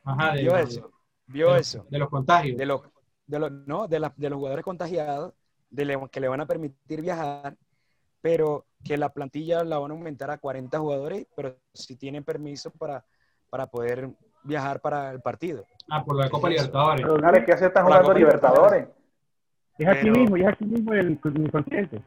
Ajá, 0.05 0.33
vio 0.33 0.57
eso. 0.57 0.91
Vio 1.27 1.57
eso. 1.57 1.87
De 1.91 1.99
los 1.99 2.09
contagios. 2.09 2.57
De 2.57 2.67
los, 2.67 2.83
de 3.27 3.39
los, 3.39 3.51
no, 3.51 3.89
de, 3.89 4.11
de 4.17 4.31
los 4.31 4.39
jugadores 4.39 4.65
contagiados, 4.65 5.33
de 5.71 6.09
que 6.11 6.21
le 6.21 6.29
van 6.29 6.41
a 6.41 6.47
permitir 6.47 7.01
viajar, 7.01 7.57
pero 8.21 8.67
que 8.85 8.97
la 8.97 9.09
plantilla 9.09 9.65
la 9.65 9.79
van 9.79 9.91
a 9.91 9.95
aumentar 9.95 10.31
a 10.31 10.39
40 10.39 10.79
jugadores, 10.79 11.27
pero 11.35 11.57
si 11.73 11.97
tienen 11.97 12.23
permiso 12.23 12.71
para, 12.71 13.05
para 13.51 13.67
poder 13.67 14.11
viajar 14.45 14.81
para 14.81 15.11
el 15.11 15.21
partido. 15.21 15.65
Ah, 15.89 16.05
por 16.05 16.17
la 16.17 16.29
Copa 16.29 16.49
Libertadores. 16.49 17.07
Pero, 17.07 17.45
¿qué 17.45 17.53
hace 17.53 17.67
están 17.67 17.85
jugando 17.87 18.13
Libertadores? 18.13 18.89
Es 19.79 19.89
aquí 19.89 20.11
mismo, 20.11 20.37
es 20.37 20.47
aquí 20.47 20.65
mismo 20.65 20.93
el, 20.93 21.19
el 21.23 21.51
continente. 21.51 22.03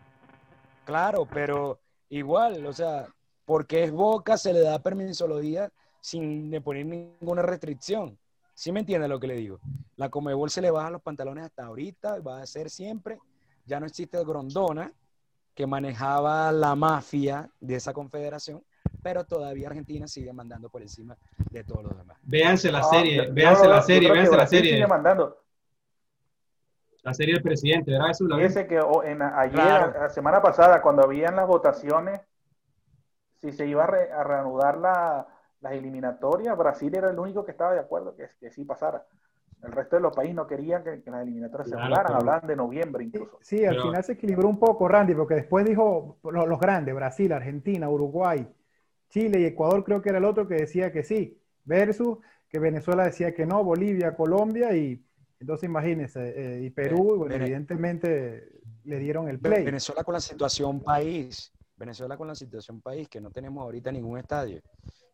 Claro, 0.85 1.25
pero 1.25 1.79
igual, 2.09 2.65
o 2.65 2.71
sea, 2.71 3.07
porque 3.43 3.83
es 3.83 3.91
Boca, 3.91 4.37
se 4.37 4.53
le 4.53 4.61
da 4.61 4.79
permisología 4.79 5.69
sin 6.07 6.61
poner 6.63 6.85
ninguna 6.85 7.41
restricción. 7.41 8.17
¿Sí 8.53 8.71
me 8.71 8.79
entiende 8.79 9.09
lo 9.09 9.19
que 9.19 9.27
le 9.27 9.35
digo? 9.35 9.59
La 9.97 10.07
Comebol 10.07 10.49
se 10.49 10.61
le 10.61 10.71
baja 10.71 10.89
los 10.89 11.01
pantalones 11.01 11.43
hasta 11.43 11.65
ahorita, 11.65 12.21
va 12.21 12.41
a 12.41 12.45
ser 12.45 12.69
siempre. 12.69 13.19
Ya 13.65 13.81
no 13.81 13.85
existe 13.85 14.17
Grondona, 14.23 14.89
que 15.53 15.67
manejaba 15.67 16.49
la 16.53 16.75
mafia 16.75 17.49
de 17.59 17.75
esa 17.75 17.91
confederación, 17.91 18.63
pero 19.03 19.25
todavía 19.25 19.67
Argentina 19.67 20.07
sigue 20.07 20.31
mandando 20.31 20.69
por 20.69 20.81
encima 20.81 21.17
de 21.51 21.65
todos 21.65 21.83
los 21.83 21.97
demás. 21.97 22.17
Véanse 22.23 22.71
la 22.71 22.83
serie, 22.83 23.29
véanse 23.29 23.67
la 23.67 23.81
serie, 23.81 24.09
véanse 24.09 24.37
la 24.37 24.47
serie. 24.47 24.71
Sigue 24.75 24.87
mandando. 24.87 25.43
La 27.03 27.13
serie 27.13 27.33
del 27.33 27.43
presidente, 27.43 27.91
¿verdad? 27.91 28.11
Eso 28.11 28.25
Fíjese 28.33 28.65
que 28.65 28.79
en, 29.03 29.21
ayer, 29.21 29.93
la 29.93 30.09
semana 30.09 30.41
pasada, 30.41 30.81
cuando 30.81 31.03
habían 31.03 31.35
las 31.35 31.47
votaciones, 31.47 32.21
si 33.41 33.51
se 33.51 33.67
iba 33.67 33.83
a 33.83 34.23
reanudar 34.23 34.77
la, 34.77 35.27
las 35.61 35.73
eliminatorias, 35.73 36.57
Brasil 36.57 36.95
era 36.95 37.09
el 37.09 37.19
único 37.19 37.45
que 37.45 37.51
estaba 37.51 37.73
de 37.73 37.79
acuerdo 37.79 38.15
que, 38.15 38.29
que 38.39 38.51
sí 38.51 38.63
pasara. 38.63 39.05
El 39.63 39.71
resto 39.71 39.95
de 39.95 40.03
los 40.03 40.15
países 40.15 40.35
no 40.35 40.45
querían 40.45 40.83
que, 40.83 41.01
las 41.09 41.21
eliminatorias 41.23 41.69
se 41.69 41.75
jugaran, 41.75 42.13
hablaban 42.13 42.47
de 42.47 42.55
noviembre 42.55 43.03
incluso. 43.03 43.39
Sí, 43.41 43.65
al 43.65 43.81
final 43.81 44.03
se 44.03 44.13
equilibró 44.13 44.47
un 44.47 44.59
poco, 44.59 44.87
Randy, 44.87 45.15
porque 45.15 45.35
después 45.35 45.65
dijo 45.65 46.17
los, 46.23 46.59
grandes, 46.59 46.93
Brasil, 46.93 47.31
Argentina, 47.33 47.89
Uruguay, 47.89 48.47
Chile 49.09 49.39
y 49.39 49.45
Ecuador 49.45 49.83
creo 49.83 50.01
que 50.01 50.09
era 50.09 50.19
el 50.19 50.25
otro 50.25 50.47
que 50.47 50.55
decía 50.55 50.91
que 50.91 51.03
sí, 51.03 51.41
versus 51.65 52.19
que 52.49 52.59
Venezuela 52.59 53.03
decía 53.03 53.33
que 53.33 53.45
no, 53.45 53.63
Bolivia, 53.63 54.15
Colombia 54.15 54.75
y 54.75 55.03
entonces 55.39 55.69
imagínense, 55.69 56.33
eh, 56.35 56.63
y 56.63 56.69
Perú, 56.71 57.27
evidentemente 57.29 58.49
le 58.85 58.99
dieron 58.99 59.27
el 59.27 59.39
play. 59.39 59.63
Venezuela 59.63 60.03
con 60.03 60.13
la 60.13 60.19
situación 60.19 60.81
país, 60.81 61.51
Venezuela 61.75 62.17
con 62.17 62.27
la 62.27 62.35
situación 62.35 62.81
país, 62.81 63.07
que 63.07 63.21
no 63.21 63.29
tenemos 63.29 63.63
ahorita 63.63 63.91
ningún 63.91 64.17
estadio. 64.17 64.61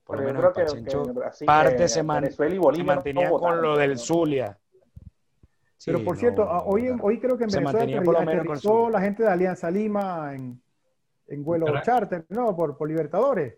Por 0.06 0.20
lo 0.20 0.26
menos 0.26 0.54
que, 0.54 1.46
parte 1.46 1.88
se, 1.88 2.04
mantenía 2.04 3.30
con 3.30 3.62
lo 3.62 3.78
del 3.78 3.98
Zulia. 3.98 4.58
Pero 5.86 6.04
por 6.04 6.18
cierto, 6.18 6.44
ah, 6.44 6.64
hoy, 6.66 6.90
hoy 7.02 7.20
creo 7.20 7.38
que 7.38 7.46
en 7.46 7.50
Venezuela 7.50 8.02
por 8.02 8.64
lo 8.66 8.90
la 8.90 9.02
gente 9.02 9.24
de 9.24 9.30
Alianza 9.30 9.70
Lima 9.70 10.34
en, 10.34 10.62
en 11.28 11.44
vuelo 11.44 11.68
charter, 11.82 12.26
¿no? 12.30 12.56
Por, 12.56 12.78
por 12.78 12.88
Libertadores. 12.88 13.56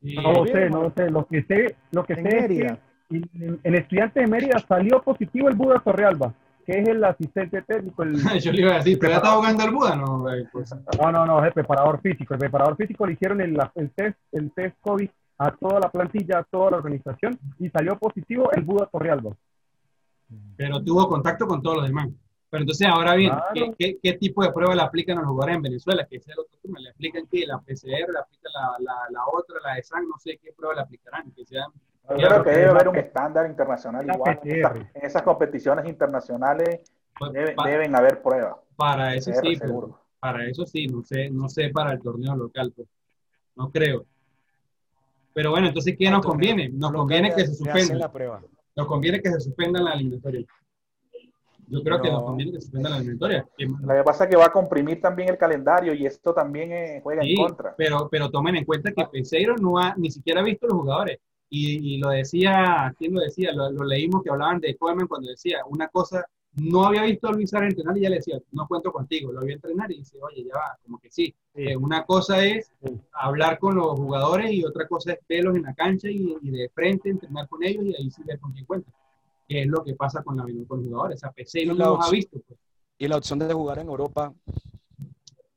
No 0.00 0.32
lo 0.32 0.46
sé, 0.46 0.68
no 0.68 0.82
lo 0.82 0.90
sé. 0.90 1.10
Lo 1.10 1.26
que 1.26 1.42
sé, 1.44 1.76
lo 1.92 2.04
que 2.04 2.14
sé 2.16 2.22
Mérida. 2.22 2.78
es 3.10 3.22
que 3.30 3.58
en, 3.62 3.74
Estudiante 3.74 4.20
de 4.20 4.26
Mérida 4.26 4.58
salió 4.58 5.02
positivo 5.02 5.48
el 5.48 5.54
Buda 5.54 5.80
Torrealba, 5.80 6.34
que 6.66 6.80
es 6.80 6.88
el 6.88 7.04
asistente 7.04 7.62
técnico. 7.62 8.02
El, 8.02 8.16
Yo 8.40 8.52
le 8.52 8.62
iba 8.62 8.72
a 8.72 8.78
decir, 8.78 8.98
¿pero 8.98 9.12
ya 9.12 9.16
está 9.18 9.30
jugando 9.30 9.64
el 9.64 9.70
Buda? 9.70 9.96
No, 9.96 10.24
pues. 10.50 10.74
no, 11.00 11.12
no, 11.12 11.26
no, 11.26 11.40
es 11.40 11.46
el 11.46 11.52
preparador 11.52 12.00
físico. 12.00 12.34
El 12.34 12.40
preparador 12.40 12.76
físico 12.76 13.06
le 13.06 13.12
hicieron 13.12 13.40
el, 13.40 13.58
el 13.74 13.90
test, 13.92 14.18
el 14.32 14.50
test 14.52 14.76
COVID 14.80 15.08
a 15.46 15.50
toda 15.50 15.80
la 15.80 15.90
plantilla, 15.90 16.38
a 16.38 16.44
toda 16.44 16.70
la 16.72 16.76
organización 16.78 17.38
y 17.58 17.68
salió 17.68 17.98
positivo 17.98 18.50
el 18.52 18.62
Buda 18.62 18.86
Torrealba. 18.86 19.36
Pero 20.56 20.82
tuvo 20.82 21.08
contacto 21.08 21.46
con 21.46 21.60
todos 21.60 21.78
los 21.78 21.86
demás. 21.86 22.08
Pero 22.48 22.62
entonces, 22.62 22.86
ahora 22.86 23.14
bien, 23.14 23.32
¿qué, 23.78 23.98
qué, 24.02 24.12
tipo 24.12 24.42
de 24.44 24.52
prueba 24.52 24.74
le 24.74 24.82
aplican 24.82 25.16
a 25.16 25.22
los 25.22 25.30
jugadores 25.30 25.56
en 25.56 25.62
Venezuela? 25.62 26.06
Que 26.06 26.20
sea 26.20 26.34
el 26.34 26.40
otro 26.40 26.58
turno, 26.60 26.78
le 26.80 26.90
aplican 26.90 27.26
qué? 27.30 27.46
La 27.46 27.58
PCR, 27.58 28.12
le 28.12 28.18
aplican 28.18 28.52
la, 28.52 28.76
la, 28.78 28.94
la, 29.10 29.20
otra, 29.32 29.56
la 29.64 29.74
de 29.76 29.82
SAN, 29.82 30.06
no 30.06 30.18
sé 30.18 30.36
qué 30.36 30.52
prueba 30.52 30.74
le 30.74 30.82
aplicarán. 30.82 31.30
Que 31.32 31.46
sean, 31.46 31.70
Yo 32.10 32.28
creo 32.28 32.44
que 32.44 32.50
debe 32.50 32.68
haber 32.68 32.88
un 32.88 32.96
estándar 32.96 33.48
internacional 33.48 34.06
igual. 34.06 34.38
En 34.44 34.86
esas, 35.02 35.22
competiciones 35.22 35.86
internacionales 35.86 36.80
pues, 37.18 37.32
deben 37.32 37.96
haber 37.96 38.20
pruebas. 38.20 38.56
Para 38.76 39.14
eso 39.14 39.32
sí, 39.32 39.58
para 40.20 40.46
eso 40.46 40.66
sí, 40.66 40.86
no 40.88 41.02
sé, 41.02 41.30
no 41.30 41.48
sé 41.48 41.70
para 41.70 41.92
el 41.92 42.02
torneo 42.02 42.36
local, 42.36 42.70
pues, 42.76 42.86
no 43.56 43.70
creo. 43.70 44.04
Pero 45.34 45.50
bueno, 45.50 45.68
entonces, 45.68 45.96
¿qué 45.98 46.10
nos 46.10 46.24
conviene? 46.24 46.68
Nos 46.68 46.92
conviene 46.92 47.34
que 47.34 47.46
se 47.46 47.54
suspenda. 47.54 48.10
Nos 48.76 48.86
conviene 48.86 49.20
que 49.20 49.30
se 49.30 49.40
suspenda 49.40 49.80
la 49.80 49.92
eliminatoria. 49.94 50.44
Yo 51.68 51.82
creo 51.82 52.02
que 52.02 52.10
nos 52.10 52.22
conviene 52.22 52.52
que 52.52 52.58
se 52.58 52.66
suspenda 52.66 52.90
la 52.90 52.96
eliminatoria. 52.96 53.48
Lo 53.58 53.94
que 53.94 54.02
pasa 54.02 54.24
es 54.24 54.30
que 54.30 54.36
va 54.36 54.46
a 54.46 54.52
comprimir 54.52 55.00
también 55.00 55.30
el 55.30 55.38
calendario 55.38 55.94
y 55.94 56.06
esto 56.06 56.34
también 56.34 56.72
eh, 56.72 57.00
juega 57.02 57.22
en 57.24 57.36
contra. 57.36 57.74
Pero, 57.76 58.08
pero 58.10 58.30
tomen 58.30 58.56
en 58.56 58.64
cuenta 58.64 58.92
que 58.92 59.06
Peseiro 59.06 59.56
no 59.56 59.78
ha 59.78 59.94
ni 59.96 60.10
siquiera 60.10 60.42
visto 60.42 60.66
los 60.66 60.76
jugadores. 60.76 61.18
Y, 61.48 61.94
y 61.94 61.98
lo 61.98 62.10
decía, 62.10 62.94
¿quién 62.98 63.14
lo 63.14 63.20
decía? 63.20 63.52
Lo, 63.52 63.70
lo, 63.70 63.84
leímos 63.84 64.22
que 64.22 64.30
hablaban 64.30 64.58
de 64.58 64.74
Coleman 64.76 65.06
cuando 65.06 65.28
decía, 65.28 65.58
una 65.66 65.88
cosa 65.88 66.24
no 66.54 66.84
había 66.84 67.04
visto 67.04 67.28
a 67.28 67.32
Luis 67.32 67.52
Ara 67.54 67.66
entrenar 67.66 67.96
y 67.96 68.02
ya 68.02 68.10
le 68.10 68.16
decía, 68.16 68.38
no 68.52 68.66
cuento 68.66 68.92
contigo, 68.92 69.32
lo 69.32 69.40
voy 69.40 69.52
a 69.52 69.54
entrenar 69.54 69.90
y 69.90 69.98
dice, 69.98 70.18
oye, 70.20 70.44
ya 70.44 70.54
va, 70.54 70.78
como 70.84 70.98
que 70.98 71.10
sí. 71.10 71.34
Eh, 71.54 71.76
una 71.76 72.04
cosa 72.04 72.44
es 72.44 72.72
hablar 73.12 73.58
con 73.58 73.76
los 73.76 73.98
jugadores 73.98 74.52
y 74.52 74.64
otra 74.64 74.86
cosa 74.86 75.12
es 75.12 75.20
verlos 75.28 75.56
en 75.56 75.62
la 75.62 75.74
cancha 75.74 76.08
y, 76.10 76.36
de 76.42 76.68
frente 76.74 77.08
entrenar 77.08 77.48
con 77.48 77.62
ellos 77.62 77.84
y 77.84 77.96
ahí 77.96 78.10
sí 78.10 78.22
ver 78.24 78.38
con 78.38 78.52
quién 78.52 78.66
cuenta. 78.66 78.90
Que 79.48 79.62
es 79.62 79.66
lo 79.66 79.82
que 79.82 79.94
pasa 79.94 80.22
con, 80.22 80.36
la, 80.36 80.44
con 80.66 80.80
los 80.80 80.88
jugadores. 80.88 81.24
A 81.24 81.32
PC 81.32 81.66
no 81.66 81.74
lo 81.74 82.02
ha 82.02 82.10
visto. 82.10 82.38
Pues. 82.46 82.58
Y 82.98 83.08
la 83.08 83.16
opción 83.16 83.38
de 83.38 83.52
jugar 83.52 83.78
en 83.78 83.88
Europa. 83.88 84.32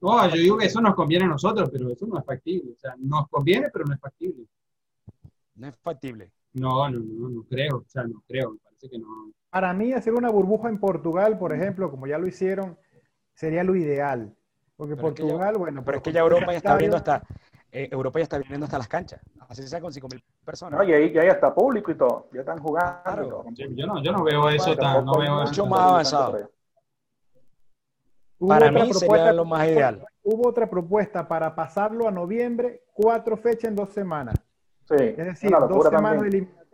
No, 0.02 0.30
yo 0.30 0.36
digo 0.36 0.58
que 0.58 0.66
eso 0.66 0.82
nos 0.82 0.96
conviene 0.96 1.26
a 1.26 1.30
nosotros, 1.30 1.70
pero 1.72 1.90
eso 1.90 2.06
no 2.06 2.20
es 2.20 2.26
factible. 2.26 2.72
O 2.72 2.78
sea, 2.78 2.96
nos 2.98 3.28
conviene, 3.30 3.68
pero 3.72 3.86
no 3.86 3.94
es 3.94 4.00
factible. 4.00 4.46
No 5.56 5.68
es 5.68 5.76
factible. 5.78 6.32
No, 6.54 6.90
no, 6.90 7.00
no, 7.00 7.30
no 7.30 7.44
creo. 7.44 7.78
O 7.78 7.86
sea, 7.88 8.04
no 8.06 8.24
creo. 8.28 8.58
Me 8.86 8.90
parece 8.90 8.90
que 8.90 8.98
no. 9.00 9.32
Para 9.50 9.74
mí, 9.74 9.94
hacer 9.94 10.14
una 10.14 10.30
burbuja 10.30 10.70
en 10.70 10.80
Portugal, 10.80 11.38
por 11.38 11.54
ejemplo, 11.54 11.90
como 11.90 12.08
ya 12.08 12.18
lo 12.18 12.28
hicieron, 12.28 12.78
sería 13.34 13.64
lo 13.64 13.76
ideal. 13.76 14.36
Porque 14.76 14.96
Portugal, 14.96 15.56
bueno. 15.58 15.84
Pero 15.86 15.98
es 15.98 16.04
que 16.04 16.12
ya 16.12 16.22
Europa 16.22 16.52
ya 16.52 16.58
está 16.58 16.74
abriendo 16.74 16.98
hasta. 16.98 17.24
Eh, 17.72 17.90
Europa 17.92 18.20
ya 18.20 18.24
está 18.24 18.36
abriendo 18.38 18.66
hasta 18.66 18.78
las 18.78 18.88
canchas. 18.88 19.22
Así 19.48 19.68
sea 19.68 19.82
con 19.82 19.92
5.000 19.92 20.22
personas. 20.44 20.80
No, 20.80 20.84
y 20.84 20.94
ahí 20.94 21.14
ya 21.14 21.30
hasta 21.32 21.54
público 21.54 21.92
y 21.92 21.96
todo. 21.96 22.28
Ya 22.34 22.42
están 22.42 22.60
jugando. 22.60 23.46
Yo, 23.52 23.88
no, 23.88 24.02
yo 24.02 24.12
no 24.12 24.24
veo 24.24 24.50
eso 24.50 24.76
tan. 24.76 25.06
No 25.06 25.18
veo 25.18 25.44
mucho 25.44 25.66
más 25.66 25.82
avanzado. 25.82 26.52
Para 28.48 28.72
mí 28.72 28.94
sería 28.94 29.32
lo 29.34 29.46
más 29.46 29.68
ideal. 29.68 30.06
Hubo 30.24 30.50
otra 30.50 30.70
propuesta 30.70 31.28
para 31.28 31.56
pasarlo 31.56 32.08
a 32.08 32.12
noviembre, 32.12 32.84
cuatro 32.94 33.38
fechas 33.38 33.66
en 33.66 33.76
dos 33.76 33.90
semanas. 33.90 34.36
Sí, 34.88 34.96
es 34.96 35.18
decir, 35.18 35.52
dos 35.52 35.86
semanas 35.86 36.24
eliminatorias 36.24 36.65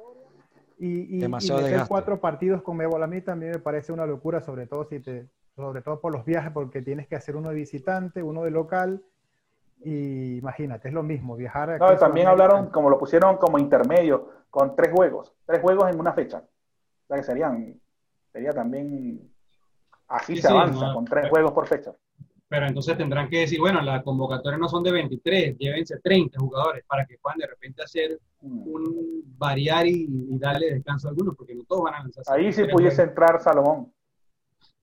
y, 0.85 1.23
y, 1.23 1.27
meter 1.27 1.85
cuatro 1.87 2.19
partidos 2.19 2.61
con 2.61 2.77
Mebol 2.77 3.03
a 3.03 3.07
mí 3.07 3.21
también 3.21 3.51
me 3.51 3.59
parece 3.59 3.91
una 3.91 4.05
locura, 4.05 4.41
sobre 4.41 4.65
todo 4.65 4.85
si 4.85 4.99
te, 4.99 5.27
sobre 5.55 5.81
todo 5.81 6.01
por 6.01 6.13
los 6.13 6.25
viajes, 6.25 6.51
porque 6.51 6.81
tienes 6.81 7.07
que 7.07 7.15
hacer 7.15 7.35
uno 7.35 7.49
de 7.49 7.55
visitante, 7.55 8.23
uno 8.23 8.43
de 8.43 8.51
local, 8.51 9.03
y 9.83 10.37
imagínate, 10.37 10.87
es 10.87 10.93
lo 10.93 11.03
mismo, 11.03 11.35
viajar. 11.35 11.79
No, 11.79 11.95
también 11.97 12.27
hablaron, 12.27 12.69
como 12.69 12.89
lo 12.89 12.97
pusieron 12.97 13.37
como 13.37 13.59
intermedio, 13.59 14.29
con 14.49 14.75
tres 14.75 14.91
juegos, 14.91 15.33
tres 15.45 15.61
juegos 15.61 15.89
en 15.91 15.99
una 15.99 16.13
fecha. 16.13 16.39
O 16.39 17.07
sea 17.07 17.17
que 17.17 17.23
serían 17.23 17.79
Sería 18.31 18.51
también, 18.51 19.29
así 20.07 20.37
se 20.37 20.47
avanza, 20.47 20.93
con 20.93 21.05
tres 21.05 21.29
juegos 21.29 21.51
por 21.51 21.67
fecha. 21.67 21.91
Pero 22.51 22.67
entonces 22.67 22.97
tendrán 22.97 23.29
que 23.29 23.39
decir, 23.39 23.61
bueno, 23.61 23.81
las 23.81 24.03
convocatorias 24.03 24.59
no 24.59 24.67
son 24.67 24.83
de 24.83 24.91
23, 24.91 25.57
llévense 25.57 25.97
30 26.01 26.37
jugadores 26.37 26.83
para 26.85 27.05
que 27.05 27.17
puedan 27.17 27.39
de 27.39 27.47
repente 27.47 27.81
hacer 27.81 28.19
mm. 28.41 28.67
un 28.67 29.23
variar 29.37 29.87
y, 29.87 30.05
darle 30.37 30.73
descanso 30.73 31.07
a 31.07 31.11
algunos, 31.11 31.33
porque 31.37 31.55
no 31.55 31.63
todos 31.63 31.83
van 31.83 31.93
a 31.93 31.99
lanzar. 31.99 32.25
Ahí 32.27 32.51
sí 32.51 32.65
pudiese 32.65 33.03
entrar 33.03 33.41
Salomón. 33.41 33.89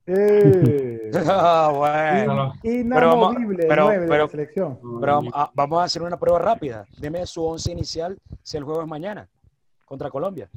Eh. 0.06 1.10
ah, 1.28 1.70
bueno. 1.76 2.54
Inamovible 2.62 3.66
pero, 3.68 3.88
pero, 3.88 4.00
de 4.00 4.18
la 4.18 4.28
selección. 4.28 4.78
Pero 4.98 5.20
vamos 5.52 5.80
a 5.82 5.84
hacer 5.84 6.00
una 6.00 6.18
prueba 6.18 6.38
rápida. 6.38 6.86
Deme 6.98 7.26
su 7.26 7.44
once 7.44 7.70
inicial 7.70 8.18
si 8.42 8.56
el 8.56 8.64
juego 8.64 8.80
es 8.80 8.88
mañana 8.88 9.28
contra 9.84 10.08
Colombia. 10.08 10.48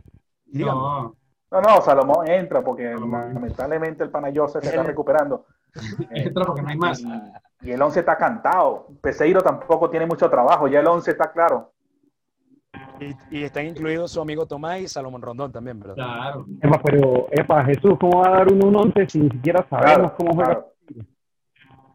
No. 0.45 1.13
no, 1.51 1.61
no, 1.61 1.81
Salomón 1.81 2.29
entra 2.29 2.63
porque 2.63 2.85
lamentablemente 2.85 4.05
el 4.05 4.09
Panayosa 4.09 4.61
se 4.61 4.69
está 4.69 4.83
recuperando. 4.83 5.45
entra 6.11 6.45
porque 6.45 6.61
no 6.61 6.69
hay 6.69 6.77
más. 6.77 7.03
Y, 7.61 7.71
el 7.71 7.81
once 7.81 7.99
está 7.99 8.17
cantado. 8.17 8.87
Peseiro 9.01 9.41
tampoco 9.41 9.89
tiene 9.89 10.05
mucho 10.05 10.29
trabajo, 10.29 10.67
ya 10.67 10.79
el 10.79 10.87
once 10.87 11.11
está 11.11 11.31
claro. 11.31 11.71
Y, 13.31 13.43
están 13.43 13.65
incluidos 13.65 14.11
su 14.11 14.21
amigo 14.21 14.45
Tomás 14.45 14.79
y 14.79 14.87
Salomón 14.87 15.21
Rondón 15.21 15.51
también, 15.51 15.79
¿verdad? 15.79 15.95
Claro. 15.95 16.45
pero, 16.83 17.27
epa, 17.31 17.65
Jesús, 17.65 17.97
¿cómo 17.99 18.19
va 18.19 18.27
a 18.27 18.31
dar 18.31 18.53
un 18.53 18.75
11 18.75 19.09
si 19.09 19.19
ni 19.19 19.29
siquiera 19.29 19.65
sabemos 19.69 20.13
cómo 20.13 20.35
juega? 20.35 20.65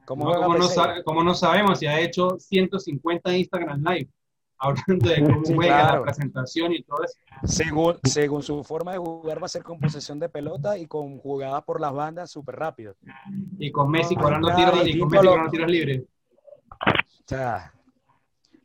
¿Cómo, 0.04 0.32
no, 0.32 1.24
no, 1.24 1.34
sabemos 1.34 1.80
si 1.80 1.86
ha 1.86 1.98
hecho 1.98 2.38
150 2.38 3.36
Instagram 3.36 3.82
Live? 3.82 4.08
Hablando 4.59 5.09
de 5.09 5.22
cómo 5.24 5.42
juega, 5.44 5.94
la 5.94 6.02
presentación 6.02 6.72
y 6.72 6.82
todo 6.82 7.04
eso. 7.04 7.18
Según, 7.44 7.98
según 8.04 8.42
su 8.42 8.64
forma 8.64 8.92
de 8.92 8.98
jugar, 8.98 9.42
va 9.42 9.46
a 9.46 9.48
ser 9.48 9.62
con 9.62 9.78
posesión 9.78 10.18
de 10.18 10.28
pelota 10.28 10.78
y 10.78 10.86
con 10.86 11.18
jugada 11.18 11.61
por 11.61 11.80
las 11.80 11.92
bandas 11.92 12.30
súper 12.30 12.57
rápido. 12.57 12.94
Y 13.59 13.70
con 13.70 13.90
Messi 13.90 14.16
cobrando 14.16 14.54
tiros, 14.54 14.86
y 14.86 14.98
con 14.98 15.09
Messi 15.09 15.26
cobrando 15.26 15.50
tiros 15.50 15.70
libres. 15.70 16.02
O 16.70 17.28
sea, 17.28 17.72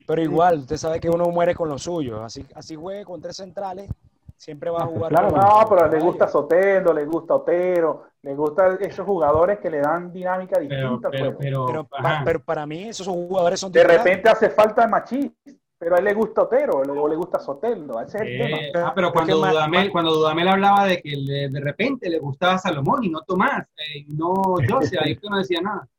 pero 0.05 0.21
igual, 0.21 0.59
usted 0.59 0.77
sabe 0.77 0.99
que 0.99 1.09
uno 1.09 1.25
muere 1.29 1.55
con 1.55 1.69
lo 1.69 1.77
suyo. 1.77 2.23
Así, 2.23 2.45
así 2.55 2.75
juegue 2.75 3.05
con 3.05 3.21
tres 3.21 3.37
centrales, 3.37 3.89
siempre 4.35 4.69
va 4.69 4.83
a 4.83 4.85
jugar. 4.85 5.09
Claro, 5.09 5.29
no, 5.31 5.65
pero 5.69 5.87
le 5.87 5.99
gusta 5.99 6.27
Sotelo, 6.27 6.93
le 6.93 7.05
gusta 7.05 7.35
Otero, 7.35 8.07
le 8.21 8.35
gustan 8.35 8.77
esos 8.81 9.05
jugadores 9.05 9.59
que 9.59 9.69
le 9.69 9.79
dan 9.79 10.11
dinámica 10.11 10.59
distinta. 10.59 11.09
Pero, 11.09 11.37
pero, 11.37 11.87
pero, 12.25 12.39
para 12.39 12.65
mí 12.65 12.89
esos 12.89 13.07
jugadores 13.07 13.59
son 13.59 13.71
De 13.71 13.83
repente 13.83 14.29
hace 14.29 14.49
falta 14.49 14.87
Machís, 14.87 15.31
pero 15.81 15.95
a 15.95 15.97
él 15.97 16.05
le 16.05 16.13
gusta 16.13 16.43
Otero 16.43 16.77
o 16.77 17.07
le 17.07 17.15
gusta 17.15 17.39
Sotelo. 17.39 17.99
Ese 18.01 18.19
es 18.19 18.23
el 18.23 18.37
tema. 18.37 18.57
Eh, 18.57 18.71
ah, 18.75 18.91
pero 18.93 19.11
cuando 19.11 19.37
Dudamel, 19.37 19.91
cuando 19.91 20.13
Dudamel 20.13 20.47
hablaba 20.47 20.85
de 20.85 21.01
que 21.01 21.09
de 21.49 21.59
repente 21.59 22.07
le 22.07 22.19
gustaba 22.19 22.59
Salomón 22.59 23.03
y 23.03 23.09
no 23.09 23.21
Tomás, 23.21 23.67
eh, 23.77 24.05
no 24.07 24.31
José, 24.69 24.99
ahí 25.01 25.13
usted 25.13 25.27
no 25.27 25.39
decía 25.39 25.59
nada. 25.59 25.89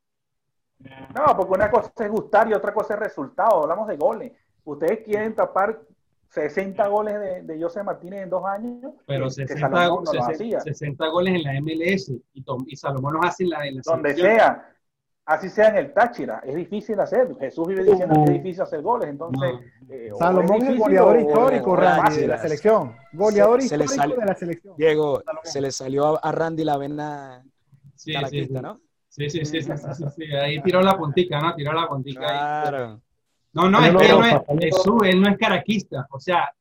No, 0.79 1.35
porque 1.35 1.51
una 1.51 1.69
cosa 1.69 1.91
es 1.97 2.09
gustar 2.09 2.49
y 2.49 2.53
otra 2.53 2.73
cosa 2.73 2.93
es 2.93 3.01
resultado. 3.01 3.63
Hablamos 3.63 3.89
de 3.89 3.97
goles. 3.97 4.31
Ustedes 4.63 5.03
quieren 5.03 5.35
tapar 5.35 5.81
60 6.29 6.87
goles 6.87 7.19
de, 7.19 7.41
de 7.41 7.61
José 7.61 7.83
Martínez 7.83 8.23
en 8.23 8.29
dos 8.29 8.45
años. 8.45 8.93
Pero 9.05 9.29
60, 9.29 9.67
no 9.67 10.01
60, 10.05 11.07
goles 11.07 11.35
en 11.35 11.43
la 11.43 11.59
MLS 11.59 12.07
y, 12.07 12.45
y 12.67 12.75
Salomón 12.77 13.15
los 13.15 13.25
hace 13.25 13.43
en 13.43 13.49
la, 13.49 13.67
en 13.67 13.81
Donde 13.81 14.15
sea. 14.15 14.72
Así 15.25 15.47
sea 15.47 15.69
en 15.69 15.77
el 15.77 15.93
Táchira, 15.93 16.41
es 16.43 16.53
difícil 16.53 16.99
hacer. 16.99 17.33
Jesús 17.39 17.65
vive 17.67 17.83
diciendo 17.83 18.15
que 18.25 18.31
es 18.33 18.43
difícil 18.43 18.63
hacer 18.63 18.81
goles, 18.81 19.07
entonces. 19.07 19.51
Eh, 19.89 20.11
Salomón 20.19 20.61
es, 20.63 20.77
goleador 20.77 21.19
histórico, 21.19 21.75
Randy, 21.77 22.17
de 22.17 22.27
la 22.27 22.37
selección. 22.37 22.95
Goleador 23.13 23.61
histórico 23.61 24.19
de 24.19 24.25
la 24.25 24.35
selección. 24.35 24.75
Diego, 24.77 25.23
se 25.43 25.61
le 25.61 25.71
salió 25.71 26.23
a 26.23 26.31
Randy 26.31 26.65
la 26.65 26.77
vena 26.77 27.43
sí, 27.95 28.13
sí, 28.29 28.47
¿no? 28.49 28.81
Sí, 29.07 29.29
sí, 29.29 29.45
sí, 29.45 29.61
sí, 29.61 29.71
sí, 30.15 30.33
ahí 30.33 30.61
tiró 30.61 30.81
la 30.81 30.97
puntica, 30.97 31.39
¿no? 31.39 31.55
Tiró 31.55 31.71
la 31.71 31.87
puntica 31.87 32.19
claro. 32.19 33.01
No, 33.53 33.69
no, 33.69 33.79
es 33.85 33.95
que 33.95 34.05
él 34.09 34.19
no 34.19 34.25
es, 34.25 35.13
él 35.13 35.21
no 35.21 35.29
es 35.29 35.37
caraquista, 35.37 36.07
o 36.09 36.19
sea, 36.19 36.51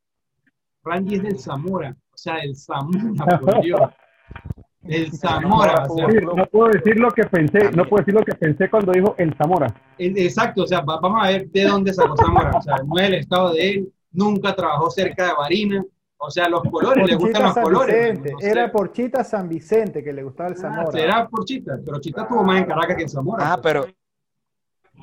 Randy 0.85 1.15
es 1.17 1.23
del 1.23 1.39
Zamora, 1.39 1.97
o 2.13 2.17
sea, 2.17 2.37
el 2.37 2.55
Zamora, 2.55 3.39
por 3.41 3.61
Dios. 3.63 3.81
El 4.89 5.13
Zamora. 5.13 5.87
O 5.89 5.97
sea, 5.97 6.09
no 6.09 6.47
puedo 6.47 6.69
decir 6.73 6.99
lo 6.99 7.11
que 7.11 7.25
pensé, 7.25 7.71
no 7.71 7.85
puedo 7.85 8.03
decir 8.03 8.15
lo 8.15 8.25
que 8.25 8.35
pensé 8.35 8.69
cuando 8.69 8.93
dijo 8.93 9.15
el 9.19 9.35
Zamora. 9.35 9.73
Exacto, 9.99 10.65
o 10.65 10.67
sea, 10.67 10.81
vamos 10.81 11.23
a 11.23 11.29
ver 11.29 11.49
de 11.51 11.65
dónde 11.65 11.93
sacó 11.93 12.17
Zamora, 12.17 12.51
o 12.57 12.63
sea, 12.63 12.77
no 12.85 12.99
es 12.99 13.09
el 13.09 13.15
estado 13.15 13.53
de 13.53 13.71
él, 13.71 13.93
nunca 14.11 14.55
trabajó 14.55 14.91
cerca 14.91 15.27
de 15.27 15.33
Barina, 15.35 15.85
o 16.25 16.31
sea, 16.31 16.49
los 16.49 16.63
colores, 16.63 17.05
le 17.05 17.17
gustan 17.17 17.43
los 17.43 17.55
colores. 17.55 18.21
Era 18.41 18.71
por 18.71 18.93
Chita 18.93 19.25
San 19.25 19.49
Vicente 19.49 20.05
que 20.05 20.13
le 20.13 20.23
gustaba 20.23 20.51
el 20.51 20.55
ah, 20.55 20.61
Zamora. 20.61 21.01
era 21.01 21.29
por 21.29 21.45
Chita, 21.45 21.79
pero 21.85 22.01
Chita 22.01 22.29
tuvo 22.29 22.45
más 22.45 22.61
en 22.61 22.67
Caracas 22.67 22.97
que 22.97 23.03
en 23.03 23.09
Zamora. 23.09 23.53
Ah, 23.53 23.61
pero. 23.61 23.87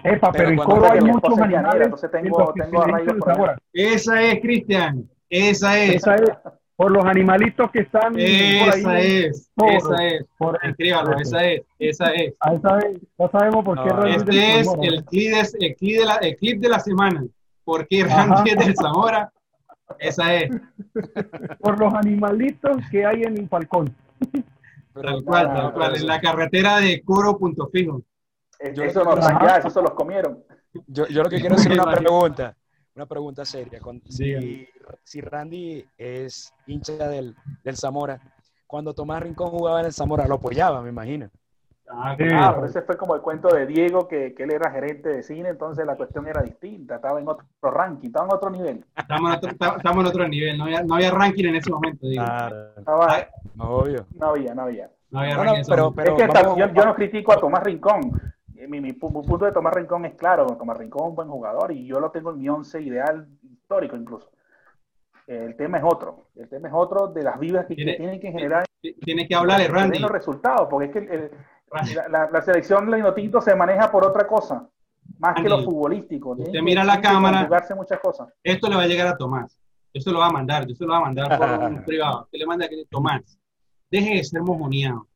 Epa, 0.02 0.32
pero, 0.32 0.50
en 0.50 0.58
Coro 0.58 0.90
hay 0.90 1.02
muchos 1.02 1.38
animales. 1.40 1.84
Entonces 1.84 2.12
tengo, 2.12 2.54
tengo 2.54 3.36
por 3.36 3.62
Esa 3.74 4.24
es, 4.24 4.40
Cristian. 4.40 5.10
Esa 5.30 5.78
es. 5.80 5.96
Esa 5.96 6.16
es. 6.16 6.22
Por 6.80 6.92
los 6.92 7.04
animalitos 7.04 7.70
que 7.72 7.80
están. 7.80 8.18
Esa 8.18 8.84
por 8.84 8.92
ahí, 8.94 9.26
es. 9.26 9.52
esa 9.68 10.08
es. 10.08 10.26
Escríbalo, 10.64 11.20
esa 11.20 11.46
es. 11.46 11.62
Esa 11.78 12.06
es. 12.12 12.34
esa 12.54 12.78
es. 12.80 13.02
Ya 13.18 13.28
sabemos 13.28 13.66
por 13.66 13.84
qué 13.84 13.90
no, 13.90 14.06
Este 14.06 14.60
es 14.62 14.68
el 14.82 15.04
clip, 15.04 15.34
de, 15.34 15.66
el, 15.66 15.76
clip 15.76 16.00
de 16.00 16.06
la, 16.06 16.16
el 16.16 16.38
clip 16.38 16.62
de 16.62 16.70
la 16.70 16.80
semana. 16.80 17.26
¿Por 17.66 17.86
qué 17.86 18.06
Randy 18.06 18.52
es 18.52 18.66
del 18.66 18.76
Zamora? 18.78 19.30
Esa 20.00 20.34
es. 20.34 20.52
Por 21.60 21.78
los 21.82 21.94
animalitos 21.94 22.78
que 22.90 23.06
hay 23.06 23.24
en 23.24 23.38
el 23.38 23.50
Falcón. 23.50 23.94
Tal 24.94 25.22
cual, 25.26 25.54
tal 25.54 25.74
cual. 25.74 25.98
En 25.98 26.08
la 26.08 26.22
carretera 26.22 26.80
de 26.80 27.02
Coro 27.02 27.38
Punto 27.38 27.68
Fijo. 27.74 28.04
Eso 28.58 29.04
no 29.04 29.18
están 29.18 29.38
ya, 29.46 29.58
eso 29.58 29.70
se 29.70 29.82
los 29.82 29.92
comieron. 29.92 30.46
Yo, 30.88 31.08
yo 31.08 31.24
lo 31.24 31.30
que 31.30 31.42
quiero 31.42 31.56
hacer 31.56 31.74
es 31.74 31.78
una 31.78 31.92
pregunta. 31.94 32.56
Una 32.96 33.06
pregunta 33.06 33.46
seria. 33.46 33.80
si, 34.10 34.68
si, 35.04 35.22
Randy 35.22 35.86
es 35.98 36.54
hincha 36.68 37.08
del, 37.08 37.36
del 37.64 37.78
Zamora, 37.78 38.20
cuando 38.68 38.94
Tomás 38.94 39.24
Rincón 39.24 39.50
jugaba 39.52 39.80
en 39.80 39.88
el 39.88 39.94
Zamora, 39.94 40.28
lo 40.28 40.36
apoyaba, 40.36 40.82
me 40.82 40.90
imagino. 40.90 41.30
Ah, 41.92 42.16
claro, 42.16 42.66
ese 42.66 42.84
fue 42.84 42.98
como 42.98 43.16
el 43.16 43.22
cuento 43.22 43.48
de 43.50 43.66
Diego, 43.66 44.08
que, 44.08 44.36
que, 44.36 44.44
él 44.44 44.52
era 44.52 44.70
gerente 44.70 45.10
de 45.10 45.24
cine, 45.24 45.50
entonces 45.50 45.88
la 45.88 45.96
cuestión 45.96 46.28
era 46.28 46.44
distinta, 46.44 46.98
estaba 46.98 47.20
en 47.20 47.28
otro 47.28 47.48
ranking, 47.62 48.08
estaba 48.08 48.28
en 48.28 48.34
otro 48.34 48.50
nivel. 48.52 48.86
Estamos 48.96 49.32
en 49.32 49.38
otro, 49.38 49.50
estamos 49.50 50.04
en 50.04 50.06
otro 50.06 50.28
nivel, 50.28 50.58
no 50.58 50.66
había, 50.66 50.84
no 50.84 50.96
había 50.96 51.10
ranking 51.10 51.46
en 51.46 51.56
ese 51.56 51.72
momento. 51.72 52.08
Digo. 52.08 52.24
Claro. 52.24 52.78
Estaba, 52.78 53.28
no, 53.56 53.70
obvio. 53.72 54.06
No 54.14 54.28
había, 54.28 54.54
no 54.54 54.62
había. 54.64 54.92
No 55.10 55.20
había 55.20 55.36
ranking 55.36 55.64
pero, 55.68 55.92
pero, 55.92 56.16
es 56.16 56.28
que 56.28 56.44
yo, 56.44 56.74
yo, 56.74 56.86
no 56.86 56.94
critico 56.94 57.34
a 57.34 57.40
Tomás 57.40 57.64
Rincón. 57.64 58.12
Mi, 58.68 58.82
mi, 58.82 58.94
punto 58.94 59.46
de 59.46 59.52
Tomás 59.52 59.74
Rincón 59.74 60.06
es 60.06 60.16
claro, 60.16 60.46
Tomás 60.58 60.78
Rincón 60.78 61.04
es 61.04 61.10
un 61.10 61.16
buen 61.16 61.30
jugador 61.30 61.72
y 61.72 61.86
yo 61.86 62.00
lo 62.00 62.12
tengo 62.12 62.32
en 62.32 62.40
mi 62.40 62.50
once 62.50 62.82
ideal 62.82 63.28
histórico 63.42 63.96
incluso. 63.96 64.30
El 65.28 65.56
tema 65.56 65.78
es 65.78 65.84
otro, 65.86 66.28
el 66.36 66.50
tema 66.50 66.68
es 66.68 66.74
otro 66.76 67.08
de 67.08 67.24
las 67.24 67.40
vidas 67.40 67.66
que, 67.68 67.76
tiene, 67.76 67.92
que 67.92 67.98
tienen 67.98 68.20
que 68.20 68.32
generar. 68.32 68.66
Tiene 69.02 69.28
que 69.28 69.36
hablarle, 69.36 69.68
Randy. 69.68 70.00
los 70.00 70.12
resultados, 70.12 70.68
porque 70.70 70.88
es 70.88 70.92
que 70.92 71.14
el, 71.14 71.32
la, 72.10 72.30
la, 72.32 72.42
selección 72.42 72.90
Leinotinto 72.90 73.40
se 73.40 73.56
maneja 73.56 73.92
por 73.92 74.06
otra 74.06 74.26
cosa, 74.26 74.68
más 75.20 75.36
que 75.36 75.48
lo 75.48 75.64
futbolístico. 75.64 76.32
Usted 76.32 76.62
mira 76.62 76.84
la 76.84 77.00
cámara. 77.00 77.48
muchas 77.76 78.00
cosas. 78.00 78.30
Esto 78.44 78.70
le 78.70 78.76
va 78.76 78.84
a 78.84 78.88
llegar 78.88 79.08
a 79.08 79.18
Tomás. 79.18 79.60
Yo 79.94 80.02
se 80.02 80.12
lo 80.12 80.20
va 80.20 80.28
a 80.28 80.32
mandar, 80.32 80.68
yo 80.68 80.76
se 80.76 80.86
lo 80.86 80.92
va 80.92 80.98
a 80.98 81.02
mandar 81.02 81.38
por 81.38 81.72
un 81.72 81.84
privado. 81.86 82.24
Usted 82.24 82.40
le 82.40 82.46
manda 82.46 82.66
a 82.66 82.70
Tomás. 82.90 83.40
Deje 83.92 84.16
de 84.16 84.24
ser 84.24 84.42
mojoneado. 84.42 85.08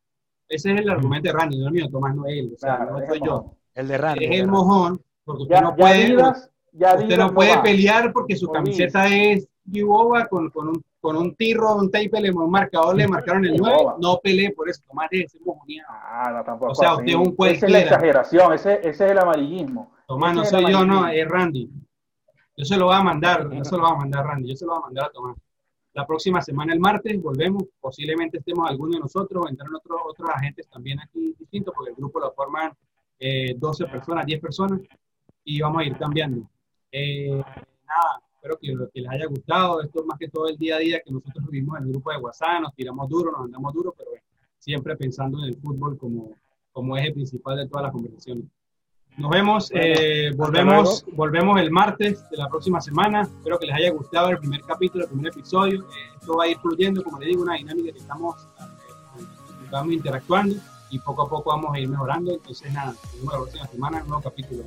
Ese 0.48 0.74
es 0.74 0.80
el 0.80 0.90
argumento 0.90 1.28
de 1.28 1.32
Randy, 1.32 1.58
no 1.58 1.66
el 1.68 1.72
mío, 1.72 1.88
Tomás 1.90 2.14
no 2.14 2.26
es 2.26 2.38
él, 2.38 2.52
o 2.54 2.58
sea, 2.58 2.78
no 2.90 3.06
soy 3.06 3.20
yo. 3.24 3.56
El 3.74 3.88
de 3.88 3.98
Randy. 3.98 4.24
Es 4.24 4.40
el 4.40 4.48
mojón, 4.48 5.00
porque 5.24 5.42
usted 5.44 5.60
no 5.60 5.74
puede, 5.74 6.16
usted 6.16 7.18
no 7.18 7.34
puede 7.34 7.58
pelear 7.58 8.12
porque 8.12 8.36
su 8.36 8.48
camiseta 8.48 9.06
es 9.06 9.48
Yuboba 9.64 10.26
con, 10.28 10.50
con 10.50 10.68
un 10.68 10.84
con 11.04 11.18
un 11.18 11.34
tirro, 11.34 11.76
un 11.76 11.90
tape, 11.90 12.18
le, 12.18 12.30
un 12.30 12.50
marcador, 12.50 12.96
le 12.96 13.06
marcaron 13.06 13.44
el 13.44 13.58
9, 13.58 13.76
no 14.00 14.20
peleé 14.24 14.52
por 14.52 14.70
eso, 14.70 14.80
Tomás 14.88 15.08
es 15.10 15.38
mojoneado. 15.44 15.86
Ah, 15.90 16.32
no, 16.34 16.42
tampoco. 16.42 16.72
O 16.72 16.74
sea, 16.74 16.94
usted 16.94 17.08
es 17.08 17.14
un 17.14 17.36
cualquiera. 17.36 17.58
Esa 17.58 17.66
es 17.66 17.72
la 17.72 17.80
exageración, 17.80 18.52
ese, 18.54 18.72
ese 18.78 18.88
es 18.88 19.10
el 19.10 19.18
amarillismo. 19.18 19.92
Tomás, 20.08 20.34
no 20.34 20.46
soy 20.46 20.72
yo, 20.72 20.86
no, 20.86 21.06
es 21.06 21.28
Randy. 21.28 21.70
Yo 22.56 22.64
se 22.64 22.78
lo 22.78 22.86
voy 22.86 22.94
a 22.94 23.02
mandar, 23.02 23.50
yo 23.52 23.62
se 23.62 23.76
lo 23.76 23.82
voy 23.82 23.92
a 23.92 23.96
mandar 23.96 24.24
a 24.24 24.28
Randy, 24.28 24.48
yo 24.48 24.56
se 24.56 24.64
lo 24.64 24.72
voy 24.72 24.78
a 24.78 24.86
mandar 24.86 25.04
a 25.04 25.10
Tomás. 25.10 25.36
La 25.94 26.04
próxima 26.04 26.42
semana, 26.42 26.72
el 26.72 26.80
martes, 26.80 27.22
volvemos. 27.22 27.64
Posiblemente 27.80 28.38
estemos 28.38 28.68
algunos 28.68 28.96
de 28.96 29.00
nosotros, 29.00 29.44
vendrán 29.46 29.72
otros, 29.76 30.00
otros 30.04 30.28
agentes 30.28 30.66
también 30.68 30.98
aquí 31.00 31.36
distintos, 31.38 31.72
porque 31.72 31.90
el 31.90 31.96
grupo 31.96 32.18
lo 32.18 32.32
forman 32.32 32.72
eh, 33.20 33.54
12 33.56 33.86
personas, 33.86 34.26
10 34.26 34.40
personas, 34.40 34.80
y 35.44 35.60
vamos 35.60 35.82
a 35.82 35.84
ir 35.84 35.96
cambiando. 35.96 36.50
Eh, 36.90 37.30
nada, 37.30 38.22
espero 38.34 38.58
que, 38.58 38.74
que, 38.92 39.00
les 39.02 39.10
haya 39.10 39.26
gustado. 39.26 39.82
Esto 39.82 40.00
es 40.00 40.06
más 40.06 40.18
que 40.18 40.28
todo 40.28 40.48
el 40.48 40.56
día 40.56 40.76
a 40.76 40.78
día 40.80 41.00
que 41.00 41.12
nosotros 41.12 41.46
vivimos 41.48 41.78
en 41.78 41.84
el 41.84 41.90
grupo 41.90 42.10
de 42.10 42.18
WhatsApp, 42.18 42.62
nos 42.62 42.74
tiramos 42.74 43.08
duro, 43.08 43.30
nos 43.30 43.42
andamos 43.42 43.72
duro, 43.72 43.94
pero 43.96 44.10
siempre 44.58 44.96
pensando 44.96 45.38
en 45.38 45.44
el 45.44 45.56
fútbol 45.56 45.96
como, 45.96 46.32
como 46.72 46.96
eje 46.96 47.12
principal 47.12 47.56
de 47.56 47.68
todas 47.68 47.84
las 47.84 47.92
conversaciones. 47.92 48.46
Nos 49.16 49.30
vemos, 49.30 49.70
eh, 49.72 50.32
volvemos, 50.36 51.04
volvemos 51.12 51.60
el 51.60 51.70
martes 51.70 52.28
de 52.30 52.36
la 52.36 52.48
próxima 52.48 52.80
semana. 52.80 53.22
Espero 53.22 53.58
que 53.60 53.66
les 53.66 53.76
haya 53.76 53.90
gustado 53.92 54.30
el 54.30 54.38
primer 54.38 54.62
capítulo, 54.62 55.04
el 55.04 55.10
primer 55.10 55.28
episodio. 55.28 55.82
Eh, 55.82 56.16
esto 56.20 56.36
va 56.36 56.44
a 56.44 56.48
ir 56.48 56.58
fluyendo, 56.58 57.02
como 57.04 57.20
les 57.20 57.28
digo, 57.28 57.42
una 57.42 57.54
dinámica 57.54 57.92
que 57.92 57.98
estamos 57.98 58.42
eh, 58.58 59.22
vamos 59.70 59.92
interactuando 59.92 60.56
y 60.90 60.98
poco 60.98 61.22
a 61.22 61.28
poco 61.28 61.50
vamos 61.50 61.72
a 61.74 61.78
ir 61.78 61.88
mejorando. 61.88 62.32
Entonces, 62.32 62.72
nada, 62.72 62.92
nos 62.92 63.12
vemos 63.12 63.32
la 63.32 63.38
próxima 63.38 63.66
semana 63.68 64.02
un 64.02 64.08
nuevo 64.08 64.22
capítulo. 64.22 64.64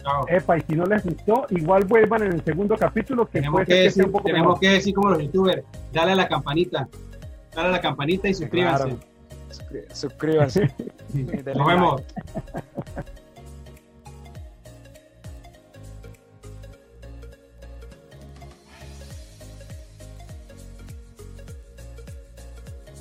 Chao. 0.00 0.26
Epa, 0.28 0.58
y 0.58 0.60
si 0.60 0.76
no 0.76 0.86
les 0.86 1.04
gustó, 1.04 1.46
igual 1.50 1.84
vuelvan 1.84 2.22
en 2.22 2.32
el 2.34 2.44
segundo 2.44 2.76
capítulo. 2.76 3.26
Que 3.26 3.40
tenemos 3.40 3.66
que, 3.66 3.74
decir, 3.74 4.12
tenemos 4.24 4.60
que 4.60 4.68
decir 4.68 4.94
como 4.94 5.10
los 5.10 5.22
youtubers, 5.22 5.64
dale 5.92 6.12
a 6.12 6.16
la 6.16 6.28
campanita, 6.28 6.88
dale 7.52 7.68
a 7.68 7.72
la 7.72 7.80
campanita 7.80 8.28
y 8.28 8.34
suscríbanse. 8.34 8.96
Suscríbanse. 9.92 10.72
Nos 11.56 11.66
vemos. 11.66 12.02